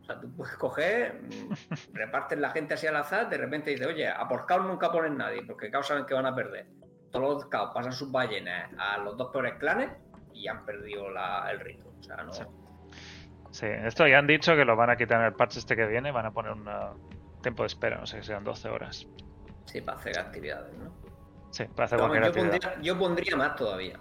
[0.00, 1.20] O sea, tú puedes coger,
[1.92, 5.16] repartes la gente así al azar, de repente dices, oye, a por caos nunca ponen
[5.18, 6.66] nadie, porque caos saben que van a perder.
[7.12, 9.90] Todos los caos pasan sus ballenas a los dos peores clanes
[10.32, 11.92] y han perdido la- el rito.
[11.98, 12.32] O sea, no.
[12.32, 12.42] Sí.
[13.50, 15.86] Sí, esto ya han dicho que lo van a quitar en el patch este que
[15.86, 16.10] viene.
[16.12, 16.68] Van a poner un
[17.42, 19.06] tiempo de espera, no sé que sean 12 horas.
[19.64, 20.92] Sí, para hacer actividades, ¿no?
[21.50, 22.60] Sí, para hacer Vamos, cualquier yo, actividad.
[22.72, 23.98] pondría, yo pondría más todavía.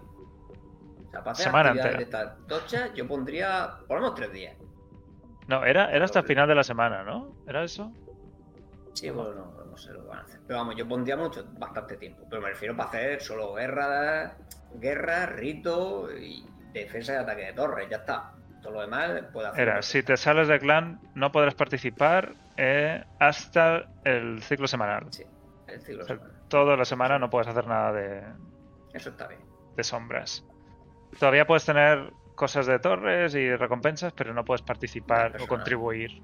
[1.20, 1.97] Para hacer Semana entera.
[2.26, 4.55] de tochas, yo pondría por lo menos tres días.
[5.47, 7.36] No, era, era hasta el final de la semana, ¿no?
[7.47, 7.91] ¿Era eso?
[8.93, 10.39] Sí, bueno, no, no sé lo que van a hacer.
[10.45, 12.24] Pero vamos, yo pondría mucho, bastante tiempo.
[12.30, 14.36] Pero me refiero para hacer solo guerra,
[14.76, 18.34] guerra, rito y defensa y ataque de torres, ya está.
[18.61, 19.61] Todo lo demás puede hacer.
[19.68, 25.05] Era, si te sales del clan, no podrás participar eh, hasta el ciclo semanal.
[25.12, 25.24] Sí,
[25.67, 26.42] el ciclo O sea, semanal.
[26.50, 28.24] toda la semana no puedes hacer nada de,
[28.93, 29.42] Eso está bien.
[29.75, 30.43] de sombras.
[31.20, 36.22] Todavía puedes tener cosas de torres y recompensas, pero no puedes participar o contribuir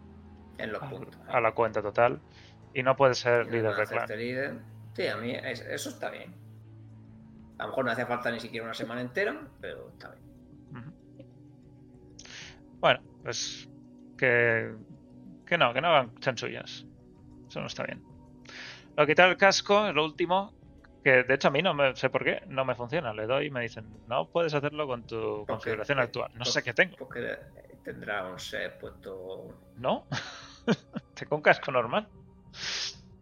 [0.58, 1.18] En los a, puntos.
[1.28, 2.22] a la cuenta total.
[2.74, 4.08] Y no puedes ser líder a de clan.
[4.18, 4.60] líder.
[4.96, 6.34] Sí, a mí es- eso está bien.
[7.58, 10.24] A lo mejor no hace falta ni siquiera una semana entera, pero está bien.
[12.80, 13.70] Bueno, pues
[14.18, 14.74] que,
[15.46, 16.86] que no, que no hagan chanchullas.
[17.48, 18.04] Eso no está bien.
[18.98, 20.54] Lo quitar el casco es lo último.
[21.04, 23.14] Que de hecho a mí no me sé por qué, no me funciona.
[23.14, 26.32] Le doy y me dicen, no puedes hacerlo con tu configuración porque- actual.
[26.34, 26.96] No porque- sé qué tengo.
[26.98, 27.38] Porque eh,
[27.84, 29.50] tendrá un set puesto.
[29.78, 30.06] ¿No?
[31.16, 32.08] tengo un casco normal.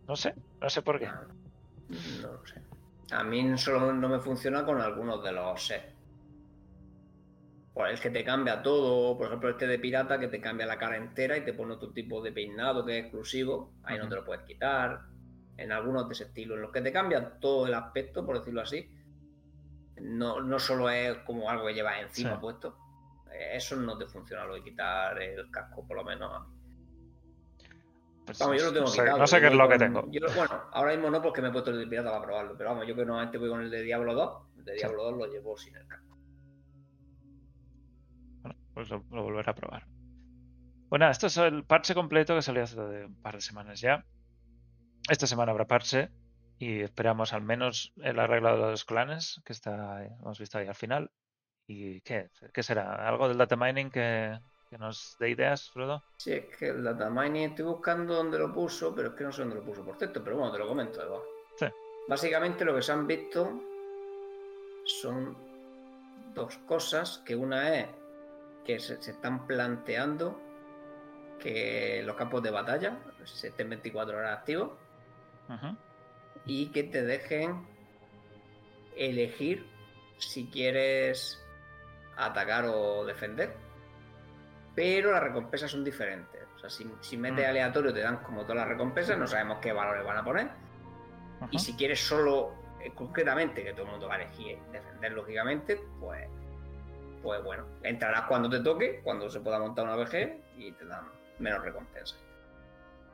[0.07, 1.07] No sé, no sé por qué.
[1.07, 1.21] No,
[2.21, 2.61] no lo sé.
[3.11, 5.91] A mí solo no me funciona con algunos de los sets.
[7.73, 10.77] Por el que te cambia todo, por ejemplo, este de pirata que te cambia la
[10.77, 14.15] cara entera y te pone otro tipo de peinado que es exclusivo, ahí no te
[14.15, 14.99] lo puedes quitar.
[15.57, 18.61] En algunos de ese estilo, en los que te cambia todo el aspecto, por decirlo
[18.61, 18.89] así,
[20.01, 22.37] no, no solo es como algo que llevas encima Sí.
[22.41, 22.77] puesto.
[23.53, 26.55] Eso no te funciona, lo de quitar el casco, por lo menos a mí.
[28.25, 29.17] Pues Vamos, yo lo tengo no sé, quitado.
[29.17, 30.07] no sé qué es lo que tengo.
[30.11, 32.69] yo- bueno, ahora mismo no porque me he puesto el de pirata para probarlo, pero
[32.69, 34.77] vamos, yo que normalmente voy con el de Diablo 2, el de Sí.
[34.79, 36.17] Diablo 2 lo llevo sin el casco.
[38.41, 39.85] Bueno, pues lo, lo volveré a probar.
[40.89, 44.05] Bueno, esto es el parche completo que salió hace un par de semanas ya.
[45.09, 46.09] Esta semana habrá parche.
[46.59, 50.75] Y esperamos al menos el arreglo de los clanes, que está, hemos visto ahí al
[50.75, 51.09] final.
[51.65, 52.29] ¿Y qué?
[52.53, 53.07] ¿Qué será?
[53.07, 54.37] ¿Algo del data mining que,
[54.69, 56.03] que nos dé ideas, Frodo?
[56.17, 59.31] Sí, es que el data mining estoy buscando dónde lo puso, pero es que no
[59.31, 61.17] sé dónde lo puso por texto, pero bueno, te lo comento, Eva.
[61.57, 61.65] Sí.
[62.07, 63.59] Básicamente lo que se han visto
[64.85, 65.35] son
[66.35, 67.87] dos cosas, que una es
[68.63, 70.39] que se, se están planteando
[71.39, 74.73] que los campos de batalla se estén 24 horas activos
[76.45, 77.65] Y que te dejen
[78.95, 79.65] elegir
[80.17, 81.43] si quieres
[82.17, 83.55] atacar o defender.
[84.75, 86.41] Pero las recompensas son diferentes.
[86.55, 87.49] O sea, si, si metes Mm.
[87.49, 90.49] aleatorio te dan como todas las recompensas, no sabemos qué valores van a poner.
[91.49, 95.81] Y si quieres solo, eh, concretamente, que todo el mundo va a elegir defender lógicamente,
[95.99, 96.27] pues,
[97.23, 101.05] pues bueno, entrarás cuando te toque, cuando se pueda montar una VG y te dan
[101.39, 102.15] menos recompensa.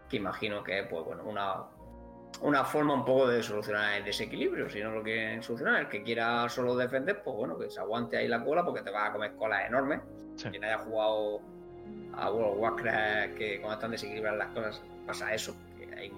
[0.09, 1.64] Que imagino que es, pues bueno, una,
[2.41, 4.69] una forma un poco de solucionar el desequilibrio.
[4.69, 8.18] Si no lo quieren solucionar, el que quiera solo defender, pues bueno, que se aguante
[8.18, 10.01] ahí la cola porque te vas a comer colas enormes.
[10.35, 10.49] Sí.
[10.49, 11.41] Quien haya jugado
[12.15, 15.55] a World of Warcraft, que cuando están desequilibradas las cosas, pasa eso.
[15.77, 16.14] Que hay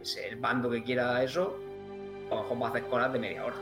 [0.00, 1.58] ese- el bando que quiera eso,
[2.30, 3.56] a lo mejor va a hacer colas de media hora.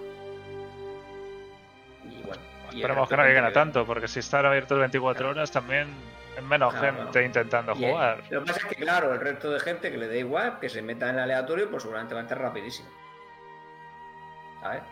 [2.04, 2.42] Y bueno.
[2.72, 5.88] y Esperemos que no lleguen a tanto, porque si están abiertos 24 horas también
[6.36, 6.96] es menos Claro.
[7.04, 8.22] gente intentando Y el- jugar.
[8.30, 10.68] Lo que pasa es que, claro, el resto de gente que le da igual, que
[10.68, 12.88] se meta en aleatorio, pues seguramente va a entrar rapidísimo.
[14.62, 14.82] ¿Sabes?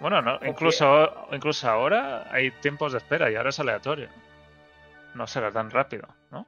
[0.00, 4.08] Bueno, no, incluso, incluso ahora hay tiempos de espera y ahora es aleatorio.
[5.14, 6.46] No será tan rápido, ¿no?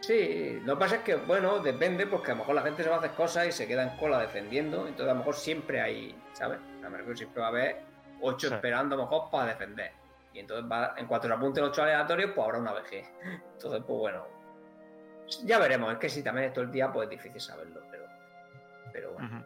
[0.00, 2.88] Sí, lo que pasa es que, bueno, depende, porque a lo mejor la gente se
[2.88, 5.80] va a hacer cosas y se queda en cola defendiendo, entonces a lo mejor siempre
[5.80, 6.58] hay, ¿sabes?
[6.80, 7.76] A lo mejor siempre va a haber
[8.20, 8.54] ocho Sí.
[8.54, 9.92] esperando a lo mejor para defender.
[10.32, 13.04] Y entonces va, en cuanto se apunten ocho aleatorios, pues habrá una VG.
[13.52, 14.26] Entonces, pues bueno,
[15.44, 18.04] ya veremos, es que si también es todo el día, pues es difícil saberlo, pero,
[18.92, 19.44] pero bueno.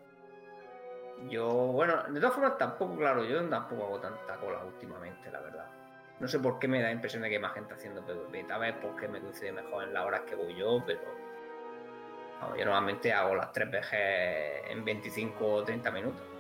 [1.29, 5.67] Yo, bueno, de todas formas tampoco, claro, yo tampoco hago tanta cola últimamente, la verdad.
[6.21, 8.45] No sé por qué me da la impresión de que hay más gente haciendo PvP.
[8.45, 11.01] Tal vez porque me coincide mejor en las horas que voy yo, pero.
[12.57, 16.36] yo normalmente hago las 3 VG en 25 o 30 minutos.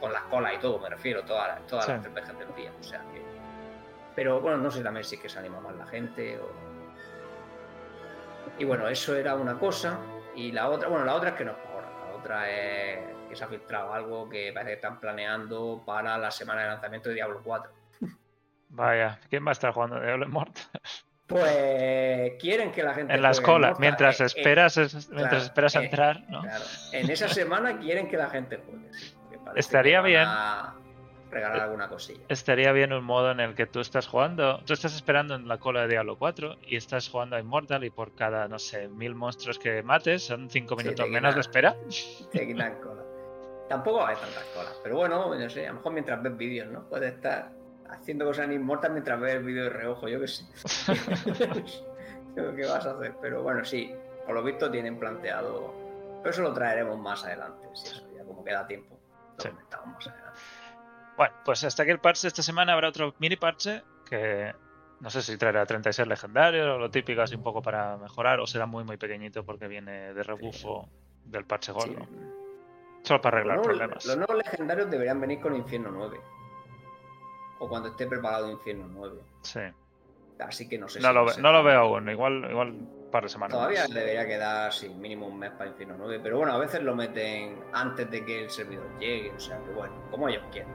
[0.00, 2.08] Con las colas y todo, me refiero, todas, las- todas las Sí.
[2.12, 2.72] 3 VG del día.
[2.78, 3.22] O sea que.
[4.14, 6.50] Pero bueno, no sé también si es que se anima más la gente o.
[8.58, 9.98] Y bueno, eso era una cosa.
[10.34, 11.88] Y la otra, bueno, la otra es que no es para ahora.
[12.10, 16.30] La otra es que se ha filtrado algo que parece que están planeando para la
[16.30, 17.70] semana de lanzamiento de Diablo 4.
[18.70, 20.62] Vaya, ¿quién va a estar jugando Diablo Immortal?
[21.28, 23.12] Pues quieren que la gente.
[23.12, 23.80] En las colas, Immortal.
[23.82, 26.40] mientras Eh, eh, esperas, es- mientras claro, esperas a eh, entrar, ¿no?
[26.40, 26.64] claro.
[26.92, 28.88] En esa semana quieren que la gente juegue.
[29.48, 30.24] Parece Estaría bien.
[30.26, 30.74] A
[31.30, 32.20] regalar alguna cosilla.
[32.28, 35.58] Estaría bien un modo en el que tú estás jugando, tú estás esperando en la
[35.58, 39.14] cola de Diablo 4 y estás jugando a Immortal y por cada, no sé, mil
[39.14, 41.76] monstruos que mates son 5 Sí, minutos menos de espera.
[42.32, 43.02] Te quitan cola.
[43.68, 44.80] Tampoco va a haber tantas colas.
[44.82, 46.88] Pero bueno, no sé, a lo mejor mientras ves vídeos, ¿no?
[46.88, 47.50] Puedes estar
[47.90, 50.44] haciendo cosas en Immortal mientras ves el vídeo de reojo, yo qué sé.
[52.56, 53.14] ¿Qué vas a hacer?
[53.20, 53.92] Pero bueno, sí,
[54.24, 55.74] por lo visto tienen planteado.
[56.22, 58.97] Pero eso lo traeremos más adelante, si eso ya como queda tiempo.
[59.38, 59.48] Sí.
[61.16, 62.28] Bueno, pues hasta aquí el parche.
[62.28, 64.54] Esta semana habrá otro mini parche que
[65.00, 68.46] no sé si traerá 36 legendarios o lo típico así un poco para mejorar o
[68.46, 70.88] será muy muy pequeñito porque viene de rebufo
[71.24, 71.78] del parche Sí.
[71.78, 72.06] gordo.
[73.02, 74.06] Solo para arreglar Los problemas.
[74.06, 76.20] Los nuevos legendarios deberían venir con Infierno 9.
[77.60, 79.20] O cuando esté preparado Infierno 9.
[79.42, 79.60] Sí.
[80.40, 82.08] Así que no sé No si lo, ve- ser no lo veo aún.
[82.08, 82.74] Igual, igual
[83.10, 83.56] par de semanas.
[83.56, 83.94] Todavía más.
[83.94, 87.58] debería quedar sí, mínimo un mes para Infierno 9, pero bueno, a veces lo meten
[87.72, 90.72] antes de que el servidor llegue, o sea que bueno, como ellos quieran.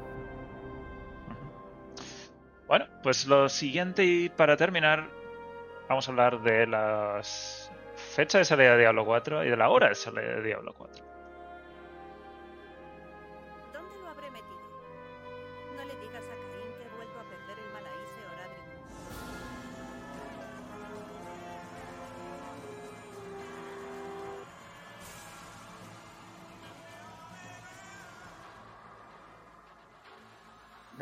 [2.67, 5.09] Bueno, pues lo siguiente y para terminar,
[5.89, 9.89] vamos a hablar de las fechas de salida de Diablo 4 y de la hora
[9.89, 11.02] de salida de Diablo 4.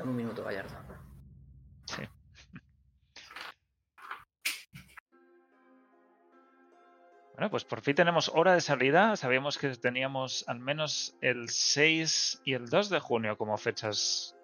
[0.01, 0.75] Dame un minuto, Gallardo.
[7.35, 9.15] Bueno, pues por fin tenemos hora de salida.
[9.15, 14.35] Sabíamos que teníamos al menos el 6 y el 2 de junio como fechas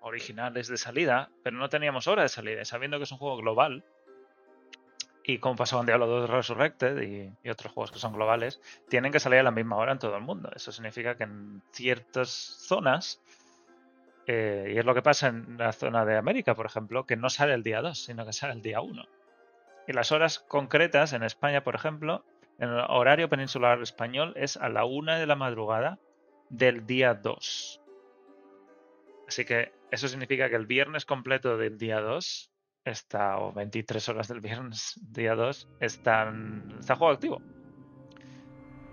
[0.00, 2.64] originales de salida, pero no teníamos hora de salida.
[2.64, 3.84] Sabiendo que es un juego global,
[5.22, 9.20] y como pasó con Diablo 2 Resurrected y otros juegos que son globales, tienen que
[9.20, 10.50] salir a la misma hora en todo el mundo.
[10.54, 13.20] Eso significa que en ciertas zonas,
[14.26, 17.30] eh, y es lo que pasa en la zona de América, por ejemplo, que no
[17.30, 19.04] sale el día 2, sino que sale el día 1.
[19.88, 22.24] Y las horas concretas en España, por ejemplo,
[22.58, 25.98] en el horario peninsular español es a la una de la madrugada
[26.50, 27.80] del día 2.
[29.28, 32.50] Así que eso significa que el viernes completo del día 2
[32.84, 37.42] está, o 23 horas del viernes día 2, están, está juego activo.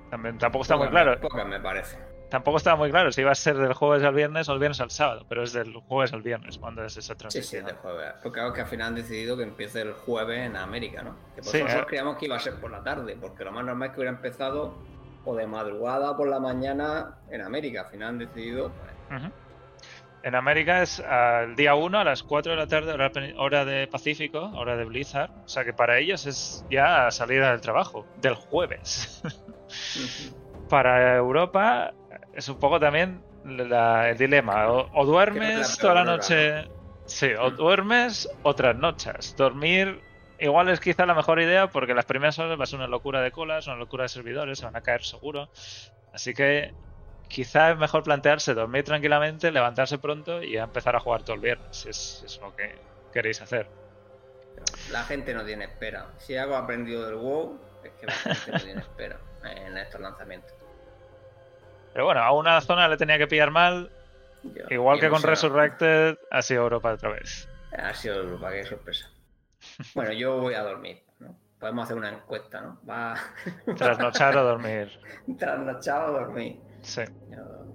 [0.10, 1.20] También, tampoco está muy me- claro.
[1.48, 1.98] me parece.
[2.34, 4.82] Tampoco estaba muy claro si iba a ser del jueves al viernes o el viernes
[4.82, 7.66] al sábado, pero es del jueves al viernes cuando es esa Sí, sí, transición.
[7.68, 8.14] de jueves.
[8.24, 11.16] Porque claro que al final han decidido que empiece el jueves en América, ¿no?
[11.36, 11.88] Que por Sí, eso nosotros eh.
[11.90, 14.16] creíamos que iba a ser por la tarde, porque lo más normal es que hubiera
[14.16, 14.74] empezado
[15.26, 17.82] o de madrugada o por la mañana en América.
[17.82, 18.72] Al final han decidido.
[19.10, 19.22] pues.
[20.24, 24.52] En América es al día 1 a las 4 de la tarde, hora de Pacífico,
[24.56, 25.30] hora de Blizzard.
[25.46, 29.22] O sea que para ellos es ya salida del trabajo, del jueves.
[30.70, 31.94] para Europa
[32.34, 34.72] es un poco también la- el dilema.
[34.72, 36.68] O, o duermes toda la noche.
[37.06, 37.56] Sí, o Mm.
[37.58, 39.36] duermes otras noches.
[39.36, 40.00] Dormir
[40.40, 43.22] igual es quizá la mejor idea porque las primeras horas va a ser una locura
[43.22, 45.50] de colas, una locura de servidores, se van a caer seguro.
[46.14, 46.74] Así que
[47.28, 51.76] quizá es mejor plantearse dormir tranquilamente, levantarse pronto y empezar a jugar todo el viernes,
[51.78, 52.76] si es, si es lo que
[53.12, 53.68] queréis hacer.
[54.92, 56.08] La gente no tiene espera.
[56.20, 60.00] Si algo ha aprendido del WoW, es que la gente no tiene espera en estos
[60.00, 60.54] lanzamientos.
[61.94, 63.90] Pero bueno, a una zona le tenía que pillar mal,
[64.44, 67.48] Yo- igual que con Resurrected, ha sido Europa otra vez.
[67.78, 69.10] Ha sido Europa, qué sorpresa.
[69.96, 71.36] Bueno, yo voy a dormir, ¿no?
[71.60, 72.80] Podemos hacer una encuesta, ¿no?
[72.88, 73.16] Va
[73.78, 74.92] Trasnochar o dormir.
[75.38, 76.60] trasnochado a dormir.
[76.82, 77.04] Sí.
[77.30, 77.66] Yo-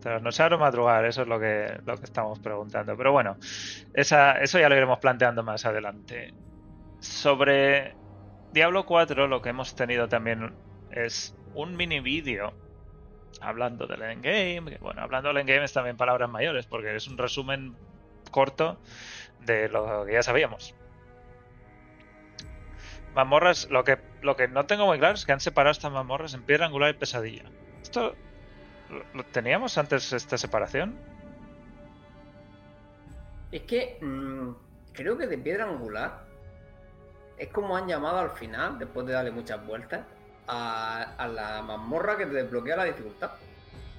[0.00, 2.96] Trasnochar o madrugar, eso es lo que, lo que estamos preguntando.
[2.96, 3.36] Pero bueno,
[3.92, 6.32] esa, eso ya lo iremos planteando más adelante.
[7.00, 7.96] Sobre
[8.50, 10.54] Diablo 4, lo que hemos tenido también
[10.90, 12.54] es un mini vídeo
[13.40, 14.78] hablando del endgame.
[14.80, 17.74] Bueno, hablando del endgame es también palabras mayores, porque es un resumen
[18.30, 18.78] corto
[19.40, 20.74] de lo que ya sabíamos.
[23.14, 26.34] Mazmorras, lo que, lo que no tengo muy claro es que han separado estas mazmorras
[26.34, 27.44] en piedra angular y pesadilla.
[27.82, 28.14] Esto
[28.88, 30.96] ¿Lo- ¿Lo teníamos antes esta separación?
[33.52, 34.50] Es que mm,
[34.92, 36.24] creo que de piedra angular
[37.36, 40.06] es como han llamado al final, después de darle muchas vueltas,
[40.50, 43.30] a, a la mazmorra que te desbloquea la dificultad.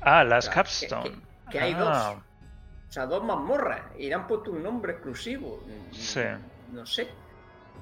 [0.02, 1.04] Ah, las Claro, Capstone.
[1.04, 1.22] que- que-
[1.52, 2.24] que hay Ah, dos.
[2.90, 3.82] O sea, dos mazmorras.
[3.98, 5.64] Y le han puesto un nombre exclusivo.
[5.92, 6.22] Sí.
[6.74, 7.08] No sé.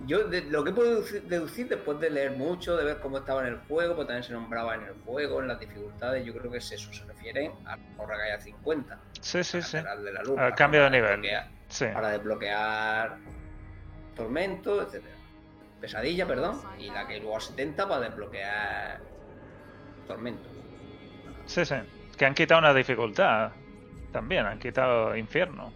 [0.05, 3.41] Yo de- lo que puedo deducir, deducir después de leer mucho, de ver cómo estaba
[3.41, 6.49] en el juego, pues también se nombraba en el juego, en las dificultades, yo creo
[6.51, 8.97] que es eso, se refiere a la mazmorra que hay a 50.
[9.19, 9.75] Sí, sí, sí.
[9.77, 11.21] lateral de la luz, Al cambio de nivel.
[11.67, 11.85] Sí.
[11.93, 13.17] para desbloquear
[14.15, 15.15] tormento, etcétera.
[15.79, 18.99] Pesadilla, perdón, y la que luego a 70 para desbloquear
[20.07, 20.47] tormento.
[21.45, 21.75] Sí, sí.
[22.17, 23.51] Que han quitado una dificultad.
[24.11, 25.71] También han quitado infierno.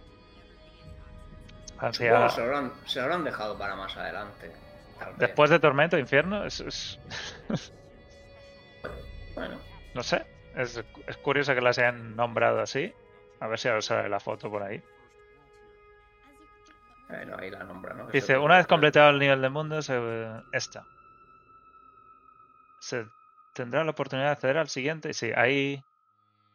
[1.78, 4.52] Hacia- que se lo, habrán, se lo habrán dejado para más adelante.
[5.16, 6.44] Después de tormento, infierno.
[6.44, 6.98] Es, es-
[9.34, 9.58] Bueno,
[9.94, 10.24] no sé.
[10.56, 12.92] Es, es curioso que las hayan nombrado así.
[13.40, 14.80] A ver si ahora sale la foto por ahí.
[17.08, 18.06] Bueno, ahí la nombra, ¿no?
[18.08, 20.00] Dice, una vez completado el nivel de mundo, se,
[20.52, 20.86] esta.
[22.80, 23.06] Se
[23.52, 25.12] tendrá la oportunidad de acceder al siguiente.
[25.12, 25.82] Sí, ahí...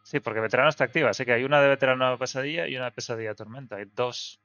[0.04, 2.92] Sí, porque veterano está activa, así que hay una de veterano pesadilla y una de
[2.92, 3.76] pesadilla tormenta.
[3.76, 4.40] Hay dos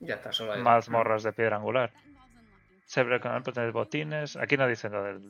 [0.00, 1.92] Ya está, solo hay mazmorras de piedra angular.
[2.86, 4.36] Se por tener botines.
[4.36, 5.20] Aquí no dice lo de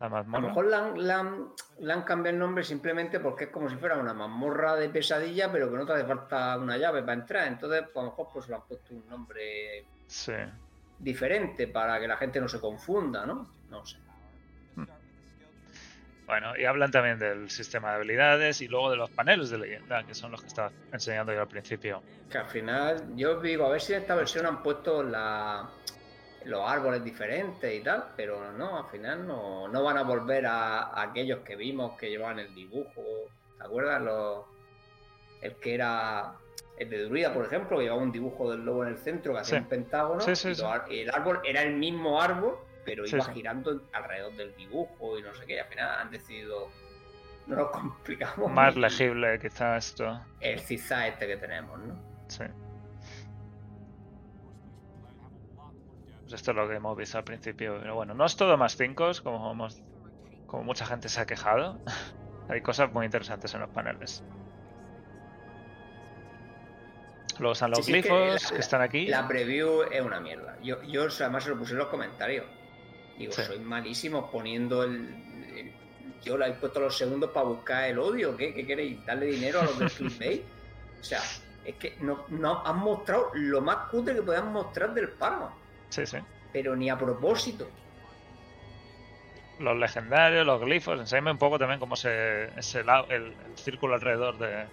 [0.00, 3.96] la A lo mejor le han, cambiado el nombre simplemente porque es como si fuera
[3.96, 7.48] una mazmorra de pesadilla, pero que no te hace falta una llave para entrar.
[7.48, 10.34] Entonces, pues, a lo mejor pues le han puesto un nombre Sí.
[10.98, 13.48] diferente para que la gente no se confunda, ¿no?
[13.70, 13.98] No sé.
[16.26, 20.04] Bueno, y hablan también del sistema de habilidades y luego de los paneles de leyenda,
[20.04, 22.02] que son los que estaba enseñando yo al principio.
[22.30, 25.70] Que al final, yo digo, a ver si en esta versión han puesto la,
[26.44, 30.82] los árboles diferentes y tal, pero no, al final no, no van a volver a,
[30.84, 33.02] a aquellos que vimos que llevaban el dibujo.
[33.58, 34.00] ¿Te acuerdas?
[34.02, 34.44] Los,
[35.42, 36.34] el que era
[36.78, 39.40] el de Druida, por ejemplo, que llevaba un dibujo del lobo en el centro que
[39.40, 39.62] hacía Sí.
[39.64, 40.20] un pentágono.
[40.20, 44.32] Sí, sí, y los y el árbol era el mismo árbol, pero iba girando alrededor
[44.34, 45.60] del dibujo y no sé qué.
[45.60, 46.68] Al final han decidido.
[47.48, 48.50] No nos complicamos.
[48.52, 50.20] Más y- legible quizá esto.
[50.40, 51.94] El zigzag este que tenemos, ¿no?
[52.28, 52.44] Sí.
[56.28, 57.78] Pues esto es lo que hemos visto al principio.
[57.80, 59.82] Pero bueno, no es todo más 5, como, hemos-
[60.46, 61.78] como mucha gente se ha quejado.
[62.50, 64.22] Hay cosas muy interesantes en los paneles.
[67.38, 69.06] Luego están los Sí, sí, es que glifos la- que están aquí.
[69.06, 70.56] La preview es una mierda.
[70.62, 72.44] Yo, yo además se lo puse en los comentarios.
[73.16, 73.42] Digo, Sí.
[73.42, 74.96] soy malísimo poniendo el,
[75.56, 75.72] el-
[76.22, 78.36] Yo le he puesto los segundos para buscar el odio.
[78.36, 79.04] ¿Qué, ¿Qué queréis?
[79.06, 80.42] ¿Darle dinero a los del clickbait?
[81.00, 81.20] O sea,
[81.64, 85.54] es que no, no han mostrado lo más cutre que podían mostrar del Paramount.
[85.90, 86.18] Sí, sí.
[86.52, 87.66] Pero ni a propósito.
[89.58, 91.00] los legendarios, los glifos.
[91.00, 94.68] Enséñame un poco también cómo se, ese la- el, el círculo alrededor de,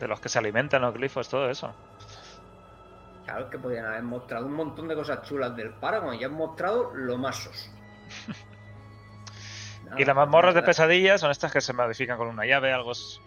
[0.00, 1.72] de los que se alimentan los glifos, todo eso.
[3.24, 6.32] Claro, es que podían haber mostrado un montón de cosas chulas del Paragon y han
[6.32, 7.70] mostrado lo masos.
[9.98, 13.20] Y las mazmorras de pesadilla son estas que se modifican con una llave, algo, es-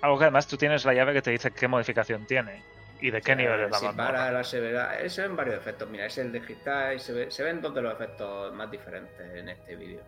[0.00, 2.62] algo que además tú tienes la llave que te dice qué modificación tiene
[3.00, 3.96] y de qué nivel es la mazmorra.
[4.08, 5.88] para la severidad, eh, se ven varios efectos.
[5.88, 9.20] Mira, es el digital y se, ve- se ven dos de los efectos más diferentes
[9.34, 10.00] en este vídeo.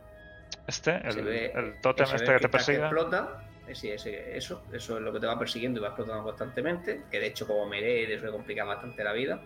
[0.67, 2.79] Este, el, ve- el tótem este que te cristal persigue.
[2.79, 3.45] explota.
[3.67, 7.03] Eh, Sí, ese- eso, eso es lo que te va persiguiendo y va explotando constantemente.
[7.11, 9.41] Que de hecho, como Melee, eso le complica bastante la vida.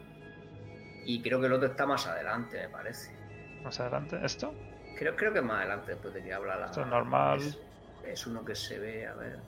[1.05, 3.15] Y creo que el otro está más adelante, me parece.
[3.63, 4.53] Más adelante, esto.
[4.99, 6.67] Creo, creo que es más adelante después de que habla la.
[6.67, 7.41] Esto es normal.
[7.41, 7.59] Es,
[8.05, 9.39] es uno que se ve, a ver.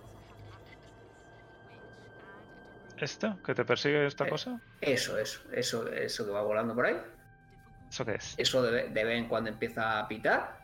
[3.01, 3.41] ¿Esto?
[3.43, 4.31] ¿Que te persigue esta Eh.
[4.31, 4.61] cosa?
[4.81, 6.97] Eso, eso, eso, eso que va volando por ahí.
[7.91, 8.35] ¿Eso qué es?
[8.39, 10.59] Eso de, de vez en cuando empieza a pitar.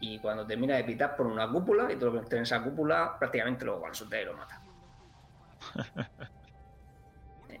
[0.00, 2.62] Y cuando termina de pitar por una cúpula, y todo lo que esté en esa
[2.62, 4.60] cúpula prácticamente lo one-shotea y lo mata.
[7.48, 7.60] Eh.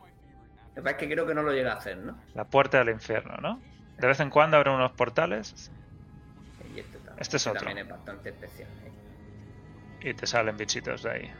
[0.70, 2.16] Lo que pasa es que creo que no lo llega a hacer, ¿no?
[2.34, 3.60] La puerta del infierno, ¿no?
[3.98, 5.70] De vez en cuando abren unos portales
[6.74, 7.58] Y este, también, Este es otro.
[7.60, 8.68] también es bastante especial.
[8.84, 10.08] ¿eh?
[10.10, 11.30] y te salen bichitos de ahí.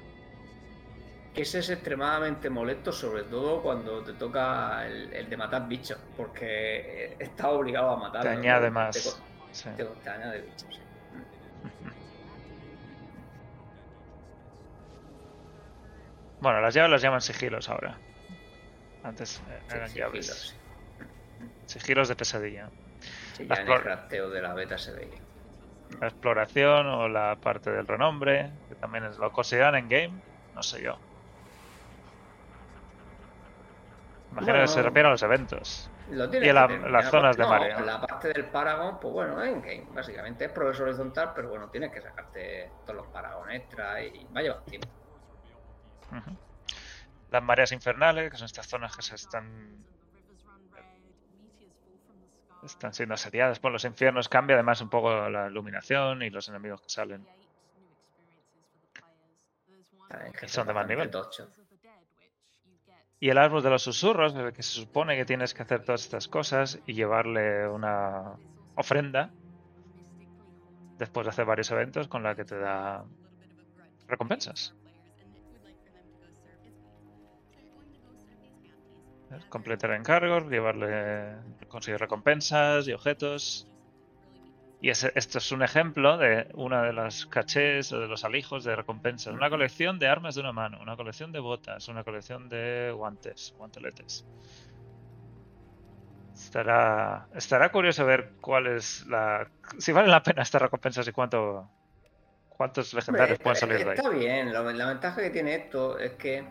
[1.33, 5.99] Que ese es extremadamente molesto, sobre todo cuando te toca el, el de matar bichos,
[6.17, 8.23] porque estás obligado a matar.
[8.23, 9.25] Te añade más.
[9.53, 9.71] Sí.
[9.77, 10.83] Te, te añade bichos, sí.
[16.41, 18.03] Bueno, las llaves las llaman sigilos ahora.
[19.03, 20.27] Antes eh, Sí, eran sí, llaves.
[20.29, 20.61] sí.
[21.67, 22.73] Sigilos de pesadilla.
[23.39, 25.27] Las ya en el crafteo de la beta se veía.
[26.01, 30.63] La exploración o la parte del renombre, que también es lo consideran en game, no
[30.63, 31.10] sé yo.
[34.33, 35.91] Imagino que se refiere a los eventos.
[36.11, 36.91] Lo Y la- que tener.
[36.91, 37.81] las zonas de no, mareo.
[37.81, 41.93] La parte del Paragon, pues bueno, en game, básicamente es progreso horizontal, pero bueno, tienes
[41.93, 44.89] que sacarte todos los Paragon extra y va a llevar tiempo.
[47.31, 49.85] Las mareas infernales, que son estas zonas que se están,
[52.65, 56.81] están siendo asediadas por los infiernos, cambia además un poco la iluminación y los enemigos
[56.83, 57.27] que salen.
[60.43, 61.11] Y son de más nivel.
[63.23, 65.85] Y el árbol de los susurros, en el que se supone que tienes que hacer
[65.85, 68.33] todas estas cosas y llevarle una
[68.77, 69.31] ofrenda
[70.99, 73.05] después de hacer varios eventos con la que te da
[74.09, 74.75] recompensas.
[79.51, 81.37] Completar encargos, llevarle,
[81.69, 83.70] conseguir recompensas y objetos.
[84.83, 88.75] Y esto es un ejemplo de una de las cachés o de los alijos de
[88.75, 89.35] recompensas.
[89.35, 93.53] Una colección de armas de una mano, una colección de botas, una colección de guantes,
[93.59, 94.25] guanteletes.
[96.33, 99.47] Estará, estará curioso ver cuál es la.
[99.79, 101.69] si vale la pena estas recompensas y cuánto.
[102.49, 103.97] cuántos legendarios Hombre, pueden salir de ahí.
[103.99, 106.43] Está bien, lo- la ventaja que tiene esto es que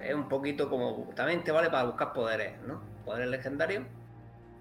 [0.00, 1.08] es un poquito como.
[1.14, 2.82] También te vale para buscar poderes, ¿no?
[3.04, 3.84] Poderes legendarios.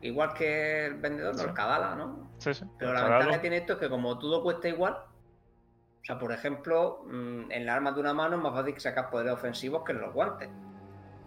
[0.05, 1.47] Igual que el vendedor, no Sí.
[1.47, 2.29] el Kadala, ¿no?
[2.37, 2.65] Sí, sí.
[2.77, 6.31] Pero la ventaja que tiene esto es que como todo cuesta igual, o sea, por
[6.31, 9.93] ejemplo, mm, en las armas de una mano es más fácil sacar poderes ofensivos que
[9.93, 10.49] en los guantes.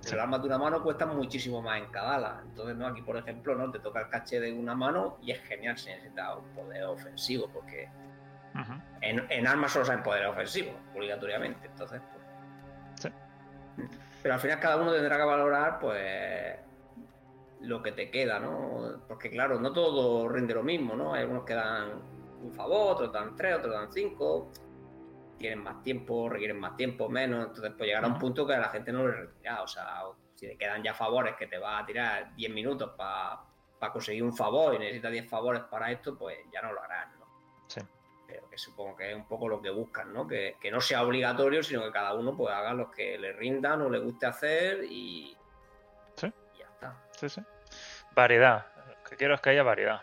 [0.01, 0.15] Pero Sí.
[0.15, 2.41] las armas de una mano cuestan muchísimo más en cada ala.
[2.45, 5.41] Entonces, no, aquí por ejemplo, no te toca el caché de una mano y es
[5.41, 7.89] genial si necesitas un poder ofensivo, porque
[9.01, 11.67] en armas solo salen poderes ofensivos, obligatoriamente.
[11.67, 13.13] Entonces, pues.
[13.77, 13.85] Sí.
[14.23, 16.57] Pero al final cada uno tendrá que valorar, pues,
[17.61, 19.03] lo que te queda, ¿no?
[19.09, 21.15] Porque claro, no todo rinde lo mismo, ¿no?
[21.15, 21.91] Hay algunos que dan
[22.43, 24.51] un favor, otros dan tres, otros dan cinco.
[25.39, 27.47] Tienen más tiempo, requieren más tiempo, menos.
[27.49, 28.21] Entonces, pues llegará un Ujú.
[28.21, 29.63] punto que a la gente no le retira.
[29.63, 30.03] O sea,
[30.35, 34.37] si te quedan ya favores que te va a tirar 10 minutos para conseguir un
[34.37, 37.27] favor y necesitas 10 favores para esto, pues ya no lo harás, ¿no?
[37.69, 37.81] Sí.
[38.27, 40.27] Pero que supongo que es un poco lo que buscan, ¿no?
[40.27, 43.83] Que, que no sea obligatorio, sino que cada uno pues haga lo que le rindan
[43.83, 45.38] o le guste hacer y,
[47.19, 47.43] Sí, sí.
[48.13, 48.67] Variedad.
[48.87, 50.01] Lo que quiero es que haya variedad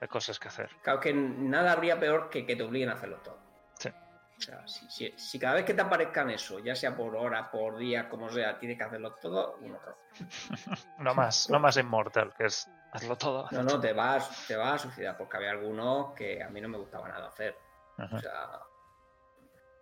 [0.00, 0.70] de cosas que hacer.
[0.82, 3.38] Claro que nada habría peor que que te obliguen a hacerlo todo.
[3.78, 3.90] Sí.
[3.90, 7.50] O sea, si, si- si cada vez que te aparezcan eso, ya sea por hora,
[7.50, 9.96] por día, como sea, tienes que hacerlo todo, un horror.
[10.98, 13.46] No más, no más inmortal, que es hazlo todo.
[13.50, 16.68] No, no, te vas, te vas a suicidar, porque había algunos que a mí no
[16.68, 17.58] me gustaba nada hacer.
[17.98, 18.16] Ajá.
[18.16, 18.60] O sea,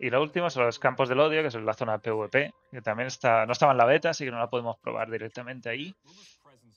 [0.00, 3.08] Y lo último son los campos del odio, que es la zona PvP, que también
[3.08, 5.94] está, no estaba en la beta, así que no la podemos probar directamente ahí.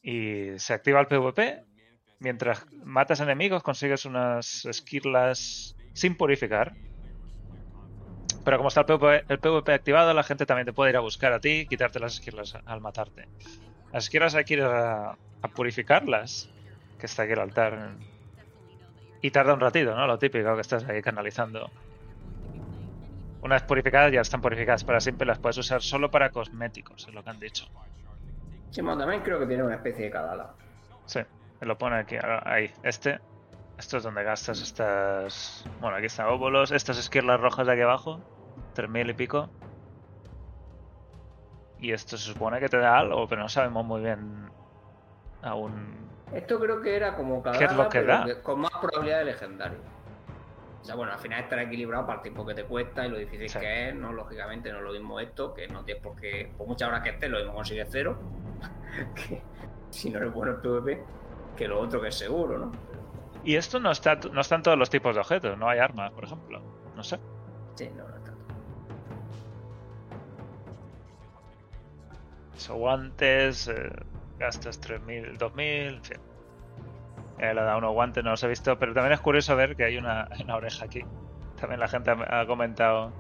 [0.02, 1.64] Y se activa el PvP.
[2.20, 6.74] Mientras matas enemigos, consigues unas esquirlas sin purificar.
[8.44, 11.40] Pero como está el PvP, activado, la gente también te puede ir a buscar a
[11.40, 13.28] ti y quitarte las esquirlas al matarte.
[13.94, 15.16] Las esquirlas hay que ir a
[15.54, 16.50] purificarlas,
[17.02, 17.96] que está aquí el altar
[19.22, 20.08] Y tarda un ratito, ¿no?
[20.08, 21.70] Lo típico que estás ahí canalizando.
[23.42, 27.14] Una vez purificadas ya están purificadas para siempre, las puedes usar solo para cosméticos, es
[27.14, 27.66] lo que han dicho.
[28.70, 30.54] Sí, bueno, también creo que tiene una especie de cada ala.
[31.06, 31.20] Sí,
[31.60, 32.16] me lo pone aquí,
[32.46, 32.72] ahí.
[32.84, 33.20] Este,
[33.78, 35.66] esto es donde gastas estas...
[35.80, 38.22] Bueno, aquí están óvulos, estas esquirlas rojas de aquí abajo,
[38.76, 39.50] 3000 y pico.
[41.80, 44.52] Y esto se supone que te da algo, pero no sabemos muy bien
[45.42, 48.42] aún Esto creo que era como cada ¿Qué es lo que pero da?
[48.44, 49.80] con más probabilidad de legendario.
[50.82, 53.18] O sea, bueno, al final estará equilibrado para el tiempo que te cuesta y lo
[53.18, 53.60] difícil Sí.
[53.60, 54.12] que es, ¿no?
[54.12, 57.10] Lógicamente no es lo mismo esto, que no tienes por qué, por muchas horas que
[57.12, 58.18] estés, lo mismo consigues cero.
[59.16, 59.42] que
[59.92, 61.04] si no eres bueno en PvP,
[61.56, 62.72] que lo otro que es seguro, ¿no?
[63.44, 66.24] Y esto no está no están todos los tipos de objetos, no hay armas, por
[66.24, 66.62] ejemplo.
[66.96, 67.20] No sé.
[67.76, 68.42] Sí, no, no es tanto.
[72.56, 73.92] Eso, guantes, eh,
[74.38, 76.18] gastas 3000, 2000, en fin.
[77.42, 79.84] Eh, le da unos guantes, no los he visto, pero también es curioso ver que
[79.84, 81.04] hay una, una oreja aquí.
[81.60, 83.12] También la gente ha, ha comentado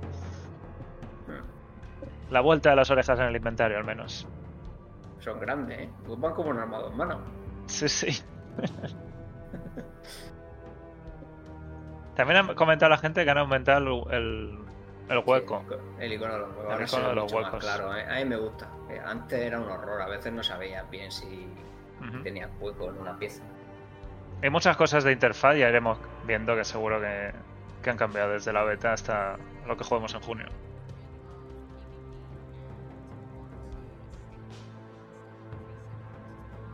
[2.30, 4.28] la vuelta de las orejas en el inventario, al menos.
[5.20, 5.90] Son grandes, ¿eh?
[6.06, 7.20] Pues van como un armado en mano.
[7.68, 8.24] Sí, sí.
[12.16, 14.60] También ha comentado la gente que han aumentado el, el-
[15.10, 15.64] el hueco.
[15.68, 16.74] Sí, el icono de los huecos.
[16.80, 17.60] El icono de los huecos.
[17.60, 18.06] claro, ¿eh?
[18.10, 18.68] A mí me gusta.
[18.90, 21.48] Eh, Antes era un horror, a veces no sabías bien si
[22.00, 22.24] Ujú.
[22.24, 23.44] tenías hueco en una pieza.
[24.44, 28.64] Hay muchas cosas de interfaz, ya iremos viendo que seguro que, han cambiado desde la
[28.64, 29.38] beta hasta
[29.68, 30.48] lo que juguemos en junio.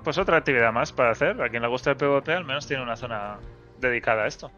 [0.03, 1.41] Pues otra actividad más para hacer.
[1.41, 3.39] A quien le gusta el PvP al menos tiene una zona
[3.79, 4.49] dedicada a esto.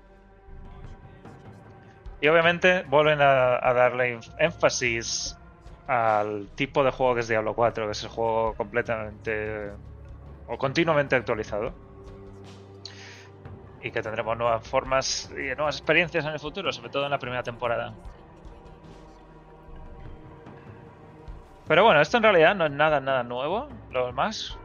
[2.22, 5.36] Y obviamente vuelven a, a darle énfasis
[5.88, 9.72] al tipo de juego que es Diablo 4, que es el juego completamente
[10.48, 11.89] o continuamente actualizado
[13.82, 17.20] y que tendremos nuevas formas y nuevas experiencias en el futuro, sobre todo en la
[17.20, 17.94] primera temporada.
[21.68, 23.70] Pero bueno, esto en realidad no es nada, nada nuevo.
[23.92, 24.58] Lo más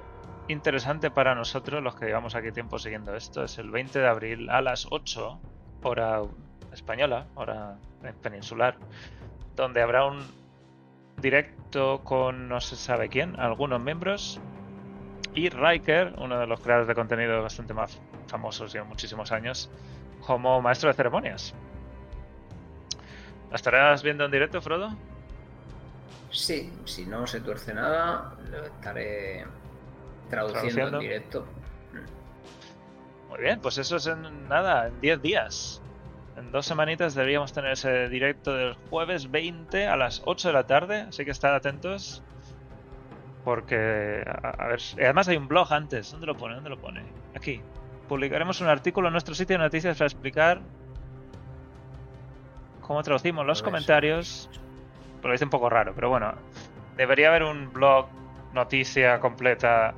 [0.48, 4.50] interesante para nosotros, los que llevamos aquí tiempo siguiendo esto, es el 20 de abril
[4.50, 5.38] a las 8,
[5.82, 6.22] hora
[6.72, 7.76] española, hora
[8.22, 8.76] peninsular,
[9.54, 10.24] donde habrá un
[11.20, 14.40] directo con no se sabe quién, algunos miembros,
[15.34, 18.00] y Riker, uno de los creadores de contenido bastante más
[18.34, 19.70] famosos lleva muchísimos años,
[20.26, 21.54] como maestro de ceremonias.
[23.50, 24.96] ¿La estarás viendo en directo, Frodo?
[26.32, 29.44] Sí, si no se tuerce nada, lo estaré
[30.28, 30.96] traduciendo, Traduciendo.
[30.96, 31.46] en directo.
[33.28, 35.80] Muy bien, pues eso es en nada, en 10 días.
[36.36, 40.66] En dos semanitas deberíamos tener ese directo del jueves 20 a las 8 de la
[40.66, 42.20] tarde, así que estad atentos.
[43.44, 46.10] Porque, a, a ver, además hay un blog antes.
[46.10, 46.56] ¿Dónde lo pone?
[46.56, 47.04] ¿Dónde lo pone?
[47.36, 47.60] Aquí.
[48.08, 50.60] Publicaremos un artículo en nuestro sitio de noticias para explicar
[52.80, 54.50] cómo traducimos los comentarios.
[55.16, 56.34] Pero lo dice un poco raro, pero bueno.
[56.96, 58.06] Debería haber un blog,
[58.52, 59.94] noticia completa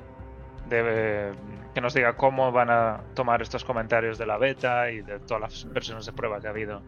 [0.68, 1.32] de,
[1.74, 5.42] que nos diga cómo van a tomar estos comentarios de la beta y de todas
[5.42, 6.80] las versiones de prueba que ha habido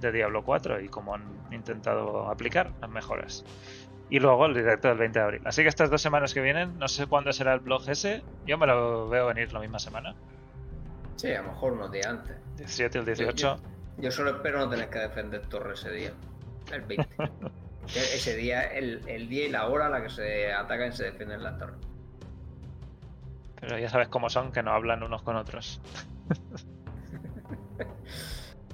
[0.00, 3.44] de Diablo 4 y cómo han intentado aplicar las mejoras.
[4.10, 5.42] Y luego el directo del 20 de abril.
[5.44, 8.58] Así que estas dos semanas que vienen, no sé cuándo será el blog ese, yo
[8.58, 10.14] me lo veo venir la misma semana.
[11.18, 12.36] Sí, a lo mejor unos días antes.
[12.56, 13.60] 17 y el 18.
[13.98, 16.12] Yo solo espero no tener que defender Torre ese día.
[16.72, 17.08] El 20.
[17.94, 20.92] E- ese día, el, el día y la hora a la que se atacan y
[20.92, 21.76] se defienden las torres.
[23.60, 25.80] Pero ya sabes cómo son, que no hablan unos con otros.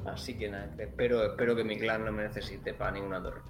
[0.04, 3.40] Así que nada, espero, espero que mi clan no me necesite para ninguna torre.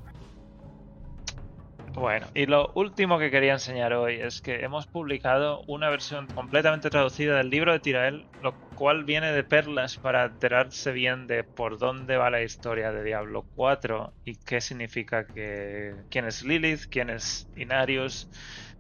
[1.94, 6.90] Bueno, y lo último que quería enseñar hoy es que hemos publicado una versión completamente
[6.90, 11.78] traducida del libro de Tirael, lo cual viene de perlas para enterarse bien de por
[11.78, 17.10] dónde va la historia de Diablo 4 y qué significa que quién es Lilith, quién
[17.10, 18.28] es Inarius.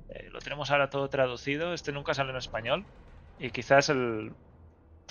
[0.08, 2.84] Eh, lo tenemos ahora todo traducido, este nunca sale en español
[3.38, 4.32] y quizás el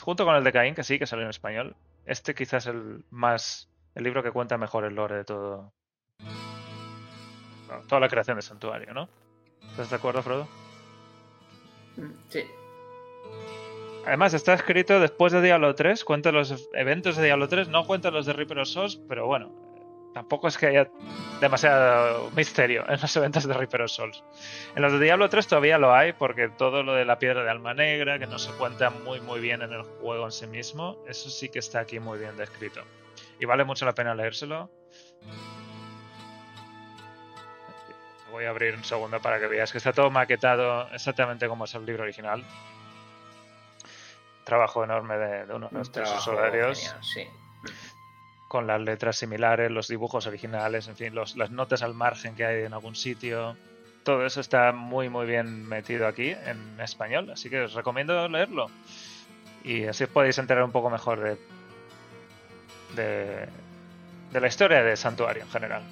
[0.02, 3.70] junto con el de Caín que sí que sale en español, este quizás el más
[3.96, 5.74] el libro que cuenta mejor el lore de todo
[7.74, 9.10] bueno, toda la creación de santuario, ¿no?
[9.72, 10.48] ¿Estás de acuerdo, Frodo?
[12.30, 12.44] Sí,
[14.06, 18.12] Además, está escrito después de Diablo 3, cuenta los eventos de Diablo 3, no cuenta
[18.12, 19.50] los de Reaper of Souls, pero bueno,
[20.14, 20.90] tampoco es que haya
[21.40, 24.24] demasiado misterio en los eventos de Reaper of Souls.
[24.76, 27.50] En los de Diablo 3 todavía lo hay, porque todo lo de la piedra de
[27.50, 30.98] alma negra, que no se cuenta muy muy bien en el juego en sí mismo,
[31.08, 32.82] eso sí que está aquí muy bien descrito.
[33.40, 34.70] Y vale mucho la pena leérselo.
[38.34, 41.76] Voy a abrir un segundo para que veas que está todo maquetado exactamente como es
[41.76, 42.44] el libro original.
[44.44, 47.28] trabajo enorme de, de uno de nuestros genial, sí.
[48.48, 52.44] con las letras similares, los dibujos originales, en fin, los- las notas al margen que
[52.44, 53.56] hay en algún sitio.
[54.04, 58.70] Todo eso está muy, muy bien metido aquí en español, así que os recomiendo leerlo.
[59.64, 61.38] Y así os podéis enterar un poco mejor de,
[62.96, 63.48] de,
[64.32, 65.84] de la historia de Santuario en general.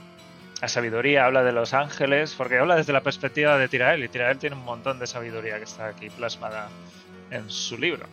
[0.61, 4.37] La sabiduría habla de los ángeles, porque habla desde la perspectiva de Tirael, y Tirael
[4.37, 6.69] tiene un montón de sabiduría que está aquí plasmada
[7.31, 8.05] en su libro.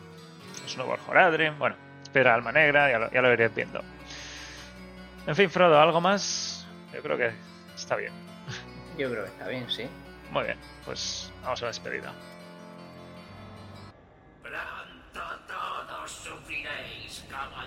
[0.64, 1.76] Es nuevo Horadrim, bueno,
[2.10, 3.82] Piedra Alma Negra, ya lo, ya lo iréis viendo.
[5.26, 6.66] En fin, Frodo, ¿algo más?
[6.94, 7.32] Yo creo que
[7.76, 8.14] está bien.
[8.96, 9.86] Yo creo que está bien, sí.
[10.30, 10.56] Muy bien,
[10.86, 12.12] pues vamos a la despedida.
[14.42, 17.62] Pronto todos sufriréis como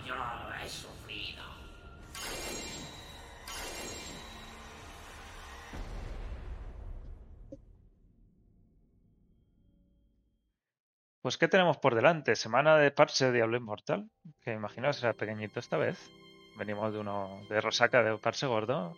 [11.22, 12.36] Pues, ¿qué tenemos por delante?
[12.36, 14.10] Semana de parche de Diablo Inmortal,
[14.44, 16.10] que imagino será pequeñito esta vez.
[16.58, 18.98] Venimos de uno de Rosaca de parche gordo.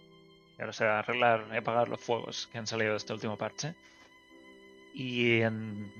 [0.58, 3.76] Y ahora será arreglar y apagar los fuegos que han salido de este último parche.
[4.94, 5.92] Y en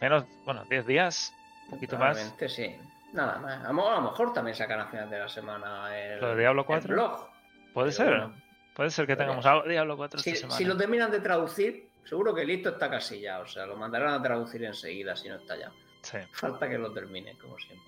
[0.00, 1.34] menos, bueno, 10 días,
[1.64, 2.34] un poquito más.
[2.48, 2.76] Sí.
[3.12, 3.64] Nada más.
[3.64, 6.66] A lo, mejor también sacan a final de la semana el, ¿Lo de Diablo el
[6.66, 6.94] 4?
[6.94, 7.28] blog.
[7.72, 8.08] Puede Pero ser.
[8.08, 8.34] bueno.
[8.74, 10.58] Puede ser que tengamos algo Diablo 4 Si, esta semana.
[10.58, 13.40] si lo terminan de traducir, seguro que listo está casi ya.
[13.40, 15.70] O sea, lo mandarán a traducir enseguida si no está ya.
[16.02, 16.18] Sí.
[16.32, 17.84] Falta que lo terminen, como siempre.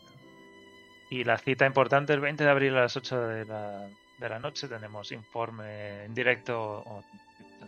[1.11, 3.89] Y la cita importante el 20 de abril a las 8 de la,
[4.19, 7.03] de la noche tenemos informe en directo o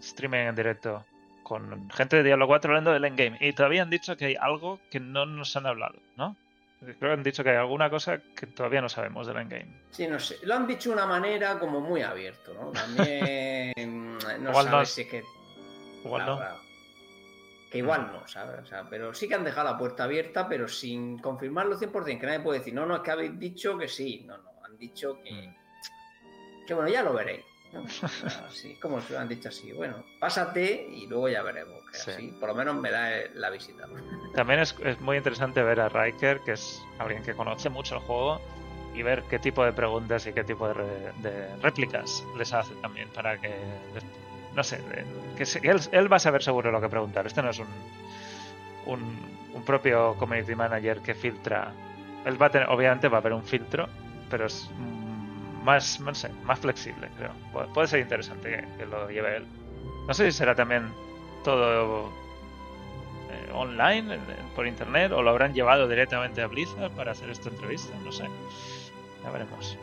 [0.01, 1.05] streaming en directo
[1.43, 3.39] con gente de Diablo 4 hablando del endgame.
[3.41, 6.37] Y todavía han dicho que hay algo que no nos han hablado, ¿no?
[6.81, 9.69] Creo que han dicho que hay alguna cosa que todavía no sabemos del endgame.
[9.91, 10.37] Sí, no sé.
[10.45, 12.71] Lo han dicho de una manera como muy abierto, ¿no?
[12.73, 15.25] También no sabes es- si es que
[16.05, 16.41] Igual no.
[17.71, 18.61] Que igual no, ¿sabes?
[18.63, 22.27] O sea, pero sí que han dejado la puerta abierta, pero sin confirmarlo 100%, que
[22.27, 24.25] nadie puede decir, no, no, es que habéis dicho que sí.
[24.27, 26.67] No, no, han dicho que, Mm.
[26.67, 27.45] que bueno, ya lo veréis.
[27.73, 27.85] ¿no?
[28.49, 31.79] Así, como se lo han dicho así, bueno, pásate y luego ya veremos.
[31.93, 32.11] Que Sí.
[32.11, 33.87] así, por lo menos me da eh, la visita.
[34.35, 38.01] También es, es muy interesante ver a Riker, que es alguien que conoce mucho el
[38.01, 38.41] juego,
[38.93, 43.09] y ver qué tipo de preguntas y qué tipo de, de réplicas les hace también
[43.11, 43.49] para que,
[44.55, 45.05] no sé, de-
[45.37, 47.27] que él, él va a saber seguro lo que preguntar.
[47.27, 47.69] Este no es un,
[48.87, 49.19] un,
[49.55, 51.73] un propio community manager que filtra.
[52.25, 53.89] Él va a tener, obviamente va a haber un filtro,
[54.29, 57.33] pero es mm, más, no sé, más flexible, creo.
[57.73, 59.47] Puede, ser interesante que, lo lleve él.
[60.07, 60.93] No sé si será también
[61.45, 62.11] todo
[63.31, 64.19] eh, online,
[64.55, 68.25] por internet, o lo habrán llevado directamente a Blizzard para hacer esta entrevista, no sé.
[69.23, 69.79] Ya veremos.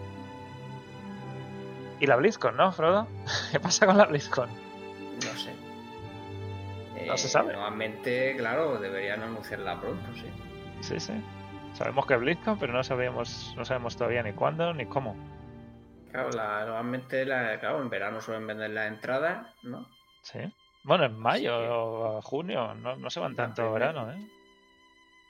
[1.99, 3.07] Y la BlizzCon, ¿no, Frodo?
[3.51, 4.49] ¿Qué pasa con la BlizzCon?
[4.49, 5.53] No sé.
[7.05, 7.53] No se sabe.
[7.53, 10.27] Normalmente, claro, deberían anunciarla pronto, sí.
[10.81, 11.13] Sí, sí.
[11.73, 15.15] Sabemos que es BlizzCon, pero no sabíamos, no sabemos todavía ni cuándo ni cómo.
[16.11, 19.87] Claro, la- normalmente, la, claro, en verano suelen vender las entradas, ¿no?
[20.21, 20.39] Sí.
[20.83, 24.17] Bueno, en mayo o junio, no, no se van tanto verano, ¿eh?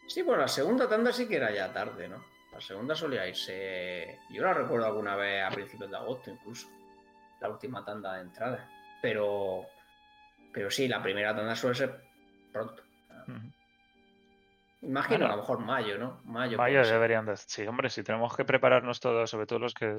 [0.07, 2.23] Sí, pues la segunda tanda sí que era ya tarde, ¿no?
[2.57, 4.17] La segunda solía irse.
[4.31, 6.67] Yo la recuerdo alguna vez a principios de agosto, incluso.
[7.39, 8.67] La última tanda de entrada.
[8.99, 9.63] Pero.
[10.51, 12.01] Pero sí, la primera tanda suele ser
[12.51, 12.81] pronto.
[14.81, 15.25] Imagino Bueno.
[15.33, 16.19] a lo mejor mayo, ¿no?
[16.23, 16.57] Mayo.
[16.57, 17.37] Mayo deberían de...
[17.37, 19.95] Sí, hombre, si tenemos que prepararnos todos, sobre todo los que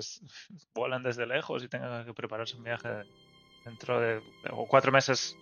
[0.75, 3.05] vuelan desde lejos y tengan que prepararse un viaje
[3.65, 4.21] dentro de
[4.51, 5.37] o cuatro meses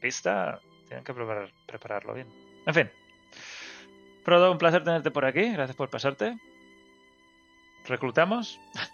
[0.00, 2.28] vista, tienen que preparar, prepararlo bien.
[2.64, 2.90] En fin.
[4.26, 5.52] Frodo, un placer tenerte por aquí.
[5.52, 6.36] Gracias por pasarte.
[7.86, 8.60] ¿Reclutamos?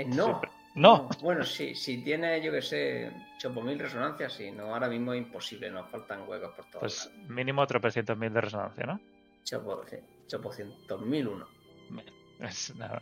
[0.00, 0.40] Eh, no.
[0.74, 1.08] No.
[1.22, 5.70] Bueno, sí, si tiene, yo que sé, 8.000 resonancias, sí, no, ahora mismo es imposible,
[5.70, 7.30] nos faltan huecos por todos Pues lados.
[7.30, 9.00] mínimo tropecientos mil de resonancia, ¿no?
[9.44, 11.46] 800.000 uno.
[12.40, 13.00] Es nada.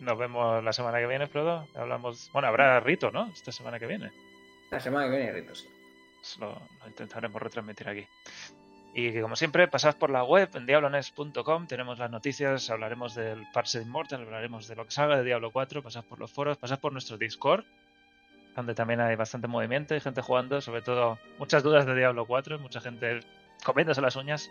[0.00, 1.66] Nos vemos la semana que viene, Frodo.
[1.74, 2.30] Hablamos.
[2.32, 3.26] Bueno, habrá rito, ¿no?
[3.32, 4.12] Esta semana que viene.
[4.70, 5.66] La semana que viene, Rito, sí.
[6.20, 8.06] Pues lo, lo intentaremos retransmitir aquí.
[8.98, 13.46] Y que como siempre, pasad por la web en diablones.com, tenemos las noticias, hablaremos del
[13.52, 16.80] Parse Immortal, hablaremos de lo que salga de Diablo 4, pasad por los foros, pasad
[16.80, 17.66] por nuestro Discord,
[18.56, 22.58] donde también hay bastante movimiento y gente jugando, sobre todo muchas dudas de Diablo 4,
[22.58, 23.20] mucha gente
[23.62, 24.48] comiéndose las uñas.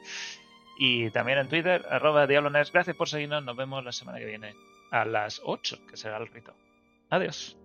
[0.78, 2.72] Y también en Twitter, arroba Diablones.
[2.72, 4.54] Gracias por seguirnos, nos vemos la semana que viene
[4.92, 6.54] a las 8, que será el rito.
[7.10, 7.58] Adiós.